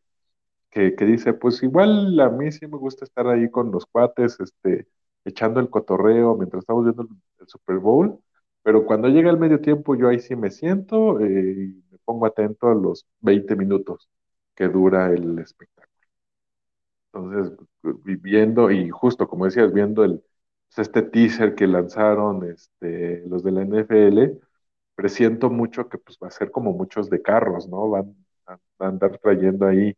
que, 0.70 0.92
dice, 1.04 1.34
pues 1.34 1.62
igual 1.62 2.18
a 2.20 2.30
mí 2.30 2.50
sí 2.52 2.66
me 2.66 2.78
gusta 2.78 3.04
estar 3.04 3.26
ahí 3.28 3.50
con 3.50 3.70
los 3.70 3.86
cuates, 3.86 4.40
este, 4.40 4.88
echando 5.24 5.60
el 5.60 5.70
cotorreo 5.70 6.36
mientras 6.36 6.62
estamos 6.62 6.84
viendo 6.84 7.02
el, 7.02 7.48
Super 7.48 7.78
Bowl, 7.78 8.20
pero 8.62 8.86
cuando 8.86 9.08
llega 9.08 9.30
el 9.30 9.38
medio 9.38 9.60
tiempo 9.60 9.96
yo 9.96 10.08
ahí 10.08 10.20
sí 10.20 10.36
me 10.36 10.50
siento 10.50 11.20
eh, 11.20 11.26
y 11.26 11.84
me 11.90 11.98
pongo 12.04 12.26
atento 12.26 12.68
a 12.68 12.74
los 12.74 13.06
20 13.20 13.56
minutos 13.56 14.08
que 14.54 14.68
dura 14.68 15.10
el 15.10 15.38
espectáculo. 15.40 15.91
Entonces, 17.12 17.58
viendo, 18.22 18.70
y 18.70 18.90
justo 18.90 19.28
como 19.28 19.44
decías, 19.46 19.72
viendo 19.72 20.04
el, 20.04 20.22
pues, 20.74 20.86
este 20.88 21.02
teaser 21.02 21.54
que 21.54 21.66
lanzaron 21.66 22.48
este, 22.50 23.22
los 23.28 23.42
de 23.44 23.52
la 23.52 23.62
NFL, 23.62 24.40
presiento 24.94 25.50
mucho 25.50 25.88
que 25.88 25.98
pues 25.98 26.18
va 26.22 26.28
a 26.28 26.30
ser 26.30 26.50
como 26.50 26.72
muchos 26.72 27.10
de 27.10 27.22
carros, 27.22 27.68
¿no? 27.68 27.90
Van 27.90 28.14
a 28.46 28.58
andar 28.86 29.18
trayendo 29.18 29.66
ahí 29.66 29.96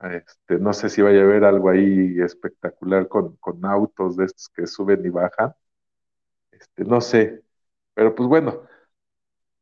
este, 0.00 0.58
no 0.58 0.72
sé 0.72 0.88
si 0.88 1.02
vaya 1.02 1.20
a 1.20 1.24
haber 1.24 1.44
algo 1.44 1.68
ahí 1.68 2.18
espectacular 2.20 3.06
con, 3.08 3.38
autos 3.64 4.16
de 4.16 4.24
estos 4.26 4.48
que 4.48 4.66
suben 4.66 5.04
y 5.04 5.10
bajan. 5.10 5.54
Este, 6.52 6.84
no 6.84 7.00
sé. 7.00 7.42
Pero 7.94 8.14
pues 8.14 8.28
bueno, 8.28 8.62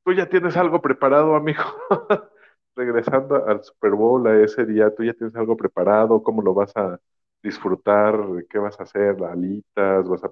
tú 0.05 0.12
ya 0.12 0.28
tienes 0.28 0.57
algo 0.57 0.80
preparado, 0.80 1.34
amigo. 1.34 1.62
Regresando 2.79 3.45
al 3.45 3.64
Super 3.64 3.91
Bowl 3.91 4.24
a 4.29 4.41
ese 4.41 4.64
día, 4.64 4.95
tú 4.95 5.03
ya 5.03 5.12
tienes 5.12 5.35
algo 5.35 5.57
preparado, 5.57 6.22
cómo 6.22 6.43
lo 6.43 6.55
vas 6.55 6.76
a 6.76 7.01
disfrutar, 7.43 8.14
qué 8.49 8.59
vas 8.61 8.79
a 8.79 8.85
hacer, 8.85 9.20
las 9.20 9.33
alitas, 9.33 10.09
vas 10.09 10.22
a 10.22 10.31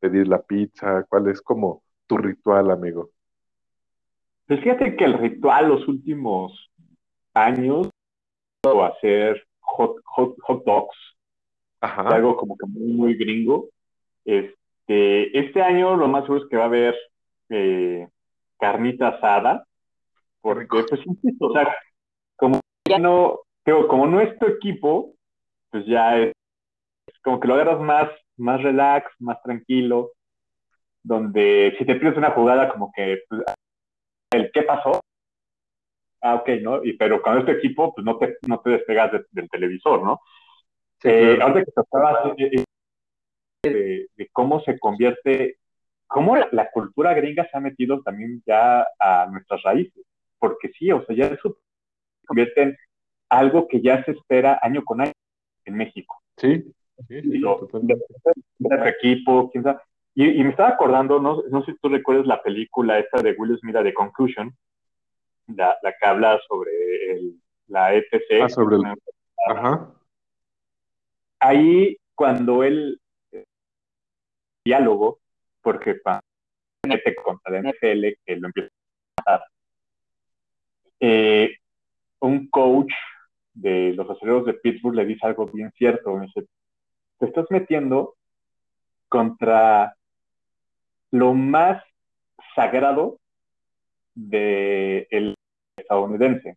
pedir 0.00 0.26
la 0.26 0.40
pizza, 0.40 1.04
cuál 1.06 1.28
es 1.28 1.42
como 1.42 1.82
tu 2.06 2.16
ritual, 2.16 2.70
amigo. 2.70 3.10
Pues 4.46 4.60
fíjate 4.60 4.96
que 4.96 5.04
el 5.04 5.18
ritual 5.18 5.68
los 5.68 5.86
últimos 5.86 6.70
años 7.34 7.90
o 8.64 8.84
hacer 8.84 9.46
hot, 9.60 9.96
hot, 10.06 10.34
hot 10.40 10.64
dogs. 10.64 10.96
Algo 11.80 12.38
como 12.38 12.56
que 12.56 12.66
muy, 12.68 12.92
muy 12.94 13.14
gringo. 13.16 13.68
Este, 14.24 15.38
este 15.38 15.60
año 15.60 15.94
lo 15.94 16.08
más 16.08 16.24
seguro 16.24 16.44
es 16.44 16.48
que 16.48 16.56
va 16.56 16.62
a 16.62 16.68
haber 16.68 16.96
eh, 17.50 18.08
carnita 18.58 19.08
asada. 19.08 19.66
Porque, 20.42 20.84
pues, 20.88 21.00
insisto, 21.06 21.46
o 21.46 21.52
sea, 21.52 21.74
como 22.36 22.60
ya. 22.88 22.98
no, 22.98 23.40
como 23.88 24.06
no 24.06 24.20
es 24.20 24.38
tu 24.38 24.46
equipo, 24.46 25.14
pues 25.70 25.86
ya 25.86 26.18
es, 26.18 26.32
como 27.22 27.40
que 27.40 27.48
lo 27.48 27.54
agarras 27.54 27.80
más, 27.80 28.10
más 28.36 28.62
relax, 28.62 29.10
más 29.20 29.40
tranquilo, 29.42 30.10
donde 31.02 31.74
si 31.78 31.86
te 31.86 31.94
pides 31.94 32.16
una 32.16 32.32
jugada 32.32 32.68
como 32.70 32.92
que 32.94 33.20
pues, 33.28 33.42
el 34.32 34.50
qué 34.52 34.62
pasó, 34.62 35.00
ah, 36.22 36.34
ok, 36.34 36.48
¿no? 36.60 36.84
Y, 36.84 36.94
pero 36.94 37.22
con 37.22 37.38
este 37.38 37.52
equipo, 37.52 37.94
pues 37.94 38.04
no 38.04 38.18
te, 38.18 38.36
no 38.48 38.60
te 38.60 38.70
despegas 38.70 39.12
del 39.30 39.48
televisor, 39.48 40.02
¿no? 40.02 40.20
eh, 41.04 41.38
Ahora 41.40 41.64
que 41.64 41.72
tocabas 41.72 42.36
de, 42.36 42.64
de, 43.62 44.28
cómo 44.32 44.60
se 44.60 44.78
convierte, 44.78 45.58
cómo 46.06 46.36
la, 46.36 46.70
cultura 46.70 47.14
gringa 47.14 47.48
se 47.48 47.56
ha 47.56 47.60
metido 47.60 48.02
también 48.02 48.42
ya 48.46 48.86
a 48.98 49.26
nuestras 49.30 49.62
raíces, 49.62 50.04
porque 50.42 50.70
sí, 50.76 50.90
o 50.90 51.04
sea, 51.06 51.14
ya 51.14 51.26
eso 51.26 51.56
se 52.20 52.26
convierte 52.26 52.62
en 52.62 52.76
algo 53.30 53.68
que 53.68 53.80
ya 53.80 54.02
se 54.04 54.10
espera 54.10 54.58
año 54.60 54.84
con 54.84 55.00
año 55.00 55.12
en 55.64 55.76
México. 55.76 56.20
Sí, 56.36 56.64
sí, 57.08 57.22
sí 57.22 57.40
de 58.58 58.88
equipo, 58.88 59.50
quién 59.52 59.62
sabe. 59.62 59.78
Y, 60.14 60.28
y 60.28 60.42
me 60.44 60.50
estaba 60.50 60.70
acordando, 60.70 61.20
no, 61.20 61.42
no 61.48 61.64
sé 61.64 61.72
si 61.72 61.78
tú 61.78 61.88
recuerdas 61.88 62.26
la 62.26 62.42
película 62.42 62.98
esta 62.98 63.22
de 63.22 63.32
Will 63.38 63.56
Smith, 63.58 63.76
de 63.76 63.94
Conclusion, 63.94 64.52
la, 65.46 65.76
la 65.82 65.92
que 65.92 66.06
habla 66.06 66.40
sobre 66.48 66.70
el- 67.12 67.40
la 67.68 67.94
ETC. 67.94 68.42
Ah, 68.42 68.48
sobre 68.48 68.76
el- 68.76 68.94
Ajá. 69.48 69.94
Ahí, 71.40 71.96
cuando 72.16 72.62
él, 72.64 73.00
eh, 73.32 73.44
diálogo, 74.64 75.20
porque 75.62 76.00
mete 76.86 77.14
contra 77.14 77.52
la 77.52 77.58
NFL, 77.60 78.18
que 78.26 78.36
lo 78.36 78.48
empieza 78.48 78.68
a 79.26 79.30
matar, 79.32 79.46
eh, 81.04 81.56
un 82.20 82.48
coach 82.48 82.92
de 83.54 83.92
los 83.94 84.08
aceleros 84.08 84.46
de 84.46 84.54
Pittsburgh 84.54 84.94
le 84.94 85.04
dice 85.04 85.26
algo 85.26 85.46
bien 85.46 85.72
cierto. 85.76 86.14
Me 86.14 86.26
dice, 86.26 86.46
te 87.18 87.26
estás 87.26 87.46
metiendo 87.50 88.14
contra 89.08 89.96
lo 91.10 91.34
más 91.34 91.82
sagrado 92.54 93.18
del 94.14 95.34
estadounidense. 95.76 96.56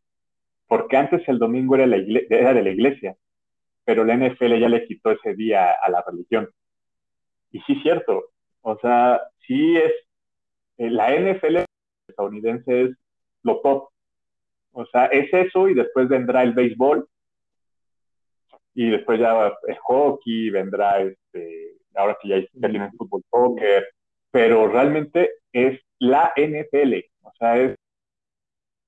Porque 0.67 0.97
antes 0.97 1.27
el 1.27 1.39
domingo 1.39 1.75
era, 1.75 1.87
la 1.87 1.97
era 2.29 2.53
de 2.53 2.63
la 2.63 2.69
iglesia, 2.69 3.17
pero 3.83 4.03
la 4.03 4.15
NFL 4.15 4.59
ya 4.59 4.69
le 4.69 4.85
quitó 4.85 5.11
ese 5.11 5.33
día 5.33 5.71
a 5.71 5.89
la 5.89 6.03
religión. 6.07 6.49
Y 7.51 7.61
sí 7.61 7.79
cierto. 7.81 8.25
O 8.61 8.77
sea, 8.77 9.21
sí 9.47 9.75
es, 9.75 9.91
eh, 10.77 10.91
la 10.91 11.15
NFL 11.15 11.65
estadounidense 12.07 12.83
es 12.83 12.91
lo 13.41 13.59
top. 13.61 13.89
O 14.77 14.85
sea, 14.87 15.05
es 15.05 15.33
eso 15.33 15.69
y 15.69 15.73
después 15.73 16.09
vendrá 16.09 16.43
el 16.43 16.53
béisbol 16.53 17.07
y 18.73 18.89
después 18.89 19.19
ya 19.19 19.53
el 19.67 19.77
hockey, 19.77 20.49
vendrá 20.49 20.99
este, 20.99 21.77
ahora 21.95 22.17
que 22.21 22.27
ya, 22.27 22.39
ya 22.39 22.69
tienen 22.69 22.91
fútbol, 22.91 23.23
soccer, 23.31 23.87
pero 24.31 24.67
realmente 24.67 25.35
es 25.53 25.79
la 25.99 26.33
NFL. 26.35 26.93
O 27.21 27.31
sea, 27.39 27.57
es, 27.57 27.75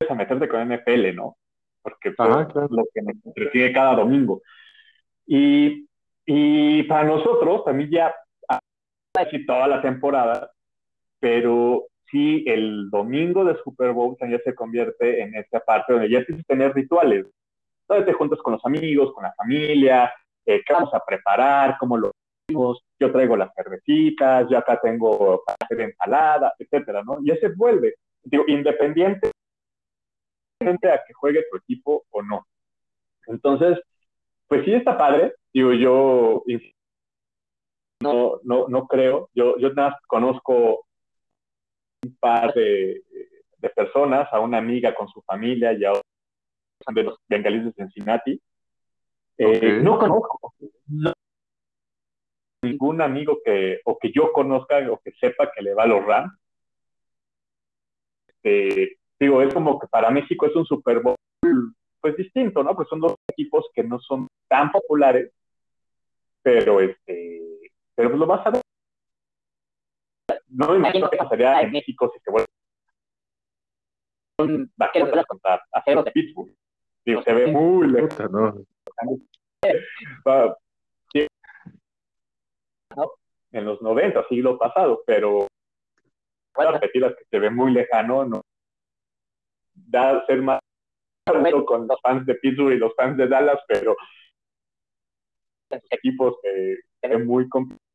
es 0.02 0.12
a 0.12 0.14
meterte 0.14 0.50
con 0.50 0.68
NFL, 0.68 1.16
¿no? 1.16 1.38
Porque 1.82 2.12
pues, 2.12 2.30
Ajá, 2.30 2.48
claro. 2.50 2.68
lo 2.70 2.84
que 2.94 3.02
me 3.02 3.14
entretiene 3.24 3.72
cada 3.72 3.96
domingo. 3.96 4.42
Y, 5.26 5.88
y 6.26 6.84
para 6.84 7.08
nosotros, 7.08 7.64
también 7.64 7.90
ya, 7.90 8.14
casi 9.14 9.46
toda 9.46 9.70
la 9.70 9.82
temporada, 9.82 10.52
pero 11.22 11.88
sí 12.10 12.44
el 12.48 12.90
domingo 12.90 13.44
de 13.44 13.58
Super 13.64 13.92
Bowl 13.92 14.18
también 14.18 14.42
se 14.44 14.56
convierte 14.56 15.22
en 15.22 15.36
esta 15.36 15.60
parte 15.60 15.94
donde 15.94 16.10
ya 16.10 16.26
tienes 16.26 16.46
que 16.46 16.54
tener 16.54 16.74
rituales. 16.74 17.26
Donde 17.88 18.06
te 18.06 18.14
juntas 18.14 18.40
con 18.40 18.54
los 18.54 18.66
amigos, 18.66 19.14
con 19.14 19.24
la 19.24 19.34
familia, 19.34 20.14
eh, 20.46 20.62
qué 20.66 20.74
vamos 20.74 20.94
a 20.94 21.04
preparar, 21.06 21.78
cómo 21.80 21.98
lo 21.98 22.12
hacemos, 22.48 22.82
yo 23.00 23.12
traigo 23.12 23.38
las 23.38 23.54
cervecitas, 23.56 24.48
yo 24.50 24.58
acá 24.58 24.80
tengo 24.82 25.44
para 25.46 25.58
hacer 25.64 25.82
ensalada, 25.82 26.54
etcétera, 26.58 27.04
¿no? 27.04 27.20
Y 27.22 27.32
ese 27.32 27.50
vuelve, 27.50 27.96
digo, 28.24 28.44
independiente 28.48 29.32
a 30.62 31.02
que 31.06 31.14
juegue 31.14 31.46
tu 31.50 31.58
equipo 31.58 32.06
o 32.10 32.22
no. 32.22 32.46
Entonces, 33.28 33.80
pues 34.48 34.66
sí 34.66 34.74
está 34.74 34.98
padre, 34.98 35.36
digo, 35.54 35.74
yo 35.74 36.44
no, 38.02 38.40
no, 38.44 38.68
no 38.68 38.88
creo, 38.88 39.30
yo, 39.34 39.58
yo 39.58 39.74
nada 39.74 39.90
más 39.90 40.00
conozco 40.08 40.87
un 42.06 42.16
par 42.18 42.54
de, 42.54 43.04
de 43.58 43.70
personas, 43.70 44.28
a 44.32 44.40
una 44.40 44.58
amiga 44.58 44.94
con 44.94 45.08
su 45.08 45.22
familia 45.22 45.74
y 45.74 45.86
a 45.86 45.92
otra 45.92 46.04
de 46.94 47.04
los 47.04 47.20
bengalíes 47.28 47.66
de 47.66 47.74
Cincinnati. 47.74 48.42
Eh. 49.38 49.80
No 49.82 50.00
conozco 50.00 50.54
no- 50.88 51.14
ningún 52.64 53.02
amigo 53.02 53.40
que, 53.44 53.82
o 53.86 53.98
que 53.98 54.12
yo 54.12 54.32
conozca 54.32 54.80
o 54.92 55.00
que 55.00 55.12
sepa 55.14 55.52
que 55.52 55.62
le 55.62 55.74
va 55.74 55.84
a 55.84 55.88
los 55.88 56.06
Rams. 56.06 56.34
Este, 58.28 58.98
digo, 59.20 59.42
es 59.42 59.54
como 59.54 59.80
que 59.80 59.88
para 59.88 60.10
México 60.10 60.48
es 60.48 60.56
un 60.56 60.66
Super 60.66 61.02
Bowl 61.02 61.16
pues 62.02 62.16
distinto, 62.18 62.64
¿no? 62.64 62.76
Pues 62.76 62.88
son 62.90 63.00
dos 63.00 63.16
equipos 63.28 63.66
que 63.74 63.84
no 63.84 64.00
son 64.00 64.28
tan 64.48 64.72
populares, 64.72 65.32
pero 66.42 66.80
este, 66.80 67.72
pero 67.96 68.10
pues 68.10 68.20
lo 68.20 68.26
vas 68.28 68.46
a 68.46 68.52
ver. 68.52 68.62
No 70.58 70.70
me 70.70 70.78
imagino 70.78 71.10
que 71.10 71.18
pasaría 71.18 71.62
en 71.62 71.72
México 71.72 72.12
si 72.12 72.20
se 72.20 72.32
vuelve 72.32 72.48
un 74.40 74.72
vaqueros 74.76 75.26
contra 75.28 75.62
aceros 75.72 76.06
de 76.06 76.12
Pittsburgh. 76.12 76.52
Digo, 77.06 77.22
se 77.22 77.34
ve 77.34 77.52
muy 77.52 77.88
lejos. 77.88 78.32
No. 78.32 78.56
En 83.52 83.66
los 83.66 83.82
90, 83.82 84.28
siglo 84.28 84.58
pasado, 84.58 85.04
pero 85.06 85.48
voy 86.56 86.66
a 86.66 86.72
repetir 86.72 87.04
las 87.04 87.16
que 87.16 87.26
se 87.30 87.40
ve 87.40 87.52
muy 87.52 87.72
lejano, 87.72 88.26
no 88.26 88.42
da 89.76 90.18
a 90.18 90.26
ser 90.26 90.42
más 90.42 90.60
alto 91.26 91.66
con 91.66 91.88
los 91.88 92.02
fans 92.02 92.26
de 92.26 92.34
Pittsburgh 92.36 92.74
y 92.74 92.80
los 92.80 92.96
fans 92.96 93.16
de 93.16 93.28
Dallas, 93.28 93.60
pero 93.68 93.96
equipos 95.92 96.36
que 96.42 96.78
se 97.00 97.08
ven 97.08 97.28
muy 97.28 97.48
complicados. 97.48 97.87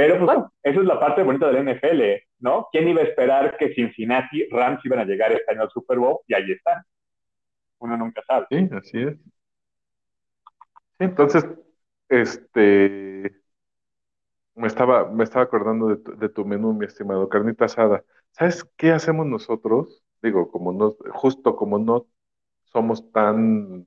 Pero 0.00 0.14
pues, 0.14 0.24
bueno, 0.24 0.50
esa 0.62 0.80
es 0.80 0.86
la 0.86 0.98
parte 0.98 1.22
bonita 1.22 1.48
del 1.48 1.68
NFL, 1.68 2.26
¿no? 2.38 2.68
¿Quién 2.72 2.88
iba 2.88 3.02
a 3.02 3.04
esperar 3.04 3.58
que 3.58 3.74
Cincinnati 3.74 4.48
Rams 4.48 4.82
iban 4.86 5.00
a 5.00 5.04
llegar 5.04 5.30
este 5.30 5.52
año 5.52 5.60
al 5.60 5.70
Super 5.70 5.98
Bowl? 5.98 6.20
Y 6.26 6.32
ahí 6.32 6.52
están. 6.52 6.82
Uno 7.80 7.98
nunca 7.98 8.22
sabe. 8.26 8.46
Sí, 8.48 8.70
así 8.72 9.02
es. 9.02 9.16
Sí, 10.98 11.04
entonces, 11.04 11.46
este, 12.08 13.30
me 14.54 14.68
estaba, 14.68 15.10
me 15.10 15.22
estaba 15.22 15.44
acordando 15.44 15.88
de 15.88 15.96
tu, 15.98 16.16
de 16.16 16.28
tu 16.30 16.46
menú, 16.46 16.72
mi 16.72 16.86
estimado, 16.86 17.28
carnita 17.28 17.66
asada. 17.66 18.02
¿Sabes 18.30 18.64
qué 18.78 18.92
hacemos 18.92 19.26
nosotros? 19.26 20.02
Digo, 20.22 20.50
como 20.50 20.72
no, 20.72 20.96
justo 21.12 21.56
como 21.56 21.78
no 21.78 22.06
somos 22.72 23.12
tan, 23.12 23.86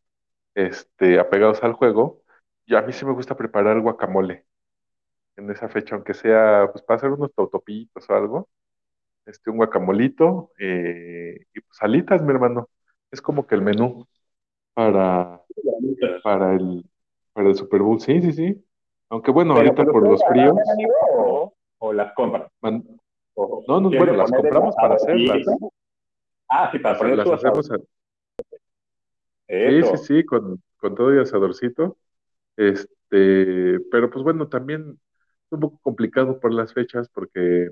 este, 0.54 1.20
apegados 1.20 1.64
al 1.64 1.74
juego, 1.74 2.22
y 2.68 2.76
a 2.76 2.84
mí 2.84 2.94
sí 2.94 3.04
me 3.04 3.14
gusta 3.14 3.36
preparar 3.36 3.80
guacamole 3.82 4.46
en 5.38 5.50
esa 5.52 5.70
fecha, 5.70 5.96
aunque 5.96 6.14
sea, 6.14 6.70
pues, 6.72 6.84
para 6.84 6.98
hacer 6.98 7.12
unos 7.12 7.34
totopitos 7.34 8.10
o 8.10 8.14
algo, 8.16 8.50
este, 9.26 9.50
un 9.52 9.58
guacamolito, 9.58 10.52
eh, 10.60 11.38
y 11.54 11.62
pues 11.62 11.82
alitas, 11.82 12.22
mi 12.24 12.32
hermano. 12.32 12.70
Es 13.12 13.22
como 13.22 13.48
que 13.48 13.56
el 13.56 13.62
menú 13.62 14.08
para, 14.74 15.42
para 16.24 16.56
el, 16.56 16.86
para 17.34 17.50
el 17.50 17.56
Super 17.56 17.82
Bowl. 17.82 18.00
Sí, 18.02 18.22
sí, 18.22 18.34
sí. 18.34 18.66
Aunque 19.10 19.32
bueno, 19.32 19.54
Pero, 19.54 19.70
ahorita 19.70 19.84
pero 19.84 19.94
por 19.94 20.04
los 20.04 20.22
¿ustedes 20.24 20.32
fríos, 20.32 20.56
o, 21.18 21.54
o 21.80 21.94
las 21.94 22.14
compran? 22.14 22.48
man- 22.62 22.84
O- 23.36 23.64
no, 23.68 23.80
no, 23.82 23.90
¿quieren 23.90 23.98
bueno, 24.00 24.18
las 24.18 24.32
compramos 24.32 24.76
para 24.76 24.96
hacerlas. 24.96 25.42
Ah, 26.50 26.70
sí, 26.72 26.80
para 26.80 26.98
poner 26.98 27.18
las 27.18 27.28
su 27.28 27.34
hacemos 27.34 27.72
a- 27.72 27.78
Sí, 29.66 29.84
sí, 29.84 29.98
sí, 29.98 30.26
con, 30.26 30.62
con 30.78 30.96
todo 30.96 31.16
y 31.16 31.20
asadorcito. 31.22 31.98
Este, 32.58 33.80
pero 33.92 34.10
pues 34.12 34.24
bueno, 34.24 34.50
también 34.50 35.00
un 35.56 35.62
poco 35.62 35.80
complicado 35.82 36.40
por 36.40 36.54
las 36.54 36.74
fechas 36.74 37.10
porque 37.10 37.70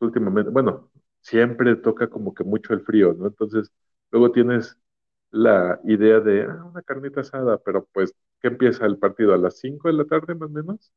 últimamente, 0.00 0.50
bueno, 0.50 0.90
siempre 1.20 1.76
toca 1.76 2.08
como 2.10 2.34
que 2.34 2.44
mucho 2.44 2.74
el 2.74 2.82
frío, 2.82 3.14
¿no? 3.14 3.26
Entonces, 3.28 3.72
luego 4.10 4.32
tienes 4.32 4.76
la 5.30 5.80
idea 5.84 6.20
de, 6.20 6.44
ah, 6.44 6.64
una 6.64 6.82
carnita 6.82 7.20
asada, 7.22 7.58
pero 7.58 7.86
pues, 7.92 8.14
¿qué 8.40 8.48
empieza 8.48 8.86
el 8.86 8.98
partido? 8.98 9.34
¿A 9.34 9.38
las 9.38 9.58
5 9.58 9.88
de 9.88 9.94
la 9.94 10.04
tarde 10.06 10.34
más 10.34 10.48
o 10.50 10.52
menos? 10.52 10.92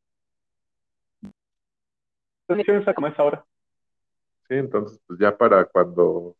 Entonces, 2.47 2.65
¿qué 2.65 2.71
piensa 2.73 2.93
como 2.93 3.07
es 3.07 3.17
ahora? 3.19 3.45
Sí, 4.47 4.55
entonces, 4.55 4.99
pues 5.07 5.19
ya 5.19 5.37
para 5.37 5.65
cuando 5.65 6.35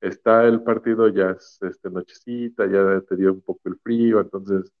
está 0.00 0.46
el 0.46 0.62
partido 0.62 1.08
ya 1.08 1.30
es 1.32 1.58
este, 1.62 1.90
nochecita, 1.90 2.66
ya 2.66 3.00
te 3.02 3.16
dio 3.16 3.32
un 3.32 3.42
poco 3.42 3.60
el 3.68 3.78
frío, 3.80 4.20
entonces, 4.20 4.72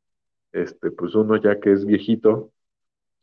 este, 0.52 0.90
pues 0.92 1.14
uno 1.14 1.36
ya 1.36 1.60
que 1.60 1.72
es 1.72 1.84
viejito, 1.86 2.52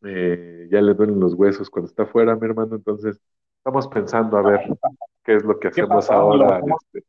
eh, 0.03 0.67
ya 0.71 0.81
le 0.81 0.93
duelen 0.93 1.19
los 1.19 1.33
huesos 1.33 1.69
cuando 1.69 1.89
está 1.89 2.03
afuera, 2.03 2.35
mi 2.35 2.45
hermano, 2.47 2.75
entonces 2.75 3.19
estamos 3.57 3.87
pensando 3.87 4.37
a 4.37 4.41
ver 4.41 4.61
qué 5.23 5.35
es 5.35 5.43
lo 5.43 5.59
que 5.59 5.69
¿Qué 5.69 5.81
hacemos 5.81 6.07
pasó, 6.07 6.13
ahora. 6.13 6.61
este. 6.93 7.05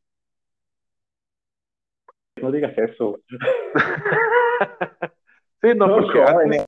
No 2.41 2.51
digas 2.51 2.77
eso. 2.77 3.19
Sí, 5.61 5.67
no, 5.75 5.85
No, 5.87 5.95
porque 5.97 6.23
antes, 6.23 6.65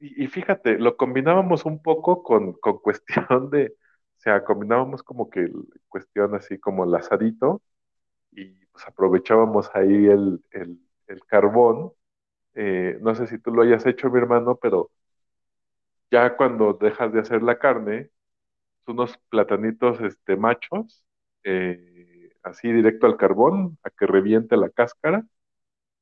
y, 0.00 0.24
y 0.24 0.26
fíjate, 0.28 0.78
lo 0.78 0.96
combinábamos 0.96 1.64
un 1.66 1.82
poco 1.82 2.22
con, 2.22 2.54
con 2.54 2.78
cuestión 2.78 3.50
de, 3.50 3.76
o 4.16 4.20
sea, 4.20 4.42
combinábamos 4.44 5.02
como 5.02 5.28
que 5.30 5.50
cuestión 5.88 6.34
así 6.34 6.58
como 6.58 6.84
el 6.84 6.94
asadito 6.94 7.62
y 8.32 8.66
pues 8.66 8.86
aprovechábamos 8.86 9.70
ahí 9.74 10.06
el, 10.06 10.44
el, 10.52 10.78
el 11.08 11.24
carbón. 11.26 11.92
Eh, 12.54 12.98
no 13.02 13.14
sé 13.14 13.26
si 13.28 13.38
tú 13.38 13.52
lo 13.52 13.62
hayas 13.62 13.86
hecho, 13.86 14.10
mi 14.10 14.18
hermano, 14.18 14.56
pero 14.56 14.90
ya 16.14 16.36
cuando 16.36 16.74
dejas 16.74 17.12
de 17.14 17.20
hacer 17.20 17.42
la 17.44 17.58
carne, 17.58 18.10
unos 18.86 19.18
platanitos 19.30 20.00
este, 20.02 20.36
machos, 20.36 21.04
eh, 21.44 22.30
así 22.42 22.72
directo 22.72 23.06
al 23.06 23.16
carbón, 23.16 23.78
a 23.84 23.90
que 23.90 24.06
reviente 24.06 24.56
la 24.58 24.70
cáscara, 24.70 25.24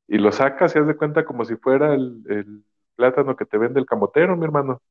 y 0.09 0.19
lo 0.19 0.33
sacas 0.33 0.75
y 0.77 0.79
haz 0.81 0.87
de 0.87 0.97
cuenta 0.97 1.25
como 1.25 1.45
si 1.45 1.57
fuera 1.57 1.95
el, 1.95 2.23
el 2.29 2.65
plátano 2.97 3.37
que 3.37 3.47
te 3.47 3.59
vende 3.59 3.81
el 3.81 3.87
camotero, 3.87 4.37
mi 4.37 4.45
hermano. 4.45 4.83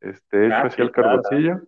Este, 0.00 0.48
hecho 0.48 0.66
Ah, 0.66 0.68
así 0.68 0.80
sí, 0.80 0.82
el 0.82 0.92
carboncillo, 0.92 1.62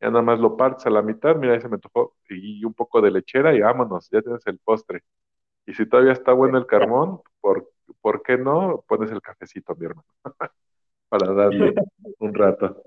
ya 0.00 0.10
nada 0.10 0.22
más 0.22 0.40
lo 0.40 0.56
partes 0.56 0.86
a 0.86 0.90
la 0.90 1.02
mitad, 1.02 1.36
mira, 1.36 1.54
ahí 1.54 1.60
se 1.60 1.68
me 1.68 1.78
tocó, 1.78 2.16
y 2.30 2.64
un 2.64 2.74
poco 2.74 3.00
de 3.02 3.10
lechera 3.12 3.54
y 3.54 3.60
vámonos, 3.60 4.08
ya 4.10 4.22
tienes 4.22 4.46
el 4.46 4.58
postre. 4.60 5.02
Y 5.66 5.74
si 5.74 5.86
todavía 5.88 6.12
está 6.12 6.32
bueno 6.34 6.58
el 6.58 6.66
carbón, 6.66 7.22
¿por, 7.40 7.70
¿por 8.02 8.22
qué 8.22 8.38
no 8.38 8.84
pones 8.88 9.10
el 9.12 9.22
cafecito, 9.22 9.76
mi 9.76 9.86
hermano? 9.86 10.08
Para 11.08 11.32
darle 11.32 11.74
un 12.18 12.34
rato. 12.34 12.82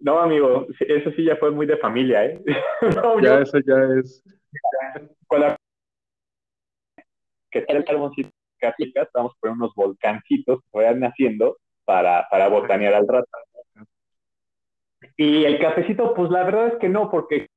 No, 0.00 0.20
amigo, 0.20 0.66
eso 0.78 1.10
sí 1.12 1.24
ya 1.24 1.36
fue 1.36 1.50
muy 1.50 1.66
de 1.66 1.76
familia, 1.78 2.24
¿eh? 2.24 2.42
No, 3.02 3.20
Ya 3.20 3.36
yo 3.36 3.38
eso 3.40 3.58
ya 3.66 3.74
es, 3.98 4.22
con 5.26 5.40
la 5.40 5.56
que 7.50 7.64
el 7.66 7.84
carboncito 7.84 8.30
que 8.58 8.66
aplicas, 8.66 9.08
vamos 9.14 9.32
a 9.32 9.40
poner 9.40 9.56
unos 9.56 9.74
volcancitos 9.74 10.60
que 10.60 10.78
vayan 10.78 11.00
naciendo 11.00 11.58
para, 11.84 12.26
para 12.30 12.48
botanear 12.48 12.94
al 12.94 13.08
rato. 13.08 13.28
Y 15.16 15.44
el 15.44 15.58
cafecito, 15.58 16.14
pues 16.14 16.30
la 16.30 16.44
verdad 16.44 16.68
es 16.68 16.76
que 16.78 16.88
no, 16.88 17.10
porque 17.10 17.48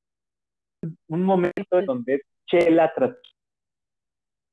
un 1.07 1.23
momento 1.23 1.79
en 1.79 1.85
donde 1.85 2.15
es 2.15 2.21
chela 2.45 2.91
tras 2.95 3.15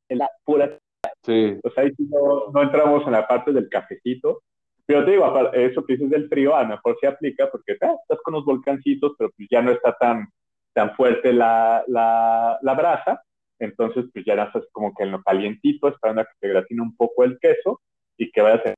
la 0.08 0.28
pura 0.44 0.78
sí, 1.22 1.58
O 1.62 1.70
sea, 1.70 1.84
ahí 1.84 1.90
sí 1.96 2.06
no, 2.10 2.50
no 2.52 2.62
entramos 2.62 3.04
en 3.06 3.12
la 3.12 3.26
parte 3.26 3.52
del 3.52 3.68
cafecito. 3.68 4.42
Pero 4.88 5.04
te 5.04 5.10
digo, 5.10 5.50
eso 5.52 5.84
que 5.84 5.92
dices 5.92 6.08
del 6.08 6.30
frío, 6.30 6.56
a 6.56 6.62
lo 6.62 6.70
mejor 6.70 6.96
se 6.98 7.08
aplica 7.08 7.50
porque 7.50 7.76
ah, 7.82 7.94
estás 8.00 8.22
con 8.24 8.32
los 8.32 8.46
volcancitos, 8.46 9.12
pero 9.18 9.30
pues 9.36 9.46
ya 9.50 9.60
no 9.60 9.70
está 9.70 9.94
tan, 9.98 10.32
tan 10.72 10.96
fuerte 10.96 11.30
la, 11.30 11.84
la, 11.88 12.58
la 12.62 12.72
brasa. 12.72 13.22
Entonces, 13.58 14.06
pues 14.10 14.24
ya 14.24 14.34
no 14.34 14.44
estás 14.44 14.64
como 14.72 14.94
que 14.94 15.02
en 15.02 15.10
lo 15.10 15.22
calientito, 15.22 15.88
esperando 15.88 16.22
a 16.22 16.24
que 16.24 16.32
te 16.40 16.48
gratine 16.48 16.80
un 16.80 16.96
poco 16.96 17.22
el 17.24 17.38
queso 17.38 17.82
y 18.16 18.32
que 18.32 18.40
vayas 18.40 18.64
a 18.64 18.74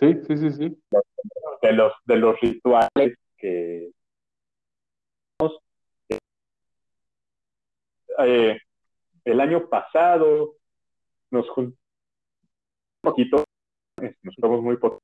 sí, 0.00 0.14
sí, 0.26 0.36
sí, 0.36 0.50
sí. 0.50 0.82
de 1.62 1.72
los, 1.74 1.92
de 2.06 2.16
los 2.16 2.40
rituales 2.40 3.18
que 3.38 3.92
eh, 8.18 8.58
el 9.24 9.40
año 9.40 9.68
pasado 9.68 10.56
nos 11.30 11.48
juntamos 11.48 11.76
un 11.76 11.81
poquito, 13.02 13.44
eh, 14.00 14.14
nos 14.22 14.34
fuimos 14.36 14.62
muy 14.62 14.76
por 14.76 14.98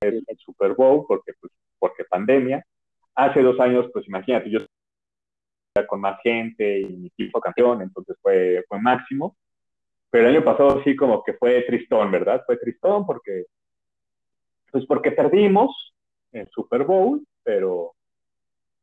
el, 0.00 0.24
Super 0.38 0.74
Bowl 0.74 1.04
porque, 1.06 1.32
pues, 1.40 1.52
porque 1.78 2.04
pandemia. 2.04 2.64
Hace 3.14 3.42
dos 3.42 3.58
años, 3.60 3.86
pues 3.92 4.06
imagínate, 4.06 4.50
yo 4.50 4.60
con 5.88 6.00
más 6.00 6.18
gente 6.22 6.80
y 6.80 6.96
mi 6.96 7.06
equipo 7.08 7.40
campeón, 7.40 7.82
entonces 7.82 8.16
fue, 8.22 8.64
fue 8.68 8.80
máximo. 8.80 9.36
Pero 10.10 10.28
el 10.28 10.36
año 10.36 10.44
pasado 10.44 10.82
sí 10.82 10.96
como 10.96 11.22
que 11.22 11.34
fue 11.34 11.62
tristón, 11.62 12.10
¿verdad? 12.10 12.42
Fue 12.46 12.56
tristón 12.56 13.04
porque, 13.04 13.44
pues 14.70 14.86
porque 14.86 15.12
perdimos 15.12 15.94
el 16.32 16.48
Super 16.50 16.84
Bowl, 16.84 17.26
pero, 17.42 17.92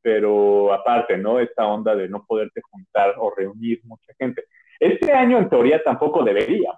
pero 0.01 0.73
aparte, 0.73 1.17
¿no? 1.17 1.39
Esta 1.39 1.65
onda 1.65 1.95
de 1.95 2.09
no 2.09 2.25
poderte 2.25 2.61
juntar 2.61 3.15
o 3.17 3.33
reunir 3.35 3.81
mucha 3.85 4.13
gente. 4.19 4.45
Este 4.79 5.13
año 5.13 5.37
en 5.37 5.49
teoría 5.49 5.81
tampoco 5.81 6.23
debería, 6.23 6.71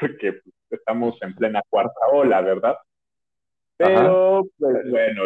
porque 0.00 0.32
pues, 0.32 0.54
estamos 0.70 1.16
en 1.22 1.34
plena 1.34 1.62
cuarta 1.68 2.06
ola, 2.12 2.40
¿verdad? 2.40 2.76
Pero, 3.76 4.44
pues, 4.58 4.90
bueno, 4.90 5.22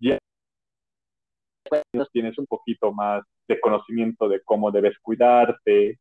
ya 0.00 0.18
tienes 2.12 2.38
un 2.38 2.46
poquito 2.46 2.92
más 2.92 3.22
de 3.46 3.60
conocimiento 3.60 4.28
de 4.28 4.42
cómo 4.42 4.70
debes 4.70 4.98
cuidarte, 5.00 5.98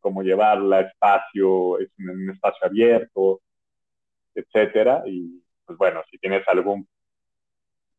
cómo 0.00 0.22
llevarla, 0.22 0.80
espacio, 0.80 1.78
es 1.78 1.88
un, 1.98 2.10
un 2.10 2.30
espacio 2.30 2.66
abierto, 2.66 3.40
etcétera. 4.34 5.02
Y 5.06 5.42
pues 5.64 5.78
bueno, 5.78 6.02
si 6.10 6.18
tienes 6.18 6.46
algún 6.48 6.86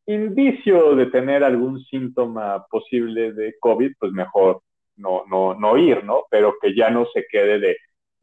indicio 0.07 0.95
de 0.95 1.07
tener 1.07 1.43
algún 1.43 1.83
síntoma 1.85 2.65
posible 2.67 3.33
de 3.33 3.55
COVID, 3.59 3.93
pues 3.99 4.11
mejor 4.11 4.61
no, 4.95 5.23
no, 5.27 5.53
no 5.53 5.77
ir, 5.77 6.03
¿no? 6.03 6.23
Pero 6.29 6.55
que 6.61 6.75
ya 6.75 6.89
no 6.89 7.05
se 7.13 7.25
quede 7.29 7.59
de, 7.59 7.77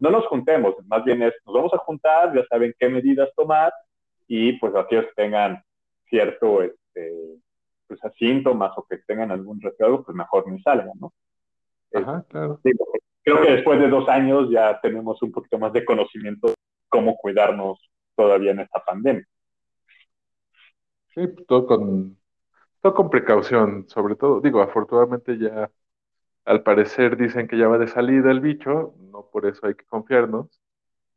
no 0.04 0.10
nos 0.10 0.26
juntemos, 0.26 0.74
más 0.86 1.02
bien 1.02 1.22
es, 1.22 1.32
nos 1.46 1.54
vamos 1.54 1.72
a 1.72 1.78
juntar, 1.78 2.34
ya 2.34 2.44
saben 2.46 2.74
qué 2.78 2.90
medidas 2.90 3.30
tomar 3.34 3.72
y 4.28 4.52
pues 4.58 4.74
aquellos 4.76 5.06
que 5.06 5.22
tengan 5.22 5.62
cierto, 6.10 6.62
este, 6.62 7.38
pues 7.86 8.00
síntomas 8.18 8.72
o 8.76 8.84
que 8.86 8.98
tengan 9.06 9.30
algún 9.30 9.58
resfriado, 9.62 10.04
pues 10.04 10.14
mejor 10.14 10.46
ni 10.46 10.60
salgan, 10.60 10.92
¿no? 11.00 11.14
Ajá, 11.94 12.22
claro. 12.28 12.60
Sí, 12.62 12.72
creo 13.22 13.40
que 13.40 13.52
después 13.52 13.80
de 13.80 13.88
dos 13.88 14.06
años 14.10 14.50
ya 14.50 14.78
tenemos 14.82 15.22
un 15.22 15.32
poquito 15.32 15.58
más 15.58 15.72
de 15.72 15.86
conocimiento 15.86 16.48
de 16.48 16.54
cómo 16.90 17.16
cuidarnos 17.16 17.78
todavía 18.14 18.50
en 18.50 18.60
esta 18.60 18.84
pandemia. 18.84 19.24
Sí, 21.14 21.34
todo 21.48 21.66
con, 21.66 22.18
todo 22.82 22.92
con 22.92 23.08
precaución, 23.08 23.88
sobre 23.88 24.16
todo. 24.16 24.42
Digo, 24.42 24.60
afortunadamente 24.60 25.38
ya, 25.38 25.70
al 26.44 26.62
parecer 26.62 27.16
dicen 27.16 27.48
que 27.48 27.58
ya 27.58 27.68
va 27.68 27.78
de 27.78 27.88
salida 27.88 28.30
el 28.30 28.40
bicho, 28.40 28.94
no 29.12 29.28
por 29.32 29.46
eso 29.46 29.66
hay 29.66 29.74
que 29.74 29.84
confiarnos. 29.86 30.60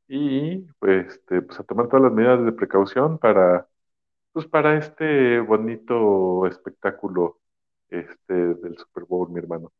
Y 0.07 0.59
pues, 0.79 1.07
este, 1.07 1.41
pues 1.41 1.59
a 1.59 1.63
tomar 1.63 1.87
todas 1.87 2.03
las 2.03 2.13
medidas 2.13 2.45
de 2.45 2.53
precaución 2.53 3.17
para, 3.19 3.67
pues 4.33 4.47
para 4.47 4.77
este 4.77 5.39
bonito 5.39 6.47
espectáculo 6.47 7.39
este, 7.89 8.33
del 8.33 8.77
Super 8.77 9.05
Bowl, 9.05 9.29
mi 9.31 9.39
hermano. 9.39 9.71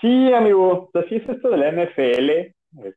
Sí, 0.00 0.32
amigo, 0.32 0.90
así 0.94 1.16
es 1.16 1.28
esto 1.28 1.50
de 1.50 1.56
la 1.58 1.68
NFL. 1.68 2.30
Este, 2.30 2.96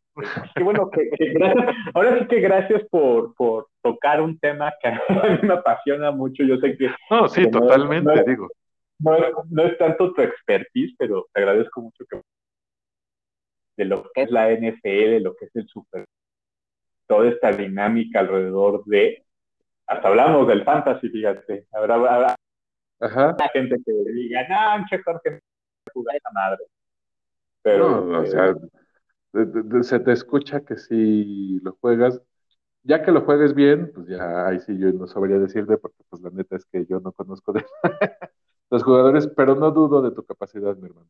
qué 0.55 0.63
bueno 0.63 0.89
que, 0.89 1.09
que 1.17 1.33
gracias, 1.33 1.75
ahora 1.93 2.19
sí 2.19 2.27
que 2.27 2.39
gracias 2.39 2.83
por, 2.89 3.35
por 3.35 3.67
tocar 3.81 4.21
un 4.21 4.39
tema 4.39 4.73
que 4.81 4.87
a 4.87 4.91
mí 4.91 5.37
me 5.43 5.53
apasiona 5.53 6.11
mucho. 6.11 6.43
Yo 6.43 6.57
sé 6.57 6.77
que 6.77 6.89
No, 7.11 7.27
sí, 7.27 7.43
que 7.43 7.51
no- 7.51 7.59
totalmente, 7.59 8.15
no- 8.15 8.23
digo. 8.23 8.47
No 8.99 9.15
es, 9.15 9.33
no 9.49 9.63
es 9.63 9.77
tanto 9.77 10.13
tu 10.13 10.21
expertise, 10.21 10.95
pero 10.97 11.27
te 11.33 11.41
agradezco 11.41 11.81
mucho 11.81 12.05
que 12.09 12.21
de 13.77 13.85
lo 13.85 14.03
que 14.13 14.23
es 14.23 14.31
la 14.31 14.51
NFL, 14.51 15.21
lo 15.21 15.33
que 15.35 15.45
es 15.45 15.55
el 15.55 15.67
Super, 15.69 16.05
toda 17.07 17.29
esta 17.29 17.51
dinámica 17.51 18.19
alrededor 18.19 18.83
de, 18.85 19.25
hasta 19.87 20.07
hablamos 20.09 20.47
del 20.47 20.63
fantasy, 20.65 21.09
fíjate, 21.09 21.67
habrá, 21.73 21.95
habrá 21.95 22.35
Ajá. 22.99 23.45
gente 23.53 23.77
que 23.85 23.91
diga, 24.13 24.47
no, 24.47 24.85
che, 24.89 25.01
Jorge, 25.03 25.39
jugar 25.93 26.15
esa 26.17 26.31
madre. 26.31 26.65
Pero, 27.63 27.87
No, 27.87 28.21
o 28.21 28.25
eh, 28.25 28.25
sea, 28.25 28.53
de- 29.33 29.45
de- 29.45 29.63
de- 29.63 29.83
se 29.83 29.99
te 29.99 30.11
escucha 30.13 30.61
que 30.65 30.77
si 30.77 31.59
lo 31.61 31.73
juegas, 31.81 32.21
ya 32.83 33.03
que 33.03 33.11
lo 33.11 33.21
juegues 33.23 33.55
bien, 33.55 33.91
pues 33.93 34.07
ya 34.07 34.47
ahí 34.47 34.59
sí 34.61 34.77
yo 34.79 34.91
no 34.93 35.07
sabría 35.07 35.39
decirte, 35.39 35.77
porque 35.77 36.03
pues 36.09 36.21
la 36.23 36.31
neta 36.31 36.57
es 36.57 36.65
que 36.67 36.85
yo 36.87 36.99
no 37.01 37.13
conozco 37.13 37.53
de 37.53 37.65
los 38.69 38.83
jugadores, 38.83 39.27
pero 39.35 39.55
no 39.55 39.71
dudo 39.71 40.01
de 40.01 40.11
tu 40.11 40.23
capacidad, 40.25 40.75
mi 40.75 40.87
hermano. 40.87 41.09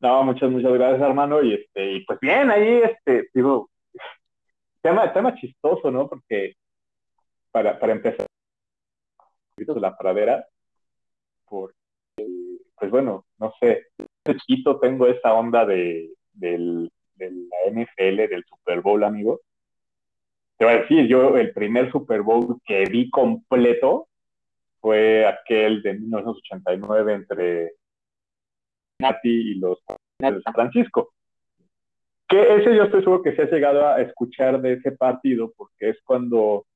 No, 0.00 0.24
muchas, 0.24 0.50
muchas 0.50 0.72
gracias, 0.72 1.02
hermano. 1.02 1.42
Y 1.42 1.54
este, 1.54 1.92
y 1.92 2.04
pues 2.04 2.18
bien, 2.20 2.50
ahí, 2.50 2.82
este, 2.82 3.28
digo, 3.34 3.70
tema, 4.80 5.12
tema 5.12 5.34
chistoso, 5.34 5.90
¿no? 5.90 6.08
Porque 6.08 6.54
para, 7.50 7.78
para 7.78 7.92
empezar, 7.92 8.26
la 9.76 9.96
pradera, 9.96 10.46
porque, 11.46 11.74
pues 12.78 12.90
bueno, 12.90 13.26
no 13.38 13.52
sé, 13.60 13.88
desde 14.24 14.40
chiquito 14.40 14.80
tengo 14.80 15.06
esa 15.06 15.34
onda 15.34 15.66
de, 15.66 16.14
del, 16.32 16.90
de 17.16 17.30
la 17.30 17.70
NFL, 17.70 18.28
del 18.28 18.44
Super 18.44 18.80
Bowl, 18.80 19.04
amigo. 19.04 19.40
Te 20.56 20.64
voy 20.64 20.74
a 20.74 20.78
decir, 20.78 21.06
yo 21.06 21.36
el 21.36 21.52
primer 21.52 21.92
Super 21.92 22.22
Bowl 22.22 22.58
que 22.64 22.84
vi 22.84 23.10
completo 23.10 24.08
fue 24.80 25.26
aquel 25.26 25.82
de 25.82 25.94
1989 25.94 27.14
entre 27.14 27.72
Nati 28.98 29.52
y 29.52 29.54
los 29.54 29.78
de 30.18 30.42
San 30.42 30.54
Francisco. 30.54 31.12
Que 32.28 32.56
ese 32.56 32.76
yo 32.76 32.84
estoy 32.84 33.00
seguro 33.02 33.22
que 33.22 33.34
se 33.34 33.42
ha 33.42 33.50
llegado 33.50 33.86
a 33.86 34.00
escuchar 34.00 34.60
de 34.60 34.74
ese 34.74 34.92
partido, 34.92 35.52
porque 35.56 35.90
es 35.90 35.98
cuando, 36.04 36.66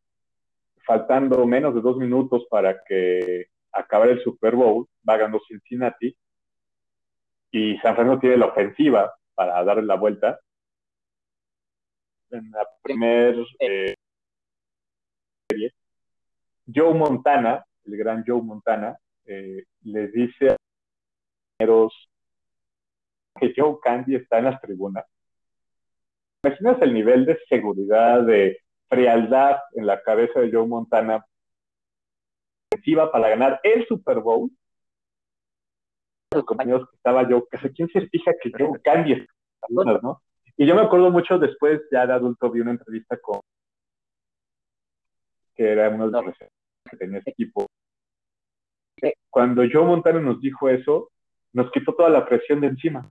faltando 0.84 1.46
menos 1.46 1.74
de 1.74 1.80
dos 1.80 1.96
minutos 1.96 2.46
para 2.50 2.82
que 2.84 3.46
acabe 3.72 4.12
el 4.12 4.22
Super 4.22 4.56
Bowl, 4.56 4.88
va 5.08 5.16
ganando 5.16 5.40
Cincinnati, 5.46 6.16
y 7.52 7.76
San 7.78 7.94
Francisco 7.94 8.20
tiene 8.20 8.36
la 8.38 8.46
ofensiva 8.46 9.14
para 9.34 9.62
darle 9.62 9.84
la 9.84 9.94
vuelta. 9.94 10.40
En 12.30 12.50
la 12.50 12.66
primera 12.82 13.40
eh, 13.60 13.94
serie, 15.48 15.72
Joe 16.74 16.94
Montana, 16.94 17.64
el 17.86 17.96
gran 17.96 18.24
Joe 18.26 18.42
Montana, 18.42 18.96
eh, 19.26 19.64
les 19.82 20.12
dice 20.12 20.50
a 20.50 21.64
los 21.64 21.92
que 23.38 23.52
Joe 23.56 23.78
Candy 23.82 24.16
está 24.16 24.38
en 24.38 24.44
las 24.46 24.60
tribunas. 24.60 25.04
Imaginas 26.42 26.80
el 26.82 26.94
nivel 26.94 27.24
de 27.26 27.38
seguridad, 27.48 28.22
de 28.22 28.58
frialdad 28.88 29.56
en 29.72 29.86
la 29.86 30.02
cabeza 30.02 30.40
de 30.40 30.52
Joe 30.52 30.66
Montana. 30.66 31.24
para 33.12 33.28
ganar 33.30 33.60
el 33.62 33.86
Super 33.86 34.20
Bowl. 34.20 34.50
Los 36.32 36.44
compañeros 36.44 36.88
que 36.90 36.96
estaba 36.96 37.28
yo, 37.28 37.46
¿quién 37.74 37.88
se 37.88 38.08
fija 38.08 38.32
que 38.42 38.50
yo 38.58 38.72
cambie 38.82 39.26
¿no? 39.68 40.22
Y 40.56 40.66
yo 40.66 40.74
me 40.74 40.82
acuerdo 40.82 41.10
mucho 41.10 41.38
después, 41.38 41.80
ya 41.90 42.06
de 42.06 42.12
adulto, 42.12 42.50
vi 42.50 42.60
una 42.60 42.72
entrevista 42.72 43.16
con 43.16 43.40
que 45.54 45.70
era 45.70 45.88
uno 45.88 46.10
de 46.10 46.22
los 46.22 46.36
que 46.38 46.96
tenía 46.96 47.18
ese 47.18 47.30
equipo. 47.30 47.66
Cuando 49.30 49.62
Joe 49.70 49.84
Montana 49.84 50.20
nos 50.20 50.40
dijo 50.40 50.68
eso, 50.68 51.10
nos 51.52 51.70
quitó 51.70 51.94
toda 51.94 52.08
la 52.10 52.24
presión 52.24 52.60
de 52.60 52.68
encima. 52.68 53.08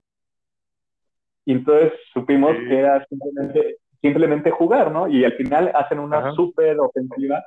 Y 1.44 1.52
entonces 1.52 1.92
supimos 2.12 2.52
que 2.56 2.78
era 2.78 3.04
simplemente, 3.06 3.76
simplemente 4.00 4.50
jugar, 4.50 4.90
¿no? 4.90 5.08
Y 5.08 5.24
al 5.24 5.34
final 5.34 5.70
hacen 5.74 5.98
una 5.98 6.32
súper 6.34 6.78
ofensiva 6.80 7.44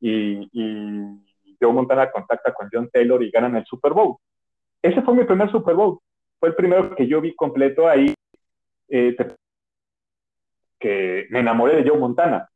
y, 0.00 0.48
y 0.52 1.56
Joe 1.60 1.72
Montana 1.72 2.10
contacta 2.10 2.52
con 2.52 2.68
John 2.72 2.88
Taylor 2.92 3.22
y 3.22 3.30
ganan 3.30 3.56
el 3.56 3.64
Super 3.66 3.92
Bowl. 3.92 4.16
Ese 4.82 5.02
fue 5.02 5.14
mi 5.14 5.24
primer 5.24 5.50
Super 5.50 5.74
Bowl. 5.74 5.98
Fue 6.40 6.48
el 6.48 6.54
primero 6.56 6.94
que 6.94 7.06
yo 7.06 7.20
vi 7.20 7.34
completo 7.34 7.88
ahí. 7.88 8.14
Eh, 8.88 9.16
que 10.78 11.26
me 11.30 11.38
enamoré 11.38 11.76
de 11.76 11.88
Joe 11.88 11.98
Montana. 11.98 12.48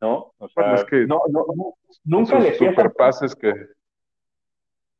¿No? 0.00 0.32
O 0.38 0.48
sea, 0.48 0.84
que 0.88 1.06
no, 1.06 1.20
no, 1.28 1.44
nunca 2.04 2.38
le 2.38 2.56
pases 2.96 3.34
que 3.34 3.52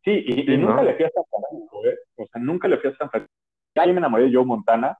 Sí, 0.08 0.24
y, 0.26 0.56
nunca 0.56 0.82
le 0.82 0.94
fui 0.94 1.04
a 1.04 1.10
San 1.10 1.24
Francisco, 1.28 1.84
¿eh? 1.84 1.98
O 2.16 2.26
sea, 2.26 2.40
nunca 2.40 2.66
le 2.66 2.78
fui 2.78 2.88
a 2.88 2.96
San 2.96 3.10
Francisco. 3.10 3.34
Ahí 3.74 3.92
me 3.92 3.98
enamoré 3.98 4.24
de 4.24 4.34
Joe 4.34 4.44
Montana. 4.46 4.96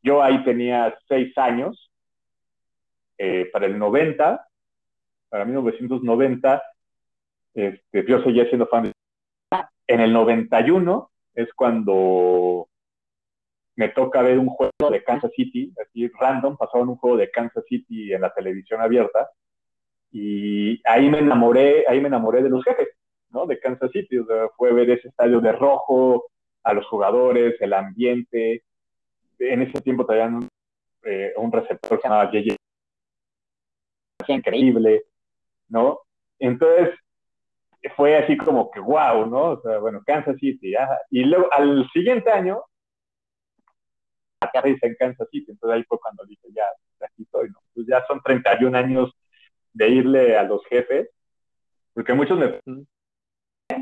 Yo 0.00 0.22
ahí 0.22 0.44
tenía 0.44 0.96
seis 1.08 1.36
años. 1.36 1.90
Eh, 3.18 3.50
para 3.52 3.66
el 3.66 3.76
90, 3.76 4.46
para 5.28 5.44
1990, 5.44 6.62
este, 7.54 8.04
yo 8.06 8.22
seguía 8.22 8.46
siendo 8.46 8.68
fan 8.68 8.84
de... 8.84 8.92
En 9.88 10.00
el 10.00 10.12
91 10.12 11.10
es 11.34 11.52
cuando 11.54 12.68
me 13.74 13.88
toca 13.88 14.22
ver 14.22 14.38
un 14.38 14.46
juego 14.46 14.90
de 14.90 15.02
Kansas 15.02 15.32
City, 15.34 15.72
así 15.80 16.08
random, 16.08 16.56
pasaban 16.56 16.88
un 16.88 16.96
juego 16.96 17.16
de 17.16 17.30
Kansas 17.30 17.64
City 17.68 18.12
en 18.12 18.20
la 18.20 18.32
televisión 18.32 18.80
abierta, 18.80 19.30
y 20.12 20.80
ahí 20.88 21.10
me 21.10 21.18
enamoré, 21.18 21.84
ahí 21.88 22.00
me 22.00 22.08
enamoré 22.08 22.42
de 22.42 22.50
los 22.50 22.62
jefes, 22.64 22.88
¿no? 23.34 23.46
De 23.46 23.58
Kansas 23.58 23.90
City, 23.90 24.18
o 24.18 24.26
sea, 24.26 24.48
fue 24.56 24.72
ver 24.72 24.88
ese 24.90 25.08
estadio 25.08 25.40
de 25.40 25.52
rojo, 25.52 26.24
a 26.62 26.72
los 26.72 26.86
jugadores, 26.86 27.60
el 27.60 27.72
ambiente, 27.74 28.64
en 29.38 29.62
ese 29.62 29.80
tiempo 29.82 30.06
traían 30.06 30.36
un, 30.36 30.48
eh, 31.02 31.34
un 31.36 31.52
receptor 31.52 31.98
que 31.98 32.02
se 32.02 32.08
llamaba 32.08 32.30
JJ, 32.32 32.56
increíble, 34.28 35.04
¿no? 35.68 36.00
Entonces, 36.38 36.94
fue 37.96 38.16
así 38.16 38.36
como 38.38 38.70
que 38.70 38.80
wow, 38.80 39.26
¿no? 39.26 39.50
O 39.50 39.60
sea, 39.60 39.78
bueno, 39.78 40.02
Kansas 40.06 40.36
City, 40.38 40.74
y 41.10 41.24
luego 41.24 41.52
al 41.52 41.86
siguiente 41.92 42.30
año, 42.30 42.62
aterriza 44.40 44.86
en 44.86 44.94
Kansas 44.94 45.28
City, 45.30 45.50
entonces 45.50 45.76
ahí 45.76 45.84
fue 45.84 45.98
cuando 45.98 46.24
dije, 46.24 46.48
ya, 46.54 46.64
aquí 47.00 47.24
estoy, 47.24 47.50
¿no? 47.50 47.58
Pues 47.74 47.86
ya 47.86 48.04
son 48.06 48.22
31 48.22 48.78
años 48.78 49.12
de 49.72 49.88
irle 49.88 50.38
a 50.38 50.44
los 50.44 50.64
jefes, 50.66 51.10
porque 51.92 52.14
muchos 52.14 52.38
me 52.38 52.60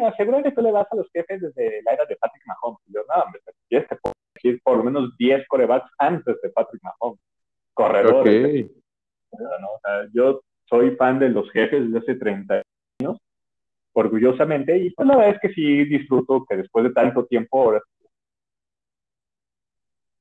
bueno, 0.02 0.16
seguro 0.16 0.42
que 0.42 0.50
tú 0.50 0.62
le 0.62 0.72
vas 0.72 0.86
a 0.90 0.96
los 0.96 1.08
jefes 1.12 1.40
desde 1.40 1.82
la 1.82 1.92
era 1.92 2.04
de 2.06 2.16
Patrick 2.16 2.42
Mahomes. 2.46 2.80
Y 2.86 2.94
yo, 2.94 3.00
no, 3.08 3.22
hombre, 3.22 3.40
tienes 3.68 3.88
que 3.88 3.96
decir 4.34 4.60
por 4.64 4.78
lo 4.78 4.84
menos 4.84 5.16
10 5.16 5.46
corebacks 5.46 5.90
antes 5.98 6.40
de 6.42 6.50
Patrick 6.50 6.82
Mahomes. 6.82 7.20
Corredores. 7.72 8.70
¿no? 9.32 9.68
O 9.68 9.80
sea, 9.82 10.08
yo 10.12 10.40
soy 10.68 10.96
fan 10.96 11.18
de 11.18 11.28
los 11.28 11.50
jefes 11.52 11.84
desde 11.84 11.98
hace 11.98 12.14
30 12.16 12.62
años, 13.00 13.18
orgullosamente, 13.92 14.76
y 14.76 14.90
pues 14.90 15.06
la 15.06 15.16
verdad 15.16 15.34
es 15.36 15.40
que 15.40 15.54
sí 15.54 15.84
disfruto 15.84 16.44
que 16.48 16.56
después 16.56 16.84
de 16.84 16.92
tanto 16.92 17.24
tiempo, 17.26 17.62
ahora 17.62 17.82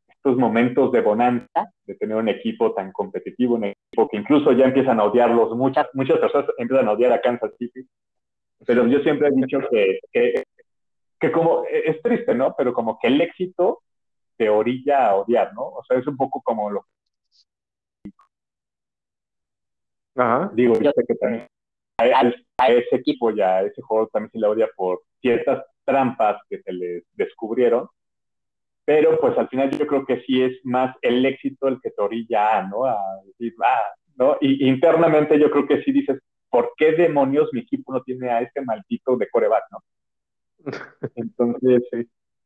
estos 0.09 0.37
momentos 0.37 0.91
de 0.91 1.01
bonanza, 1.01 1.73
de 1.85 1.95
tener 1.95 2.15
un 2.15 2.29
equipo 2.29 2.73
tan 2.73 2.91
competitivo, 2.91 3.55
un 3.55 3.63
equipo 3.63 4.07
que 4.07 4.17
incluso 4.17 4.51
ya 4.51 4.65
empiezan 4.65 4.99
a 4.99 5.05
odiarlos, 5.05 5.57
muchas, 5.57 5.87
muchas 5.93 6.19
personas 6.19 6.47
empiezan 6.59 6.87
a 6.87 6.91
odiar 6.91 7.11
a 7.11 7.21
Kansas 7.21 7.51
City, 7.57 7.87
pero 8.65 8.87
yo 8.87 8.99
siempre 8.99 9.27
he 9.27 9.31
dicho 9.31 9.59
que, 9.69 9.99
que, 11.19 11.31
como, 11.31 11.63
es 11.65 12.01
triste, 12.01 12.35
¿no? 12.35 12.55
Pero 12.57 12.73
como 12.73 12.97
que 12.99 13.07
el 13.07 13.21
éxito 13.21 13.81
te 14.37 14.49
orilla 14.49 15.07
a 15.07 15.15
odiar, 15.15 15.53
¿no? 15.53 15.63
O 15.63 15.83
sea, 15.87 15.97
es 15.97 16.07
un 16.07 16.17
poco 16.17 16.41
como 16.41 16.69
lo 16.69 16.85
Ajá. 20.15 20.51
Digo, 20.53 20.73
yo 20.79 20.91
sé 20.93 21.05
que 21.07 21.15
también 21.15 21.47
a, 21.97 22.69
ese 22.69 22.95
equipo 22.95 23.31
ya, 23.31 23.57
a 23.57 23.61
ese 23.63 23.81
juego 23.81 24.07
también 24.07 24.31
se 24.31 24.39
le 24.39 24.47
odia 24.47 24.69
por 24.75 25.03
ciertas 25.21 25.63
trampas 25.85 26.41
que 26.49 26.61
se 26.61 26.73
les 26.73 27.03
descubrieron, 27.13 27.87
pero 28.85 29.19
pues 29.19 29.37
al 29.37 29.47
final 29.49 29.71
yo 29.71 29.87
creo 29.87 30.05
que 30.05 30.21
sí 30.21 30.41
es 30.41 30.59
más 30.63 30.95
el 31.01 31.25
éxito 31.25 31.67
el 31.67 31.79
que 31.81 31.91
te 31.91 32.01
orilla 32.01 32.63
¿no? 32.63 32.85
A 32.85 32.97
decir, 33.25 33.53
ah, 33.63 33.83
¿no? 34.17 34.37
Y 34.41 34.67
internamente 34.67 35.39
yo 35.39 35.49
creo 35.49 35.67
que 35.67 35.81
sí 35.83 35.91
dices, 35.91 36.19
¿por 36.51 36.73
qué 36.77 36.91
demonios 36.91 37.49
mi 37.53 37.61
equipo 37.61 37.93
no 37.93 38.03
tiene 38.03 38.29
a 38.29 38.41
este 38.41 38.61
maldito 38.61 39.17
de 39.17 39.29
coreback, 39.29 39.63
no? 39.71 39.79
Entonces, 41.15 41.81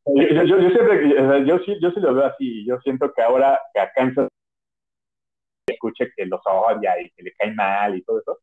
yo, 0.06 0.44
yo, 0.44 0.70
siempre, 0.70 1.44
yo 1.44 1.58
sí, 1.58 1.76
yo 1.80 1.90
sí 1.90 2.00
lo 2.00 2.14
veo 2.14 2.26
así, 2.26 2.64
yo 2.64 2.78
siento 2.80 3.12
que 3.12 3.20
ahora 3.20 3.60
que 3.74 3.80
a 3.80 3.92
Kansas 3.92 4.28
escuche 5.66 6.12
que 6.16 6.24
los 6.26 6.40
odia 6.46 7.00
y 7.02 7.10
que 7.10 7.24
le 7.24 7.32
cae 7.32 7.52
mal 7.52 7.96
y 7.96 8.02
todo 8.02 8.20
eso, 8.20 8.38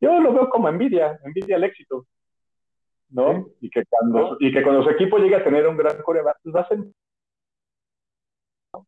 yo 0.00 0.20
lo 0.20 0.32
veo 0.32 0.50
como 0.50 0.68
envidia, 0.68 1.18
envidia 1.24 1.56
al 1.56 1.64
éxito, 1.64 2.06
¿no? 3.10 3.46
Y, 3.60 3.70
que 3.70 3.84
cuando, 3.88 4.36
y 4.40 4.52
que 4.52 4.62
cuando 4.62 4.82
su 4.82 4.90
equipo 4.90 5.18
llegue 5.18 5.36
a 5.36 5.44
tener 5.44 5.66
un 5.68 5.76
gran 5.76 6.02
coreback, 6.02 6.38
pues 6.42 6.56
hacen 6.56 6.92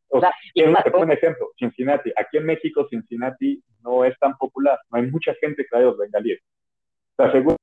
o 0.09 0.21
sea, 0.21 0.33
te 0.55 0.91
pongo 0.91 1.05
un 1.05 1.13
ejemplo, 1.13 1.51
Cincinnati. 1.59 2.13
Aquí 2.17 2.39
en 2.39 2.47
México, 2.47 2.87
Cincinnati 2.89 3.63
no 3.83 4.05
es 4.05 4.19
tan 4.19 4.37
popular. 4.37 4.79
No 4.91 4.99
hay 4.99 5.11
mucha 5.11 5.35
gente 5.41 5.63
que 5.63 5.69
trae 5.69 5.85
los 5.85 5.99
bengalíes. 5.99 6.41
O 7.17 7.23
sea, 7.23 7.33
según 7.33 7.57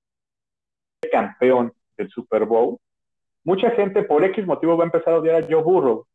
el 1.01 1.09
campeón 1.09 1.73
del 1.97 2.09
Super 2.09 2.45
Bowl, 2.45 2.77
mucha 3.43 3.71
gente 3.71 4.03
por 4.03 4.23
X 4.23 4.45
motivo 4.45 4.77
va 4.77 4.83
a 4.83 4.87
empezar 4.87 5.13
a 5.13 5.19
odiar 5.19 5.43
a 5.43 5.47
Joe 5.47 5.63
Burrow. 5.63 6.05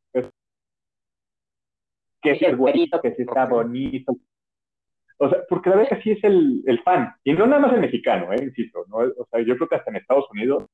que 2.23 2.33
es 2.33 2.43
el 2.43 2.57
bonito, 2.57 3.01
que 3.01 3.15
sí 3.15 3.23
está 3.23 3.47
bonito. 3.47 4.15
O 5.17 5.29
sea, 5.29 5.39
porque 5.49 5.71
la 5.71 5.77
verdad 5.77 5.97
que 5.97 6.03
sí 6.03 6.11
es 6.13 6.25
el, 6.25 6.63
el 6.67 6.83
fan. 6.83 7.15
Y 7.25 7.33
no 7.33 7.47
nada 7.47 7.63
más 7.63 7.73
el 7.73 7.81
mexicano, 7.81 8.33
¿eh? 8.33 8.43
insisto. 8.43 8.85
¿no? 8.89 8.99
O 8.99 9.27
sea, 9.31 9.41
yo 9.41 9.57
creo 9.57 9.69
que 9.69 9.77
hasta 9.77 9.91
en 9.91 9.97
Estados 9.97 10.31
Unidos 10.31 10.65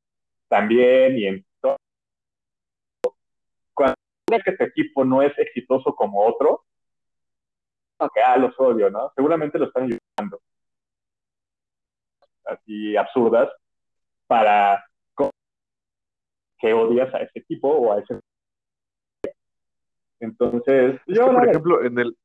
también 0.49 1.19
y 1.19 1.27
en 1.27 1.46
que 4.27 4.51
este 4.51 4.65
equipo 4.65 5.05
no 5.05 5.23
es 5.23 5.37
exitoso 5.39 5.95
como 5.95 6.27
otro, 6.27 6.65
aunque, 7.99 8.21
ah, 8.21 8.37
los 8.37 8.59
odio, 8.59 8.91
¿no? 8.91 9.13
Seguramente 9.15 9.59
lo 9.59 9.67
están 9.67 9.85
ayudando. 9.85 10.41
Así 12.45 12.97
absurdas 12.97 13.51
para 14.27 14.85
que 16.59 16.73
odias 16.73 17.15
a 17.15 17.19
ese 17.19 17.39
equipo 17.39 17.69
o 17.69 17.93
a 17.93 18.01
ese. 18.01 18.19
Entonces, 20.21 21.01
yo. 21.07 21.27
por 21.27 21.49
ejemplo, 21.49 21.85
en 21.85 21.99
el. 21.99 22.17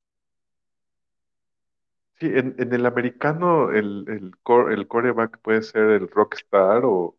Sí, 2.19 2.27
en, 2.27 2.55
en 2.57 2.73
el 2.73 2.85
americano, 2.85 3.71
el, 3.71 4.05
el, 4.07 4.31
core, 4.41 4.73
el 4.73 4.87
coreback 4.87 5.39
puede 5.39 5.63
ser 5.63 5.83
el 5.83 6.07
rockstar 6.07 6.85
o 6.85 7.15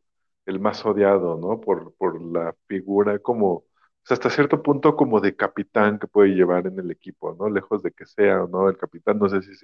el 0.46 0.58
más 0.60 0.84
odiado, 0.86 1.36
¿no? 1.36 1.60
Por, 1.60 1.94
por 1.94 2.20
la 2.22 2.54
figura 2.66 3.18
como 3.18 3.64
hasta 4.10 4.30
cierto 4.30 4.62
punto 4.62 4.96
como 4.96 5.20
de 5.20 5.36
capitán 5.36 5.98
que 5.98 6.06
puede 6.08 6.30
llevar 6.30 6.66
en 6.66 6.78
el 6.78 6.90
equipo, 6.90 7.34
¿no? 7.38 7.48
Lejos 7.50 7.82
de 7.82 7.92
que 7.92 8.06
sea 8.06 8.44
o 8.44 8.48
no 8.48 8.68
el 8.68 8.76
capitán, 8.76 9.18
no 9.18 9.28
sé 9.28 9.42
si 9.42 9.54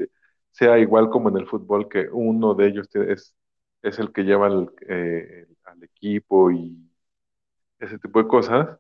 sea 0.53 0.79
igual 0.79 1.11
como 1.11 1.29
en 1.29 1.37
el 1.39 1.47
fútbol, 1.47 1.89
que 1.89 2.09
uno 2.13 2.55
de 2.55 2.67
ellos 2.69 2.89
es, 2.95 3.35
es 3.83 3.99
el 3.99 4.13
que 4.13 4.23
lleva 4.25 4.47
al, 4.47 4.71
eh, 4.89 5.47
al 5.65 5.83
equipo 5.85 6.51
y 6.51 6.77
ese 7.79 7.99
tipo 7.99 8.23
de 8.23 8.29
cosas, 8.29 8.79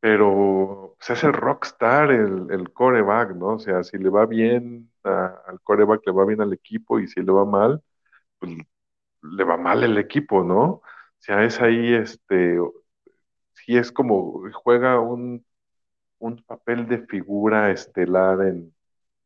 pero 0.00 0.96
pues, 0.98 1.10
es 1.10 1.24
el 1.24 1.32
rockstar, 1.34 2.10
el, 2.12 2.48
el 2.50 2.72
coreback, 2.72 3.36
¿no? 3.36 3.54
O 3.56 3.58
sea, 3.58 3.82
si 3.84 3.98
le 3.98 4.10
va 4.10 4.26
bien 4.26 4.90
al 5.04 5.60
coreback, 5.62 6.02
le 6.06 6.12
va 6.12 6.24
bien 6.26 6.40
al 6.42 6.52
equipo 6.52 7.00
y 7.00 7.08
si 7.08 7.22
le 7.22 7.32
va 7.32 7.44
mal, 7.44 7.82
pues 8.38 8.52
le 9.22 9.44
va 9.44 9.56
mal 9.56 9.84
el 9.84 9.98
equipo, 9.98 10.44
¿no? 10.44 10.62
O 10.64 10.82
sea, 11.20 11.44
es 11.44 11.60
ahí 11.60 11.94
este 11.94 12.58
sí 13.64 13.76
es 13.76 13.92
como 13.92 14.42
juega 14.52 15.00
un, 15.00 15.44
papel 16.46 16.88
de 16.88 17.06
figura 17.06 17.70
estelar 17.70 18.40
en, 18.42 18.74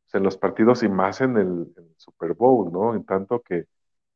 pues, 0.04 0.14
en, 0.14 0.22
los 0.24 0.36
partidos 0.36 0.82
y 0.82 0.88
más 0.88 1.20
en 1.20 1.36
el, 1.36 1.74
Super 1.96 2.34
Bowl, 2.34 2.72
¿no? 2.72 2.94
En 2.94 3.04
tanto 3.04 3.40
que, 3.42 3.66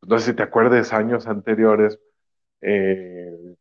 pues, 0.00 0.10
no 0.10 0.18
sé 0.18 0.32
si 0.32 0.36
te 0.36 0.42
acuerdas, 0.44 0.92
años 0.92 1.26
anteriores, 1.26 1.98
eh, 2.60 3.56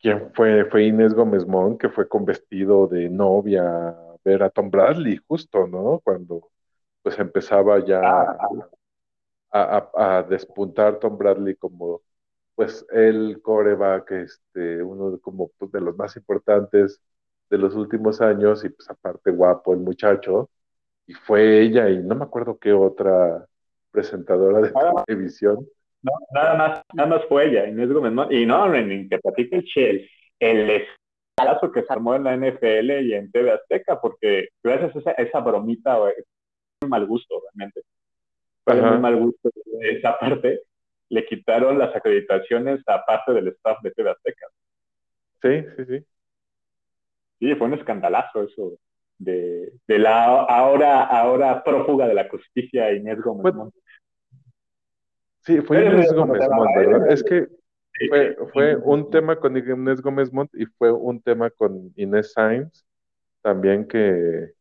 ¿quién 0.00 0.32
fue? 0.34 0.66
Fue 0.66 0.84
Inés 0.84 1.14
Gómez 1.14 1.46
Mon, 1.46 1.78
que 1.78 1.88
fue 1.90 2.08
con 2.08 2.24
vestido 2.24 2.86
de 2.88 3.08
novia 3.10 3.62
a 3.90 4.16
ver 4.24 4.42
a 4.42 4.50
Tom 4.50 4.70
Bradley, 4.70 5.18
justo, 5.28 5.66
¿no? 5.66 6.00
Cuando 6.04 6.50
pues 7.02 7.18
empezaba 7.18 7.84
ya 7.84 8.00
a, 9.50 9.90
a 9.94 10.22
despuntar 10.22 10.98
Tom 10.98 11.18
Bradley 11.18 11.56
como 11.56 12.02
pues 12.62 12.86
el 12.92 13.40
coreback, 13.42 14.12
este, 14.12 14.82
uno 14.82 15.10
de, 15.10 15.20
como 15.20 15.50
pues, 15.58 15.72
de 15.72 15.80
los 15.80 15.96
más 15.96 16.16
importantes 16.16 17.02
de 17.50 17.58
los 17.58 17.74
últimos 17.74 18.20
años, 18.20 18.64
y 18.64 18.68
pues 18.68 18.88
aparte 18.88 19.32
guapo 19.32 19.74
el 19.74 19.80
muchacho, 19.80 20.48
y 21.06 21.12
fue 21.12 21.60
ella, 21.60 21.90
y 21.90 21.98
no 21.98 22.14
me 22.14 22.24
acuerdo 22.24 22.58
qué 22.58 22.72
otra 22.72 23.44
presentadora 23.90 24.60
de 24.60 24.72
televisión. 25.06 25.66
No, 26.02 26.12
nada 26.32 26.54
más, 26.54 26.82
nada 26.94 27.08
más 27.08 27.24
fue 27.28 27.48
ella, 27.48 27.66
Inés 27.66 27.92
Gómez 27.92 28.28
Y 28.30 28.46
no, 28.46 28.68
ni 28.68 29.08
que 29.08 29.18
platique 29.18 29.56
el, 29.56 30.08
el, 30.38 30.70
el 30.70 30.82
escalazo 31.36 31.72
que 31.72 31.82
se 31.82 31.92
armó 31.92 32.14
en 32.14 32.24
la 32.24 32.34
NFL 32.34 33.02
y 33.02 33.14
en 33.14 33.30
TV 33.30 33.50
Azteca, 33.50 34.00
porque 34.00 34.48
gracias 34.62 34.94
a 34.94 34.98
esa, 35.00 35.10
esa 35.12 35.40
bromita, 35.40 35.98
muy 35.98 36.88
mal 36.88 37.06
gusto, 37.06 37.42
realmente. 37.42 37.82
Fue 38.64 38.80
muy 38.80 38.98
mal 38.98 39.16
gusto 39.16 39.50
esa 39.80 40.16
parte. 40.16 40.60
Le 41.12 41.26
quitaron 41.26 41.78
las 41.78 41.94
acreditaciones 41.94 42.80
a 42.86 43.04
parte 43.04 43.34
del 43.34 43.48
staff 43.48 43.82
de 43.82 43.90
TV 43.90 44.10
Azteca. 44.10 44.46
Sí, 45.42 45.64
sí, 45.76 45.84
sí. 45.84 46.06
Sí, 47.38 47.54
fue 47.56 47.66
un 47.66 47.74
escandalazo 47.74 48.44
eso 48.44 48.78
de, 49.18 49.74
de 49.86 49.98
la 49.98 50.42
ahora, 50.44 51.04
ahora 51.04 51.62
prófuga 51.62 52.08
de 52.08 52.14
la 52.14 52.28
justicia 52.30 52.92
Inés 52.92 53.20
Gómez. 53.20 53.52
Sí, 55.40 55.60
fue 55.60 55.84
Inés 55.84 56.14
Gómez 56.14 56.48
Montt, 56.48 56.70
¿verdad? 56.76 57.10
Es 57.10 57.22
que 57.22 57.46
fue, 58.08 58.36
fue 58.54 58.76
un 58.76 59.10
tema 59.10 59.36
con 59.36 59.54
Inés 59.54 60.00
Gómez 60.00 60.32
Montt 60.32 60.54
y 60.54 60.64
fue 60.64 60.90
un 60.90 61.20
tema 61.20 61.50
con 61.50 61.92
Inés 61.96 62.32
Sainz 62.32 62.86
también 63.42 63.86
que 63.86 64.52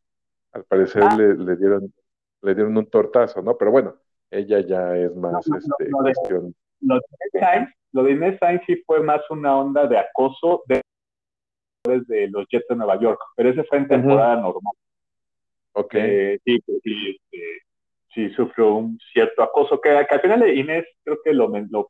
al 0.52 0.66
parecer 0.66 1.04
ah. 1.06 1.16
le, 1.16 1.36
le, 1.36 1.56
dieron 1.56 1.94
le 2.42 2.56
dieron 2.56 2.78
un 2.78 2.90
tortazo, 2.90 3.42
¿no? 3.42 3.58
Pero 3.58 3.72
bueno, 3.72 3.96
ella 4.32 4.62
ya 4.62 4.98
es 4.98 5.16
más 5.16 5.46
este, 5.46 5.90
lo, 5.90 5.98
cuestión. 6.00 6.56
lo, 6.80 6.96
de 6.96 7.40
Sainz, 7.40 7.70
lo 7.92 8.04
de 8.04 8.12
Inés 8.12 8.40
Sainz 8.40 8.62
sí 8.66 8.82
fue 8.86 9.02
más 9.02 9.22
una 9.30 9.58
onda 9.58 9.86
de 9.86 9.98
acoso 9.98 10.64
de, 10.68 10.82
de 12.08 12.28
los 12.30 12.48
Jets 12.50 12.68
de 12.70 12.76
Nueva 12.76 13.00
York, 13.00 13.20
pero 13.36 13.50
ese 13.50 13.64
fue 13.66 13.80
en 13.80 13.88
temporada 13.88 14.38
normal. 14.38 14.74
Ok. 15.74 15.96
Eh, 15.96 16.40
sí, 16.44 16.60
pues 16.66 16.80
sí, 16.84 17.20
este, 17.32 17.62
sí 18.14 18.30
sufrió 18.34 18.76
un 18.76 18.98
cierto 19.14 19.44
acoso, 19.44 19.80
que, 19.80 19.90
al 19.90 20.22
final 20.22 20.58
Inés 20.58 20.86
creo 21.04 21.18
que 21.24 21.34
lo, 21.34 21.52
lo 21.70 21.88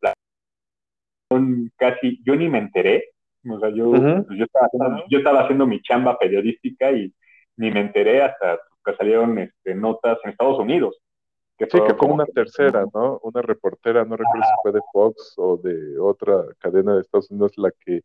casi, 1.78 2.22
yo 2.24 2.36
ni 2.36 2.50
me 2.50 2.60
enteré, 2.60 3.12
o 3.50 3.60
sea, 3.60 3.70
yo, 3.70 3.92
pues 3.92 4.38
yo, 4.38 4.46
estaba 4.46 4.68
haciendo, 4.68 5.04
yo 5.10 5.18
estaba 5.18 5.42
haciendo 5.42 5.66
mi 5.66 5.82
chamba 5.82 6.18
periodística 6.20 6.92
y 6.92 7.12
ni 7.58 7.72
me 7.72 7.82
enteré 7.82 8.22
hasta 8.22 8.60
que 8.86 8.96
salieron 8.96 9.38
este, 9.39 9.74
notas 9.74 10.20
en 10.24 10.32
Estados 10.32 10.60
Unidos. 10.60 11.01
Que 11.62 11.78
sí, 11.78 11.84
que 11.86 11.93
fue 11.93 12.07
una 12.07 12.26
tercera, 12.26 12.86
¿no? 12.91 13.20
Una 13.22 13.43
reportera, 13.43 14.03
no 14.03 14.18
recuerdo 14.18 14.43
si 14.43 14.62
fue 14.64 14.72
de 14.72 14.82
Fox 14.91 15.36
o 15.38 15.57
de 15.57 15.99
otra 15.99 16.43
cadena 16.57 16.95
de 16.95 17.01
Estados 17.01 17.30
Unidos 17.30 17.51
la 17.57 17.70
que, 17.72 18.01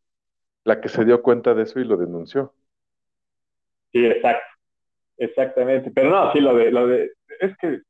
la 0.64 0.78
que 0.78 0.90
se 0.90 1.06
dio 1.06 1.22
cuenta 1.22 1.54
de 1.54 1.62
eso 1.62 1.80
y 1.80 1.84
lo 1.84 1.96
denunció. 1.96 2.52
Sí, 3.92 4.04
exacto. 4.04 4.44
Exactamente. 5.16 5.90
Pero 5.90 6.10
no, 6.10 6.32
sí, 6.32 6.40
lo 6.40 6.54
de, 6.54 6.70
lo 6.70 6.86
de, 6.86 7.12
es 7.40 7.56
que 7.56 7.80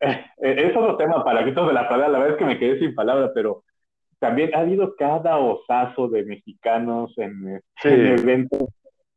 eh, 0.00 0.24
es 0.38 0.76
otro 0.76 0.96
tema 0.96 1.22
para 1.22 1.44
quitos 1.44 1.68
de 1.68 1.72
la 1.72 1.88
palabra, 1.88 2.08
la 2.08 2.18
verdad 2.18 2.34
es 2.34 2.38
que 2.38 2.46
me 2.46 2.58
quedé 2.58 2.80
sin 2.80 2.96
palabras, 2.96 3.30
pero 3.32 3.62
también 4.18 4.52
ha 4.56 4.60
habido 4.60 4.96
cada 4.96 5.38
osazo 5.38 6.08
de 6.08 6.24
mexicanos 6.24 7.16
en, 7.16 7.62
en 7.84 8.06
eventos, 8.06 8.70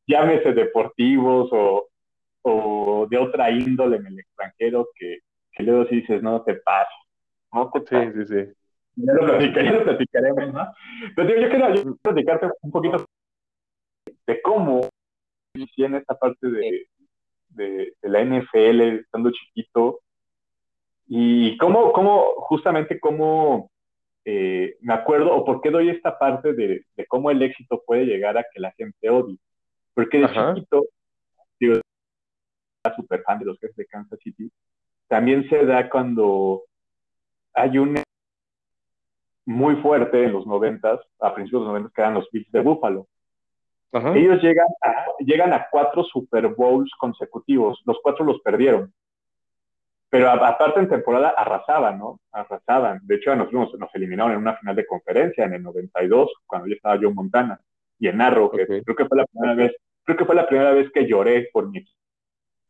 llámese 0.05 0.53
deportivos 0.53 1.49
o, 1.51 1.87
o, 2.43 3.07
de 3.09 3.17
otra 3.17 3.51
índole 3.51 3.97
en 3.97 4.07
el 4.07 4.19
extranjero, 4.19 4.87
que, 4.95 5.19
que 5.51 5.63
luego 5.63 5.85
sí 5.87 5.97
dices, 5.97 6.21
no 6.21 6.43
te 6.43 6.55
pasa, 6.55 6.91
no 7.51 7.71
te 7.71 7.79
Sí, 7.79 8.11
sí, 8.13 8.25
sí. 8.25 8.53
Ya 8.95 9.13
lo, 9.13 9.83
platicaremos, 9.83 10.53
¿no? 10.53 10.71
Pero 11.15 11.29
yo 11.29 11.49
quiero, 11.49 11.73
yo 11.73 11.95
platicarte 11.95 12.47
un 12.61 12.71
poquito 12.71 13.05
de 14.27 14.41
cómo 14.41 14.87
inicié 15.55 15.87
en 15.87 15.95
esta 15.95 16.15
parte 16.15 16.47
de, 16.47 16.87
de, 17.49 17.93
de 18.01 18.09
la 18.09 18.21
NFL, 18.21 18.81
estando 18.99 19.31
chiquito, 19.31 20.01
y 21.07 21.57
cómo, 21.57 21.91
cómo 21.91 22.33
justamente 22.37 22.99
cómo 22.99 23.71
eh, 24.25 24.77
me 24.81 24.93
acuerdo, 24.93 25.35
o 25.35 25.43
por 25.43 25.61
qué 25.61 25.69
doy 25.69 25.89
esta 25.89 26.17
parte 26.17 26.53
de, 26.53 26.85
de, 26.95 27.05
cómo 27.07 27.29
el 27.29 27.41
éxito 27.41 27.83
puede 27.85 28.05
llegar 28.05 28.37
a 28.37 28.45
que 28.53 28.59
la 28.59 28.71
gente 28.71 29.09
odie. 29.09 29.37
Porque 29.93 30.19
de 30.19 30.27
chiquito, 30.27 30.77
digo, 30.77 30.85
súper 32.95 33.23
fan 33.23 33.39
de 33.39 33.45
los 33.45 33.59
jefes 33.59 33.75
de 33.75 33.85
Kansas 33.85 34.19
City, 34.21 34.51
también 35.07 35.47
se 35.49 35.65
da 35.65 35.89
cuando 35.89 36.63
hay 37.53 37.77
un 37.77 38.01
muy 39.45 39.75
fuerte 39.77 40.23
en 40.23 40.33
los 40.33 40.47
noventas, 40.47 40.99
a 41.19 41.33
principios 41.33 41.61
de 41.61 41.65
los 41.65 41.71
noventas, 41.73 41.93
que 41.93 42.01
eran 42.01 42.13
los 42.13 42.29
Bills 42.31 42.51
de 42.51 42.61
Buffalo. 42.61 43.07
Ellos 44.15 44.41
llegan 44.41 44.67
a, 44.81 45.05
llegan 45.19 45.53
a 45.53 45.67
cuatro 45.69 46.03
Super 46.03 46.47
Bowls 46.47 46.91
consecutivos, 46.97 47.79
los 47.85 47.99
cuatro 48.01 48.25
los 48.25 48.41
perdieron. 48.41 48.91
Pero 50.09 50.31
aparte 50.31 50.79
en 50.79 50.89
temporada 50.89 51.33
arrasaban, 51.37 51.99
¿no? 51.99 52.19
Arrasaban. 52.31 53.01
De 53.03 53.15
hecho, 53.15 53.35
nosotros 53.35 53.79
nos 53.79 53.93
eliminaron 53.93 54.33
en 54.33 54.39
una 54.39 54.55
final 54.57 54.75
de 54.75 54.85
conferencia 54.85 55.45
en 55.45 55.53
el 55.53 55.63
92, 55.63 56.31
cuando 56.47 56.67
yo 56.67 56.75
estaba 56.75 56.97
Joe 56.97 57.13
Montana, 57.13 57.59
y 57.99 58.07
en 58.07 58.19
Arrow, 58.19 58.49
que 58.49 58.65
creo 58.65 58.95
que 58.95 59.05
fue 59.05 59.17
la 59.17 59.25
primera 59.25 59.53
vez, 59.53 59.75
creo 60.03 60.17
que 60.17 60.25
fue 60.25 60.35
la 60.35 60.47
primera 60.47 60.71
vez 60.71 60.91
que 60.91 61.07
lloré 61.07 61.49
por 61.53 61.69
mi 61.69 61.85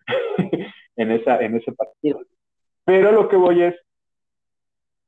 en, 0.96 1.12
esa, 1.12 1.40
en 1.40 1.56
ese 1.56 1.72
partido. 1.72 2.22
Pero 2.86 3.12
lo 3.12 3.28
que 3.28 3.36
voy 3.36 3.64
es, 3.64 3.76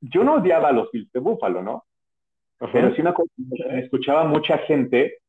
yo 0.02 0.24
no 0.24 0.36
odiaba 0.36 0.70
a 0.70 0.74
los 0.74 0.92
Bills 0.92 1.12
de 1.12 1.20
Búfalo, 1.20 1.62
¿no? 1.62 1.86
Pero 2.72 2.96
sí 2.96 3.04
me 3.04 3.80
escuchaba 3.80 4.24
mucha 4.24 4.58
gente 4.60 5.20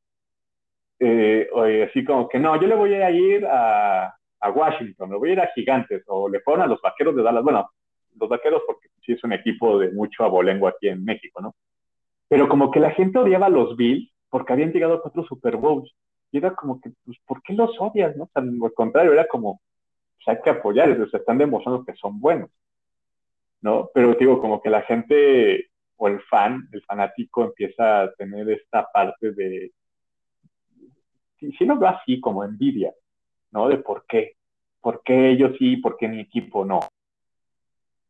eh, 0.98 1.48
así 1.88 2.04
como 2.04 2.28
que 2.28 2.38
no, 2.38 2.60
yo 2.60 2.66
le 2.66 2.74
voy 2.74 2.94
a 2.94 3.10
ir 3.10 3.44
a, 3.46 4.06
a 4.40 4.50
Washington, 4.50 5.10
le 5.10 5.16
voy 5.16 5.30
a 5.30 5.32
ir 5.32 5.40
a 5.40 5.50
Gigantes, 5.54 6.02
o 6.06 6.28
le 6.28 6.40
fueron 6.40 6.62
a 6.62 6.66
los 6.66 6.80
Vaqueros 6.80 7.14
de 7.14 7.22
Dallas. 7.22 7.44
Bueno, 7.44 7.70
los 8.18 8.28
Vaqueros 8.28 8.62
porque 8.66 8.88
sí 9.04 9.12
es 9.12 9.22
un 9.24 9.32
equipo 9.32 9.78
de 9.78 9.90
mucho 9.92 10.24
abolengo 10.24 10.68
aquí 10.68 10.88
en 10.88 11.04
México, 11.04 11.40
¿no? 11.40 11.54
Pero 12.28 12.48
como 12.48 12.70
que 12.70 12.80
la 12.80 12.90
gente 12.90 13.18
odiaba 13.18 13.46
a 13.46 13.50
los 13.50 13.76
Bills 13.76 14.10
porque 14.30 14.52
habían 14.52 14.72
llegado 14.72 14.94
a 14.94 15.02
cuatro 15.02 15.24
Super 15.24 15.56
Bowls. 15.56 15.94
Y 16.37 16.39
era 16.39 16.55
como 16.55 16.78
que, 16.82 16.93
pues, 17.07 17.16
¿por 17.26 17.43
qué 17.43 17.55
los 17.55 17.70
odias, 17.80 18.14
no? 18.14 18.28
al 18.34 18.74
contrario, 18.74 19.14
era 19.14 19.26
como, 19.26 19.62
pues 20.16 20.37
hay 20.37 20.43
que 20.43 20.51
apoyarlos, 20.51 21.11
se 21.11 21.16
están 21.16 21.39
demostrando 21.39 21.82
que 21.82 21.95
son 21.95 22.20
buenos, 22.20 22.51
¿no? 23.62 23.89
Pero 23.95 24.12
digo, 24.12 24.39
como 24.39 24.61
que 24.61 24.68
la 24.68 24.82
gente 24.82 25.70
o 25.97 26.09
el 26.09 26.20
fan, 26.24 26.68
el 26.72 26.82
fanático 26.82 27.43
empieza 27.43 28.03
a 28.03 28.12
tener 28.12 28.51
esta 28.51 28.87
parte 28.93 29.32
de, 29.32 29.72
si, 31.39 31.64
no 31.64 31.76
lo 31.76 31.89
así, 31.89 32.20
como 32.20 32.45
envidia, 32.45 32.93
¿no? 33.51 33.70
De 33.70 33.78
por 33.78 34.05
qué, 34.07 34.37
por 34.82 35.03
qué 35.03 35.30
ellos 35.30 35.57
sí, 35.59 35.78
por 35.78 35.97
qué 35.97 36.07
mi 36.07 36.20
equipo 36.20 36.66
no. 36.66 36.80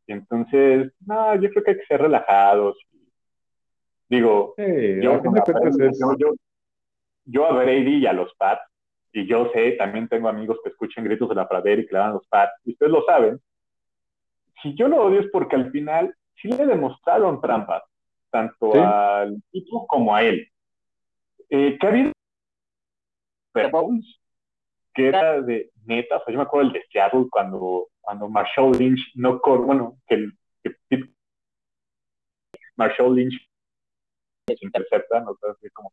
entonces, 0.08 0.92
no, 1.06 1.36
yo 1.36 1.48
creo 1.50 1.62
que 1.62 1.70
hay 1.70 1.78
que 1.78 1.86
ser 1.86 2.00
relajados. 2.00 2.76
Digo, 4.08 4.56
yo, 4.56 5.20
yo, 6.18 6.34
a 7.44 7.52
Brady 7.52 7.98
y 7.98 8.06
a 8.06 8.12
los 8.12 8.34
Pats, 8.34 8.62
y 9.12 9.26
yo 9.26 9.50
sé, 9.52 9.72
también 9.72 10.08
tengo 10.08 10.28
amigos 10.28 10.58
que 10.62 10.70
escuchan 10.70 11.04
gritos 11.04 11.28
de 11.28 11.34
la 11.34 11.48
pradera 11.48 11.80
y 11.80 11.86
que 11.86 11.94
le 11.94 11.98
dan 11.98 12.12
los 12.12 12.26
Pats, 12.28 12.52
y 12.64 12.72
ustedes 12.72 12.92
lo 12.92 13.04
saben. 13.04 13.40
Si 14.62 14.74
yo 14.74 14.88
lo 14.88 15.04
odio 15.04 15.20
es 15.20 15.30
porque 15.30 15.56
al 15.56 15.70
final 15.70 16.14
sí 16.40 16.48
le 16.48 16.66
demostraron 16.66 17.40
trampas, 17.40 17.82
tanto 18.30 18.72
al 18.74 19.42
equipo 19.52 19.86
como 19.86 20.14
a 20.14 20.22
él. 20.22 20.48
Eh, 21.48 21.78
que 21.78 21.86
ha 21.86 21.90
habido 21.90 22.12
que 24.94 25.08
era 25.08 25.40
de 25.40 25.70
neta, 25.84 26.16
o 26.16 26.24
sea, 26.24 26.32
yo 26.32 26.38
me 26.38 26.44
acuerdo 26.44 26.70
del 26.70 26.80
de 26.80 26.86
Seattle 26.90 27.26
cuando, 27.30 27.88
cuando 28.00 28.28
Marshall 28.28 28.72
Lynch 28.72 29.12
no 29.14 29.40
corre, 29.40 29.64
bueno, 29.64 29.98
que, 30.06 30.14
el, 30.14 30.32
que 30.62 30.74
Marshall 32.76 33.14
Lynch 33.14 33.34
intercepta, 34.60 35.20
no 35.20 35.36
sé, 35.60 35.70
como 35.70 35.92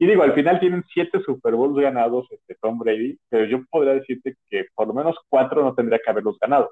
y 0.00 0.06
digo, 0.06 0.22
al 0.22 0.32
final 0.32 0.58
tienen 0.58 0.82
siete 0.90 1.20
Super 1.20 1.54
Bowls 1.54 1.76
ganados 1.76 2.26
este, 2.30 2.54
Tom 2.54 2.78
Brady, 2.78 3.18
pero 3.28 3.44
yo 3.44 3.62
podría 3.70 3.92
decirte 3.92 4.34
que 4.48 4.64
por 4.74 4.86
lo 4.88 4.94
menos 4.94 5.14
cuatro 5.28 5.62
no 5.62 5.74
tendría 5.74 6.00
que 6.02 6.10
haberlos 6.10 6.38
ganado. 6.40 6.70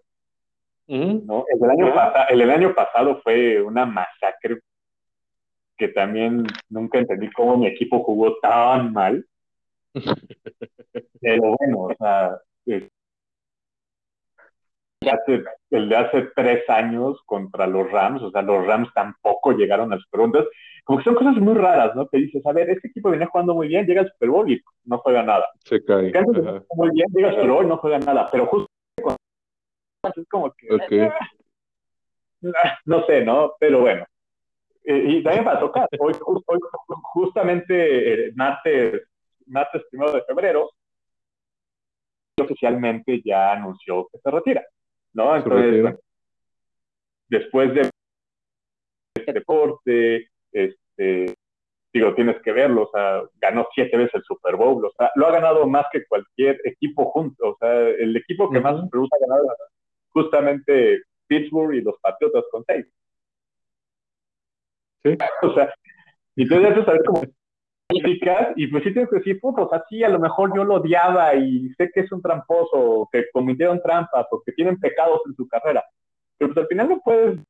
¿no? 0.87 1.45
El, 1.53 1.71
año 1.71 1.93
el, 2.31 2.51
año 2.51 2.75
pasado 2.75 3.21
fue 3.23 3.61
una 3.61 3.85
masacre 3.85 4.61
que 5.77 5.89
también 5.89 6.47
nunca 6.71 7.01
entendí 7.01 7.31
cómo 7.31 7.59
mi 7.59 7.67
equipo 7.67 8.03
jugó 8.03 8.39
tan 8.41 8.95
mal. 8.95 9.27
Pero 11.21 11.55
bueno, 11.59 11.81
o 11.81 11.95
sea, 11.99 12.39
el 12.65 12.89
de 15.91 15.97
hace 15.97 16.23
tres 16.35 16.69
años 16.71 17.21
contra 17.27 17.67
los 17.67 17.91
Rams, 17.91 18.23
o 18.23 18.31
sea, 18.31 18.41
los 18.41 18.67
Rams 18.67 18.89
tampoco 18.95 19.53
llegaron 19.53 19.93
a 19.93 19.97
las 19.97 20.07
preguntas. 20.09 20.47
Como 20.89 21.01
que 21.01 21.05
son 21.05 21.17
cosas 21.17 21.37
muy 21.37 21.53
raras, 21.53 21.95
¿no? 21.95 22.09
Que 22.09 22.17
dices, 22.17 22.41
a 22.47 22.53
ver, 22.55 22.71
este 22.71 22.89
equipo 22.89 23.11
viene 23.11 23.27
jugando 23.27 23.55
muy 23.55 23.69
bien, 23.69 23.85
llega 23.85 24.01
al 24.01 24.11
Super 24.11 24.31
Bowl 24.31 24.51
y 24.51 24.59
no 24.85 24.97
juega 24.97 25.23
nada. 25.23 25.45
Se 25.63 25.85
cae. 25.85 26.11
Muy 26.15 26.91
bien, 26.95 27.07
llega 27.13 27.29
al 27.29 27.35
Super 27.35 27.51
Bowl 27.51 27.67
y 27.67 27.69
no 27.69 27.77
juega 27.77 27.99
nada. 27.99 28.27
Pero 28.33 28.47
justo 28.47 28.69
es 30.17 30.29
como 30.31 30.51
que. 30.55 31.11
no 32.87 33.05
sé, 33.05 33.23
¿no? 33.23 33.53
Pero 33.61 33.81
bueno. 33.81 34.07
Eh, 34.83 35.05
y 35.09 35.23
también 35.23 35.47
va 35.47 35.57
a 35.57 35.61
tocar. 35.61 35.87
Hoy, 35.99 36.15
hoy 36.25 36.59
justamente, 37.13 38.29
eh, 38.29 38.33
martes, 38.35 39.03
martes 39.45 39.83
primero 39.91 40.13
de 40.13 40.23
febrero, 40.23 40.71
oficialmente 42.41 43.21
ya 43.23 43.53
anunció 43.53 44.09
que 44.11 44.21
se 44.21 44.31
retira, 44.31 44.65
¿no? 45.13 45.37
Entonces, 45.37 45.99
después 47.29 47.75
de 47.75 47.91
este 49.15 49.33
deporte, 49.35 50.31
este, 50.53 51.35
digo, 51.93 52.15
tienes 52.15 52.41
que 52.43 52.53
verlo, 52.53 52.85
o 52.85 52.91
sea, 52.93 53.23
ganó 53.41 53.67
siete 53.75 53.97
veces 53.97 54.15
el 54.15 54.23
Super 54.25 54.57
Bowl, 54.57 54.85
o 54.85 54.93
sea, 54.97 55.11
lo 55.15 55.27
ha 55.27 55.33
ganado 55.33 55.67
más 55.67 55.87
que 55.93 56.07
cualquier 56.07 56.61
equipo 56.65 57.11
junto, 57.11 57.51
o 57.51 57.57
sea, 57.59 57.81
el 57.81 58.17
equipo 58.17 58.51
que 58.51 58.61
más 58.61 58.81
Super 58.81 59.01
Bowl 59.01 59.09
ha 59.13 59.27
ganado 59.27 59.49
justamente 60.11 61.03
Pittsburgh 61.27 61.75
y 61.75 61.83
los 61.83 61.99
Patriotas 62.01 62.45
con 62.51 62.65
seis. 62.67 62.87
Sí. 65.05 65.17
O 65.43 65.55
sea, 65.55 65.73
y 66.37 66.49
tú 66.49 66.55
debes 66.57 66.85
saber 66.85 67.03
cómo 67.05 67.23
y 67.91 68.67
pues 68.67 68.85
sí 68.85 68.93
tienes 68.93 69.09
que 69.09 69.17
decir, 69.17 69.41
puto, 69.41 69.63
o 69.63 69.69
sea, 69.71 69.83
sí, 69.89 70.05
a 70.05 70.11
lo 70.11 70.19
mejor 70.19 70.55
yo 70.55 70.63
lo 70.63 70.75
odiaba 70.75 71.35
y 71.35 71.71
sé 71.71 71.91
que 71.91 72.01
es 72.01 72.13
un 72.13 72.21
tramposo, 72.21 73.09
que 73.11 73.31
cometieron 73.33 73.81
trampas 73.81 74.27
o 74.31 74.43
que 74.45 74.53
tienen 74.53 74.79
pecados 74.79 75.21
en 75.27 75.35
su 75.35 75.49
carrera, 75.49 75.83
pero 76.37 76.53
pues 76.53 76.65
al 76.65 76.69
final 76.69 76.89
no 76.91 77.01
puedes 77.03 77.41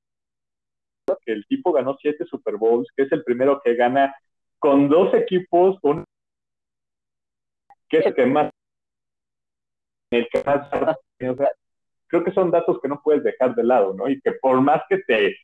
que 1.24 1.32
el 1.32 1.46
tipo 1.46 1.72
ganó 1.72 1.96
siete 2.00 2.24
Super 2.26 2.56
Bowls, 2.56 2.88
que 2.96 3.04
es 3.04 3.12
el 3.12 3.24
primero 3.24 3.61
que 3.64 3.74
gana 3.74 4.14
con 4.59 4.88
dos 4.88 5.14
equipos, 5.14 5.78
un 5.82 6.04
que 7.88 7.98
es 7.98 8.06
el 8.06 8.14
que 8.14 8.26
más 8.26 8.50
el 10.11 10.28
que 10.28 10.42
más 10.44 10.68
creo 12.09 12.24
que 12.24 12.32
son 12.32 12.50
datos 12.50 12.78
que 12.82 12.88
no 12.88 13.00
puedes 13.02 13.22
dejar 13.22 13.54
de 13.54 13.64
lado, 13.64 13.94
¿no? 13.94 14.09
Y 14.09 14.20
que 14.20 14.32
por 14.32 14.61
más 14.61 14.82
que 14.88 14.98
te 14.98 15.36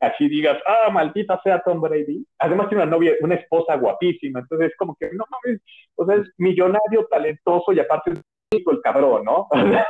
así 0.00 0.28
digas, 0.28 0.58
ah, 0.66 0.90
maldita 0.90 1.40
sea 1.42 1.62
Tom 1.62 1.80
Brady, 1.80 2.26
además 2.38 2.68
tiene 2.68 2.84
una 2.84 2.90
novia, 2.90 3.14
una 3.20 3.34
esposa 3.34 3.76
guapísima, 3.76 4.40
entonces 4.40 4.70
es 4.70 4.76
como 4.76 4.96
que, 4.96 5.10
no 5.12 5.24
mames, 5.30 5.60
o 5.96 6.06
sea, 6.06 6.16
es 6.16 6.28
millonario, 6.38 7.06
talentoso 7.10 7.72
y 7.72 7.80
aparte 7.80 8.12
es 8.12 8.20
el 8.50 8.80
cabrón, 8.82 9.24
¿no? 9.24 9.46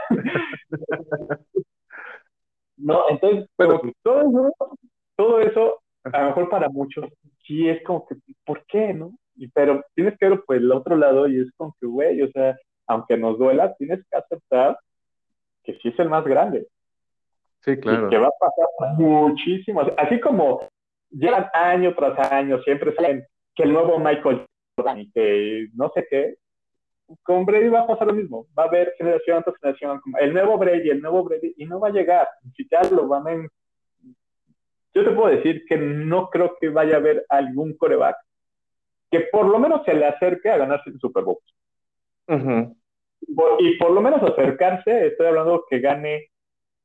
no, 2.76 3.04
entonces, 3.08 3.48
pero 3.56 3.80
todo 4.02 4.20
eso, 4.20 4.52
todo 5.20 5.38
eso, 5.40 5.82
a 6.04 6.22
lo 6.22 6.26
mejor 6.28 6.48
para 6.48 6.70
muchos, 6.70 7.04
sí 7.46 7.68
es 7.68 7.84
como 7.84 8.06
que, 8.06 8.14
¿por 8.46 8.64
qué, 8.64 8.94
no? 8.94 9.12
Y, 9.36 9.48
pero 9.48 9.84
tienes 9.94 10.16
que 10.18 10.30
ver, 10.30 10.42
pues, 10.46 10.60
el 10.60 10.72
otro 10.72 10.96
lado 10.96 11.28
y 11.28 11.38
es 11.38 11.52
como 11.58 11.76
que, 11.78 11.86
güey, 11.86 12.22
o 12.22 12.30
sea, 12.30 12.56
aunque 12.86 13.18
nos 13.18 13.38
duela, 13.38 13.74
tienes 13.74 14.00
que 14.10 14.16
aceptar 14.16 14.78
que 15.62 15.74
sí 15.74 15.88
es 15.88 15.98
el 15.98 16.08
más 16.08 16.24
grande. 16.24 16.66
Sí, 17.60 17.76
claro. 17.76 18.06
Y 18.06 18.10
que 18.10 18.16
va 18.16 18.28
a 18.28 18.40
pasar 18.40 18.96
muchísimo. 18.96 19.82
Así 19.98 20.18
como 20.20 20.66
llevan 21.10 21.50
año 21.52 21.94
tras 21.94 22.32
año, 22.32 22.62
siempre 22.62 22.94
salen 22.94 23.22
que 23.54 23.64
el 23.64 23.74
nuevo 23.74 23.98
Michael 23.98 24.46
Jordan 24.74 25.00
y 25.00 25.10
que 25.10 25.66
no 25.74 25.92
sé 25.94 26.06
qué. 26.08 26.36
Con 27.22 27.44
Brady 27.44 27.68
va 27.68 27.80
a 27.80 27.86
pasar 27.86 28.06
lo 28.06 28.14
mismo. 28.14 28.46
Va 28.58 28.62
a 28.62 28.68
haber 28.68 28.94
generación 28.96 29.42
tras 29.42 29.56
generación. 29.58 30.00
El 30.18 30.32
nuevo 30.32 30.56
Brady, 30.56 30.88
el 30.88 31.02
nuevo 31.02 31.24
Brady, 31.24 31.52
y 31.58 31.66
no 31.66 31.78
va 31.78 31.88
a 31.88 31.92
llegar. 31.92 32.26
Si 32.56 32.66
ya 32.70 32.82
lo 32.84 33.06
van 33.06 33.28
a. 33.28 33.46
Yo 34.92 35.04
te 35.04 35.10
puedo 35.10 35.28
decir 35.28 35.64
que 35.68 35.76
no 35.76 36.28
creo 36.30 36.56
que 36.60 36.68
vaya 36.68 36.94
a 36.94 36.98
haber 36.98 37.24
algún 37.28 37.76
coreback 37.76 38.16
que 39.10 39.20
por 39.32 39.46
lo 39.46 39.58
menos 39.58 39.84
se 39.84 39.94
le 39.94 40.06
acerque 40.06 40.48
a 40.50 40.56
ganarse 40.56 40.90
el 40.90 41.00
Super 41.00 41.24
Bowl. 41.24 41.38
Y 43.58 43.76
por 43.76 43.90
lo 43.90 44.00
menos 44.00 44.22
acercarse, 44.22 45.08
estoy 45.08 45.26
hablando 45.26 45.64
que 45.68 45.80
gane 45.80 46.30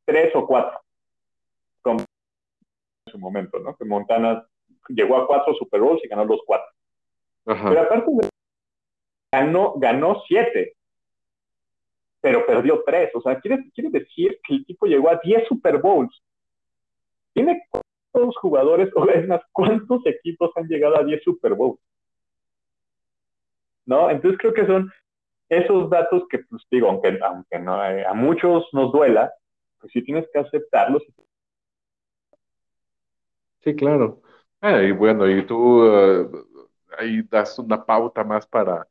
tres 0.06 0.36
o 0.36 0.46
cuatro. 0.48 0.82
Como 1.82 2.00
en 2.00 3.12
su 3.12 3.20
momento, 3.20 3.60
¿no? 3.60 3.76
Que 3.76 3.86
Montana 3.86 4.46
llegó 4.90 5.18
a 5.18 5.28
cuatro 5.28 5.54
Super 5.54 5.82
Bowls 5.82 6.04
y 6.04 6.08
ganó 6.08 6.26
los 6.26 6.42
cuatro. 6.46 6.68
Pero 7.44 7.82
aparte 7.82 8.12
ganó, 9.32 9.74
ganó 9.78 10.24
siete, 10.28 10.76
pero 12.22 12.46
perdió 12.46 12.84
tres. 12.84 13.12
O 13.14 13.22
sea, 13.22 13.40
quiere, 13.40 13.70
quiere 13.72 13.92
decir 13.92 14.40
que 14.44 14.56
el 14.56 14.62
equipo 14.62 14.88
llegó 14.88 15.10
a 15.10 15.20
diez 15.24 15.48
Super 15.48 15.80
Bowls. 15.80 16.24
Tiene 17.34 17.68
cuántos 18.16 18.38
jugadores, 18.38 18.90
o 18.96 19.08
es 19.10 19.28
más, 19.28 19.42
cuántos 19.52 20.06
equipos 20.06 20.52
han 20.56 20.68
llegado 20.68 20.98
a 20.98 21.04
diez 21.04 21.22
Super 21.24 21.54
Bowls. 21.54 21.80
¿No? 23.86 24.10
Entonces 24.10 24.40
creo 24.40 24.54
que 24.54 24.66
son 24.66 24.92
esos 25.50 25.90
datos 25.90 26.24
que, 26.30 26.40
pues 26.40 26.64
digo, 26.72 26.88
aunque, 26.88 27.20
aunque 27.22 27.60
no, 27.60 27.84
eh, 27.86 28.06
a 28.06 28.14
muchos 28.14 28.68
nos 28.74 28.92
duela, 28.92 29.32
pues 29.80 29.92
sí 29.94 30.02
tienes 30.04 30.28
que 30.34 30.40
aceptarlos. 30.40 31.04
Sí, 33.64 33.76
claro. 33.76 34.22
Ah, 34.62 34.82
y 34.82 34.92
bueno, 34.92 35.30
y 35.30 35.46
tú 35.46 35.86
eh, 35.86 36.28
ahí 36.98 37.22
das 37.24 37.60
una 37.60 37.86
pauta 37.86 38.24
más 38.24 38.48
para, 38.48 38.88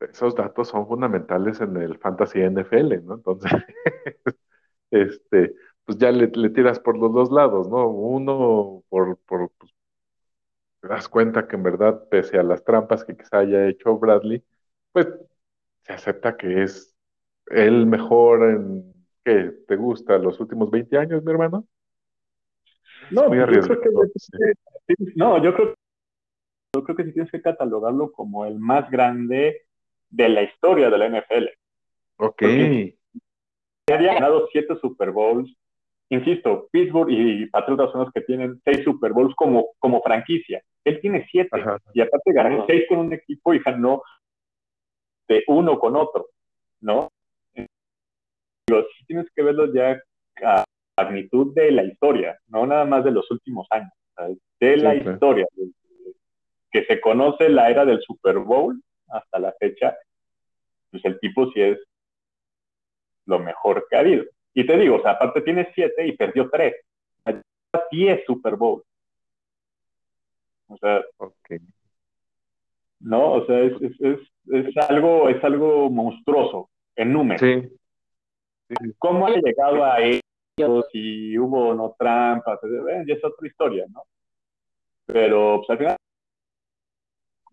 esos 0.00 0.34
datos 0.34 0.68
son 0.68 0.86
fundamentales 0.86 1.60
en 1.60 1.76
el 1.76 1.98
Fantasy 1.98 2.40
NFL, 2.40 3.04
¿no? 3.04 3.14
Entonces, 3.14 3.50
este, 4.90 5.54
pues 5.84 5.98
ya 5.98 6.10
le, 6.10 6.28
tiras 6.28 6.78
por 6.80 6.98
los 6.98 7.12
dos 7.12 7.30
lados, 7.30 7.68
¿no? 7.68 7.88
Uno, 7.88 8.82
por, 8.88 9.16
por 9.18 9.50
pues, 9.58 9.72
te 10.80 10.88
das 10.88 11.08
cuenta 11.08 11.46
que 11.46 11.56
en 11.56 11.62
verdad, 11.62 12.08
pese 12.08 12.38
a 12.38 12.42
las 12.42 12.64
trampas 12.64 13.04
que 13.04 13.16
quizá 13.16 13.38
haya 13.38 13.68
hecho 13.68 13.98
Bradley, 13.98 14.42
pues 14.92 15.08
se 15.82 15.92
acepta 15.92 16.36
que 16.36 16.62
es 16.62 16.94
el 17.46 17.86
mejor 17.86 18.50
en, 18.50 18.92
¿qué 19.24 19.52
te 19.66 19.76
gusta? 19.76 20.18
¿Los 20.18 20.40
últimos 20.40 20.70
20 20.70 20.96
años, 20.98 21.22
mi 21.22 21.30
hermano? 21.30 21.66
No, 23.10 23.34
yo 23.34 23.46
creo 23.46 23.80
que, 23.80 23.90
no, 25.16 25.42
yo 25.42 25.54
creo, 25.54 25.74
yo 26.74 26.84
creo 26.84 26.96
que 26.96 27.04
sí 27.04 27.12
tienes 27.12 27.30
que 27.30 27.42
catalogarlo 27.42 28.10
como 28.12 28.46
el 28.46 28.58
más 28.58 28.90
grande 28.90 29.62
de 30.08 30.28
la 30.28 30.42
historia 30.42 30.90
de 30.90 30.98
la 30.98 31.06
NFL. 31.06 31.48
Ok. 32.16 32.42
había 33.90 34.14
ganado 34.14 34.48
siete 34.52 34.76
Super 34.80 35.10
Bowls. 35.10 35.54
Insisto, 36.12 36.68
Pittsburgh 36.70 37.10
y 37.10 37.46
Patriotas 37.46 37.90
son 37.90 38.02
los 38.02 38.12
que 38.12 38.20
tienen 38.20 38.60
seis 38.66 38.84
Super 38.84 39.14
Bowls 39.14 39.34
como, 39.34 39.70
como 39.78 40.02
franquicia. 40.02 40.62
Él 40.84 41.00
tiene 41.00 41.26
siete. 41.30 41.58
Y 41.94 42.02
aparte 42.02 42.34
ganó 42.34 42.66
seis 42.66 42.84
con 42.86 42.98
un 42.98 43.14
equipo 43.14 43.54
y 43.54 43.60
ganó 43.60 44.02
de 45.26 45.42
uno 45.46 45.78
con 45.78 45.96
otro, 45.96 46.26
¿no? 46.82 47.08
Pero 47.54 48.82
sí 48.82 49.06
tienes 49.06 49.26
que 49.34 49.42
verlo 49.42 49.72
ya 49.72 49.98
a 50.44 50.64
magnitud 50.98 51.54
de 51.54 51.72
la 51.72 51.84
historia, 51.84 52.38
no 52.48 52.66
nada 52.66 52.84
más 52.84 53.04
de 53.04 53.12
los 53.12 53.30
últimos 53.30 53.66
años, 53.70 53.92
de 54.60 54.76
la 54.76 54.94
historia, 54.94 55.46
que 56.70 56.84
se 56.84 57.00
conoce 57.00 57.48
la 57.48 57.70
era 57.70 57.86
del 57.86 58.02
Super 58.02 58.38
Bowl 58.38 58.78
hasta 59.08 59.38
la 59.38 59.54
fecha, 59.58 59.96
pues 60.90 61.02
el 61.06 61.18
tipo 61.20 61.50
sí 61.52 61.62
es 61.62 61.78
lo 63.24 63.38
mejor 63.38 63.86
que 63.88 63.96
ha 63.96 64.00
habido. 64.00 64.24
Y 64.54 64.66
te 64.66 64.76
digo, 64.76 64.96
o 64.96 65.02
sea, 65.02 65.12
aparte 65.12 65.40
tiene 65.42 65.70
siete 65.74 66.06
y 66.06 66.16
perdió 66.16 66.48
tres. 66.50 66.74
Diez 67.90 68.22
Super 68.26 68.56
Bowl. 68.56 68.82
O 70.68 70.76
sea, 70.76 71.02
okay. 71.18 71.58
¿no? 73.00 73.32
O 73.32 73.46
sea, 73.46 73.60
es, 73.60 73.72
es, 74.00 74.18
es, 74.46 74.76
algo, 74.88 75.28
es 75.28 75.42
algo 75.44 75.90
monstruoso 75.90 76.70
en 76.96 77.12
números. 77.12 77.40
Sí. 77.40 77.68
¿Cómo 78.98 79.26
ha 79.26 79.30
llegado 79.30 79.84
a 79.84 80.00
ellos? 80.00 80.86
Si 80.92 81.36
hubo 81.38 81.74
no 81.74 81.94
trampas, 81.98 82.58
eh, 82.64 83.04
ya 83.06 83.14
es 83.14 83.24
otra 83.24 83.46
historia, 83.46 83.86
¿no? 83.90 84.04
Pero 85.06 85.58
pues, 85.58 85.70
al 85.70 85.78
final, 85.78 85.96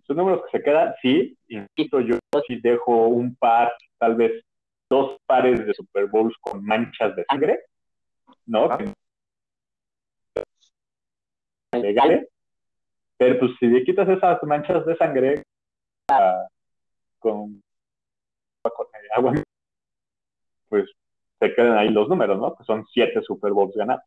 son 0.05 0.17
números 0.17 0.43
que 0.45 0.57
se 0.57 0.63
quedan, 0.63 0.93
sí, 1.01 1.38
insisto, 1.47 1.99
yo 2.01 2.17
si 2.47 2.59
dejo 2.61 3.07
un 3.07 3.35
par, 3.35 3.73
tal 3.97 4.15
vez 4.15 4.43
dos 4.90 5.18
pares 5.26 5.66
de 5.66 5.74
Super 5.74 6.07
Bowls 6.07 6.36
con 6.41 6.66
manchas 6.66 7.16
de 7.16 7.26
sangre, 7.26 7.60
¿no? 8.45 8.66
Ah. 8.72 8.80
Legales, 11.74 12.28
pero 13.18 13.40
pues 13.40 13.52
si 13.60 13.68
le 13.68 13.84
quitas 13.84 14.10
esas 14.10 14.41
manchas 14.44 14.86
de 14.86 14.95
sangre 14.98 15.44
con, 17.20 17.61
agua, 19.16 19.34
pues 20.68 20.90
se 21.40 21.53
quedan 21.53 21.78
ahí 21.78 21.90
los 21.90 22.10
números, 22.10 22.40
¿no? 22.40 22.56
Que 22.56 22.64
son 22.64 22.86
siete 22.88 23.22
Super 23.22 23.52
Bowls 23.52 23.76
ganados. 23.76 24.03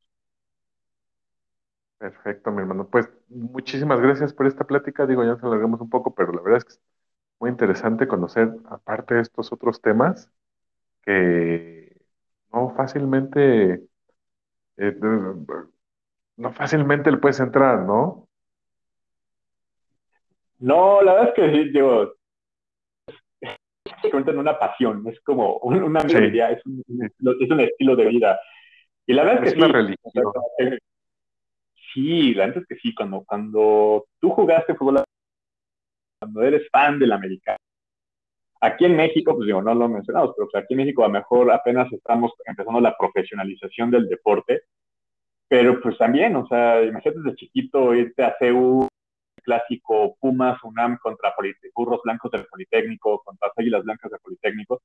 Perfecto, 1.99 2.51
mi 2.51 2.63
hermano. 2.63 2.89
Pues 2.89 3.09
muchísimas 3.29 4.01
gracias 4.01 4.35
por 4.35 4.47
esta 4.47 4.65
plática. 4.65 5.07
Digo, 5.07 5.23
ya 5.23 5.31
nos 5.31 5.45
alargamos 5.45 5.81
un 5.81 5.89
poco, 5.89 6.15
pero 6.15 6.33
la 6.33 6.43
verdad 6.43 6.59
es 6.59 6.65
que 6.65 6.73
es 6.73 6.81
muy 7.39 7.51
interesante 7.51 8.09
conocer, 8.09 8.51
aparte 8.69 9.15
de 9.15 9.21
estos 9.21 9.53
otros 9.53 9.81
temas, 9.81 10.29
que 11.03 11.97
no 12.53 12.75
fácilmente, 12.77 13.83
eh, 14.77 14.97
no 16.37 16.53
fácilmente 16.53 17.11
le 17.11 17.19
puedes 17.19 17.41
entrar, 17.41 17.81
¿no? 17.81 18.29
No, 20.59 21.03
la 21.03 21.15
verdad 21.15 21.29
es 21.31 21.35
que 21.35 21.51
sí, 21.53 21.71
digo, 21.71 22.15
se 24.01 24.09
en 24.09 24.39
una 24.39 24.59
pasión, 24.59 25.07
es 25.09 25.21
como 25.21 25.57
una 25.59 26.03
melodía, 26.03 26.51
es, 26.51 26.65
un, 26.67 26.83
es 26.89 27.51
un 27.51 27.61
estilo 27.61 27.97
de 27.97 28.07
vida. 28.07 28.41
Y 29.07 29.13
la 29.15 29.25
verdad 29.25 29.45
es, 29.45 29.55
que 29.55 29.59
una 29.59 29.73
religión. 29.73 30.25
Sí, 31.93 32.35
la 32.35 32.47
es 32.47 32.67
que 32.67 32.77
sí, 32.77 32.95
cuando, 32.95 33.23
cuando 33.25 34.07
tú 34.19 34.31
jugaste 34.31 34.75
fútbol, 34.75 35.05
cuando 36.21 36.43
eres 36.43 36.69
fan 36.71 36.99
del 36.99 37.13
americano, 37.13 37.59
aquí 38.63 38.85
en 38.85 38.97
México, 38.97 39.35
pues 39.35 39.47
digo, 39.47 39.61
no 39.61 39.75
lo 39.75 39.89
mencionamos, 39.89 40.35
pero 40.37 40.49
pues 40.51 40.63
aquí 40.63 40.75
en 40.75 40.79
México 40.79 41.05
a 41.05 41.09
lo 41.09 41.15
mejor 41.15 41.51
apenas 41.53 41.93
estamos 41.93 42.33
empezando 42.47 42.81
la 42.81 42.97
profesionalización 42.97 43.91
del 43.91 44.09
deporte, 44.09 44.63
pero 45.49 45.81
pues 45.81 45.99
también, 45.99 46.37
o 46.37 46.47
sea, 46.47 46.81
imagínate 46.83 47.21
desde 47.21 47.37
chiquito 47.37 47.95
irte 47.95 48.23
a 48.23 48.37
CEU, 48.39 48.87
clásico 49.43 50.17
Pumas, 50.21 50.63
UNAM 50.63 50.99
contra 51.03 51.35
Burros 51.75 52.01
Blancos 52.05 52.31
del 52.31 52.47
Politécnico, 52.47 53.23
contra 53.25 53.51
Águilas 53.57 53.83
Blancas 53.83 54.13
del 54.13 54.21
Politécnico, 54.21 54.81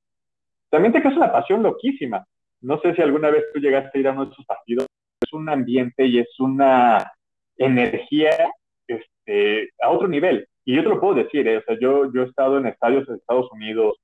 también 0.68 0.92
te 0.92 1.00
creas 1.00 1.16
una 1.16 1.32
pasión 1.32 1.62
loquísima. 1.62 2.26
No 2.60 2.80
sé 2.80 2.94
si 2.94 3.02
alguna 3.02 3.30
vez 3.30 3.44
tú 3.54 3.60
llegaste 3.60 3.96
a 3.96 4.00
ir 4.00 4.08
a 4.08 4.12
uno 4.12 4.26
de 4.26 4.32
esos 4.32 4.44
partidos, 4.44 4.86
es 5.22 5.32
un 5.32 5.48
ambiente 5.48 6.04
y 6.04 6.18
es 6.18 6.40
una 6.40 7.12
energía 7.56 8.50
este, 8.88 9.70
a 9.80 9.90
otro 9.90 10.08
nivel. 10.08 10.48
Y 10.64 10.76
yo 10.76 10.82
te 10.82 10.88
lo 10.88 11.00
puedo 11.00 11.14
decir, 11.14 11.46
¿eh? 11.46 11.58
o 11.58 11.62
sea, 11.62 11.78
yo, 11.80 12.12
yo 12.12 12.22
he 12.22 12.26
estado 12.26 12.58
en 12.58 12.66
estadios 12.66 13.06
de 13.06 13.16
Estados 13.16 13.50
Unidos 13.52 13.96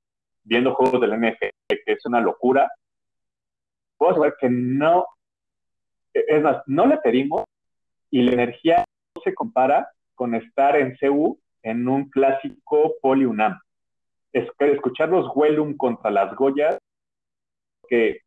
viendo 0.44 0.74
juegos 0.74 1.01
del 1.01 1.19
NFL, 1.19 1.48
que 1.69 1.93
es 1.93 2.06
una 2.06 2.20
locura. 2.20 2.70
Puedo 3.97 4.15
saber 4.15 4.35
que 4.40 4.48
no, 4.51 5.06
es 6.12 6.43
más, 6.43 6.62
no 6.66 6.86
le 6.86 6.98
pedimos 6.98 7.44
y 8.11 8.23
la 8.23 8.32
energía 8.32 8.85
no 9.16 9.23
se 9.23 9.35
compara 9.35 9.89
con 10.15 10.35
estar 10.35 10.77
en 10.77 10.97
CU 10.97 11.39
en 11.62 11.89
un 11.89 12.09
clásico 12.11 12.94
Poli 13.01 13.24
UNAM. 13.24 13.59
Es, 14.32 14.48
escuchar 14.59 15.09
los 15.09 15.31
Wellum 15.35 15.77
contra 15.77 16.11
las 16.11 16.35
Goyas, 16.35 16.77
que 17.89 18.20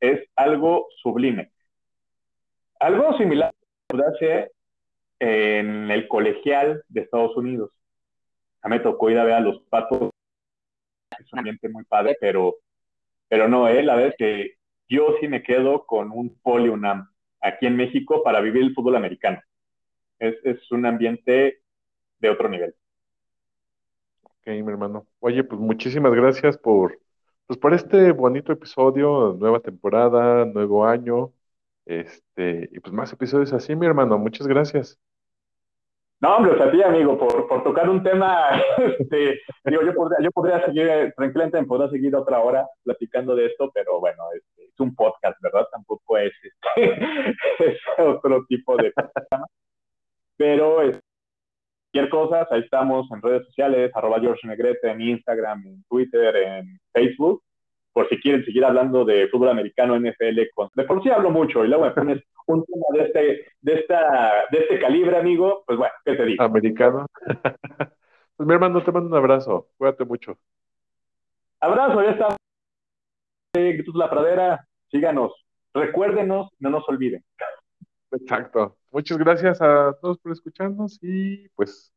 es 0.00 0.22
algo 0.36 0.88
sublime. 1.02 1.50
Algo 2.80 3.16
similar 3.16 3.52
puede 3.86 4.06
hacer 4.06 4.52
en 5.18 5.90
el 5.90 6.08
colegial 6.08 6.84
de 6.88 7.02
Estados 7.02 7.36
Unidos. 7.36 7.70
A 8.62 8.68
mí 8.68 8.76
me 8.76 8.80
tocó 8.82 9.10
ir 9.10 9.18
a 9.18 9.24
ver 9.24 9.34
a 9.34 9.40
los 9.40 9.60
patos, 9.68 10.10
es 11.18 11.32
un 11.32 11.38
ambiente 11.40 11.68
muy 11.68 11.84
padre, 11.84 12.16
pero, 12.20 12.56
pero 13.28 13.48
no, 13.48 13.68
eh, 13.68 13.82
la 13.82 13.96
verdad 13.96 14.14
que 14.18 14.54
yo 14.88 15.16
sí 15.20 15.28
me 15.28 15.42
quedo 15.42 15.86
con 15.86 16.10
un 16.12 16.38
Poli 16.40 16.68
UNAM 16.68 17.08
aquí 17.40 17.66
en 17.66 17.76
México 17.76 18.22
para 18.22 18.40
vivir 18.40 18.62
el 18.62 18.74
fútbol 18.74 18.96
americano. 18.96 19.40
Es, 20.18 20.36
es 20.44 20.70
un 20.72 20.86
ambiente 20.86 21.60
de 22.18 22.30
otro 22.30 22.48
nivel. 22.48 22.74
Ok, 24.22 24.46
mi 24.46 24.70
hermano. 24.70 25.06
Oye, 25.20 25.42
pues 25.44 25.60
muchísimas 25.60 26.12
gracias 26.12 26.58
por, 26.58 26.98
pues 27.46 27.58
por 27.58 27.74
este 27.74 28.12
bonito 28.12 28.52
episodio, 28.52 29.36
nueva 29.38 29.60
temporada, 29.60 30.44
nuevo 30.44 30.86
año, 30.86 31.32
este, 31.86 32.68
y 32.72 32.80
pues 32.80 32.92
más 32.92 33.12
episodios 33.12 33.52
así, 33.52 33.74
mi 33.76 33.86
hermano. 33.86 34.18
Muchas 34.18 34.46
gracias. 34.46 34.98
No, 36.20 36.36
hombre, 36.36 36.56
sea, 36.56 36.66
a 36.66 36.70
ti, 36.70 36.82
amigo, 36.82 37.18
por, 37.18 37.46
por 37.48 37.62
tocar 37.62 37.90
un 37.90 38.02
tema, 38.02 38.48
este, 38.98 39.40
digo, 39.64 39.82
yo 39.82 39.94
podría, 39.94 40.18
yo 40.22 40.30
podría 40.30 40.64
seguir, 40.64 41.12
tranquilamente 41.16 41.62
podría 41.64 41.90
seguir 41.90 42.16
otra 42.16 42.40
hora 42.40 42.66
platicando 42.82 43.36
de 43.36 43.46
esto, 43.46 43.70
pero 43.74 44.00
bueno, 44.00 44.24
este, 44.34 44.64
es 44.64 44.80
un 44.80 44.94
podcast, 44.94 45.38
¿verdad? 45.42 45.66
Tampoco 45.70 46.16
es, 46.16 46.32
este, 46.42 47.34
es 47.58 47.78
otro 47.98 48.44
tipo 48.46 48.76
de 48.76 48.90
programa. 48.92 49.46
Pero, 50.36 50.82
este, 50.82 51.04
cualquier 51.94 52.10
cosa, 52.10 52.48
ahí 52.50 52.60
estamos 52.60 53.06
en 53.12 53.22
redes 53.22 53.46
sociales, 53.46 53.90
arroba 53.94 54.18
George 54.18 54.46
Negrete, 54.48 54.90
en 54.90 55.00
Instagram, 55.00 55.64
en 55.66 55.84
Twitter, 55.84 56.34
en 56.36 56.80
Facebook, 56.92 57.42
por 57.94 58.08
si 58.08 58.20
quieren 58.20 58.44
seguir 58.44 58.64
hablando 58.64 59.04
de 59.04 59.28
fútbol 59.28 59.48
americano, 59.50 59.96
NFL, 59.96 60.40
con... 60.52 60.68
de 60.74 60.82
por 60.82 61.02
sí 61.02 61.10
hablo 61.10 61.30
mucho, 61.30 61.64
y 61.64 61.68
luego 61.68 61.84
me 61.84 61.90
pones 61.92 62.22
un 62.46 62.64
tema 62.64 62.86
de 62.92 63.02
este, 63.04 63.46
de 63.62 63.74
esta, 63.74 64.32
de 64.50 64.58
este 64.58 64.80
calibre, 64.80 65.16
amigo, 65.16 65.62
pues 65.64 65.78
bueno, 65.78 65.94
¿qué 66.04 66.14
te 66.14 66.24
digo? 66.26 66.42
Americano. 66.42 67.06
pues 68.36 68.46
mi 68.46 68.52
hermano, 68.52 68.82
te 68.82 68.92
mando 68.92 69.08
un 69.08 69.16
abrazo, 69.16 69.68
cuídate 69.78 70.04
mucho. 70.04 70.36
Abrazo, 71.60 72.02
ya 72.02 72.10
está. 72.10 72.36
Gritos 73.54 73.94
La 73.94 74.10
Pradera, 74.10 74.66
síganos, 74.90 75.32
recuérdenos, 75.72 76.50
no 76.58 76.70
nos 76.70 76.88
olviden. 76.88 77.24
Exacto. 78.10 78.76
Muchas 78.90 79.18
gracias 79.18 79.62
a 79.62 79.96
todos 80.00 80.18
por 80.18 80.32
escucharnos 80.32 80.98
y 81.00 81.48
pues 81.50 81.92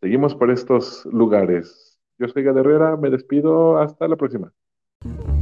seguimos 0.00 0.34
por 0.34 0.50
estos 0.50 1.06
lugares. 1.06 1.96
Yo 2.18 2.26
soy 2.26 2.42
Gad 2.42 2.58
Herrera, 2.58 2.96
me 2.96 3.10
despido, 3.10 3.78
hasta 3.78 4.08
la 4.08 4.16
próxima. 4.16 4.52
Mm-hmm. 5.04 5.37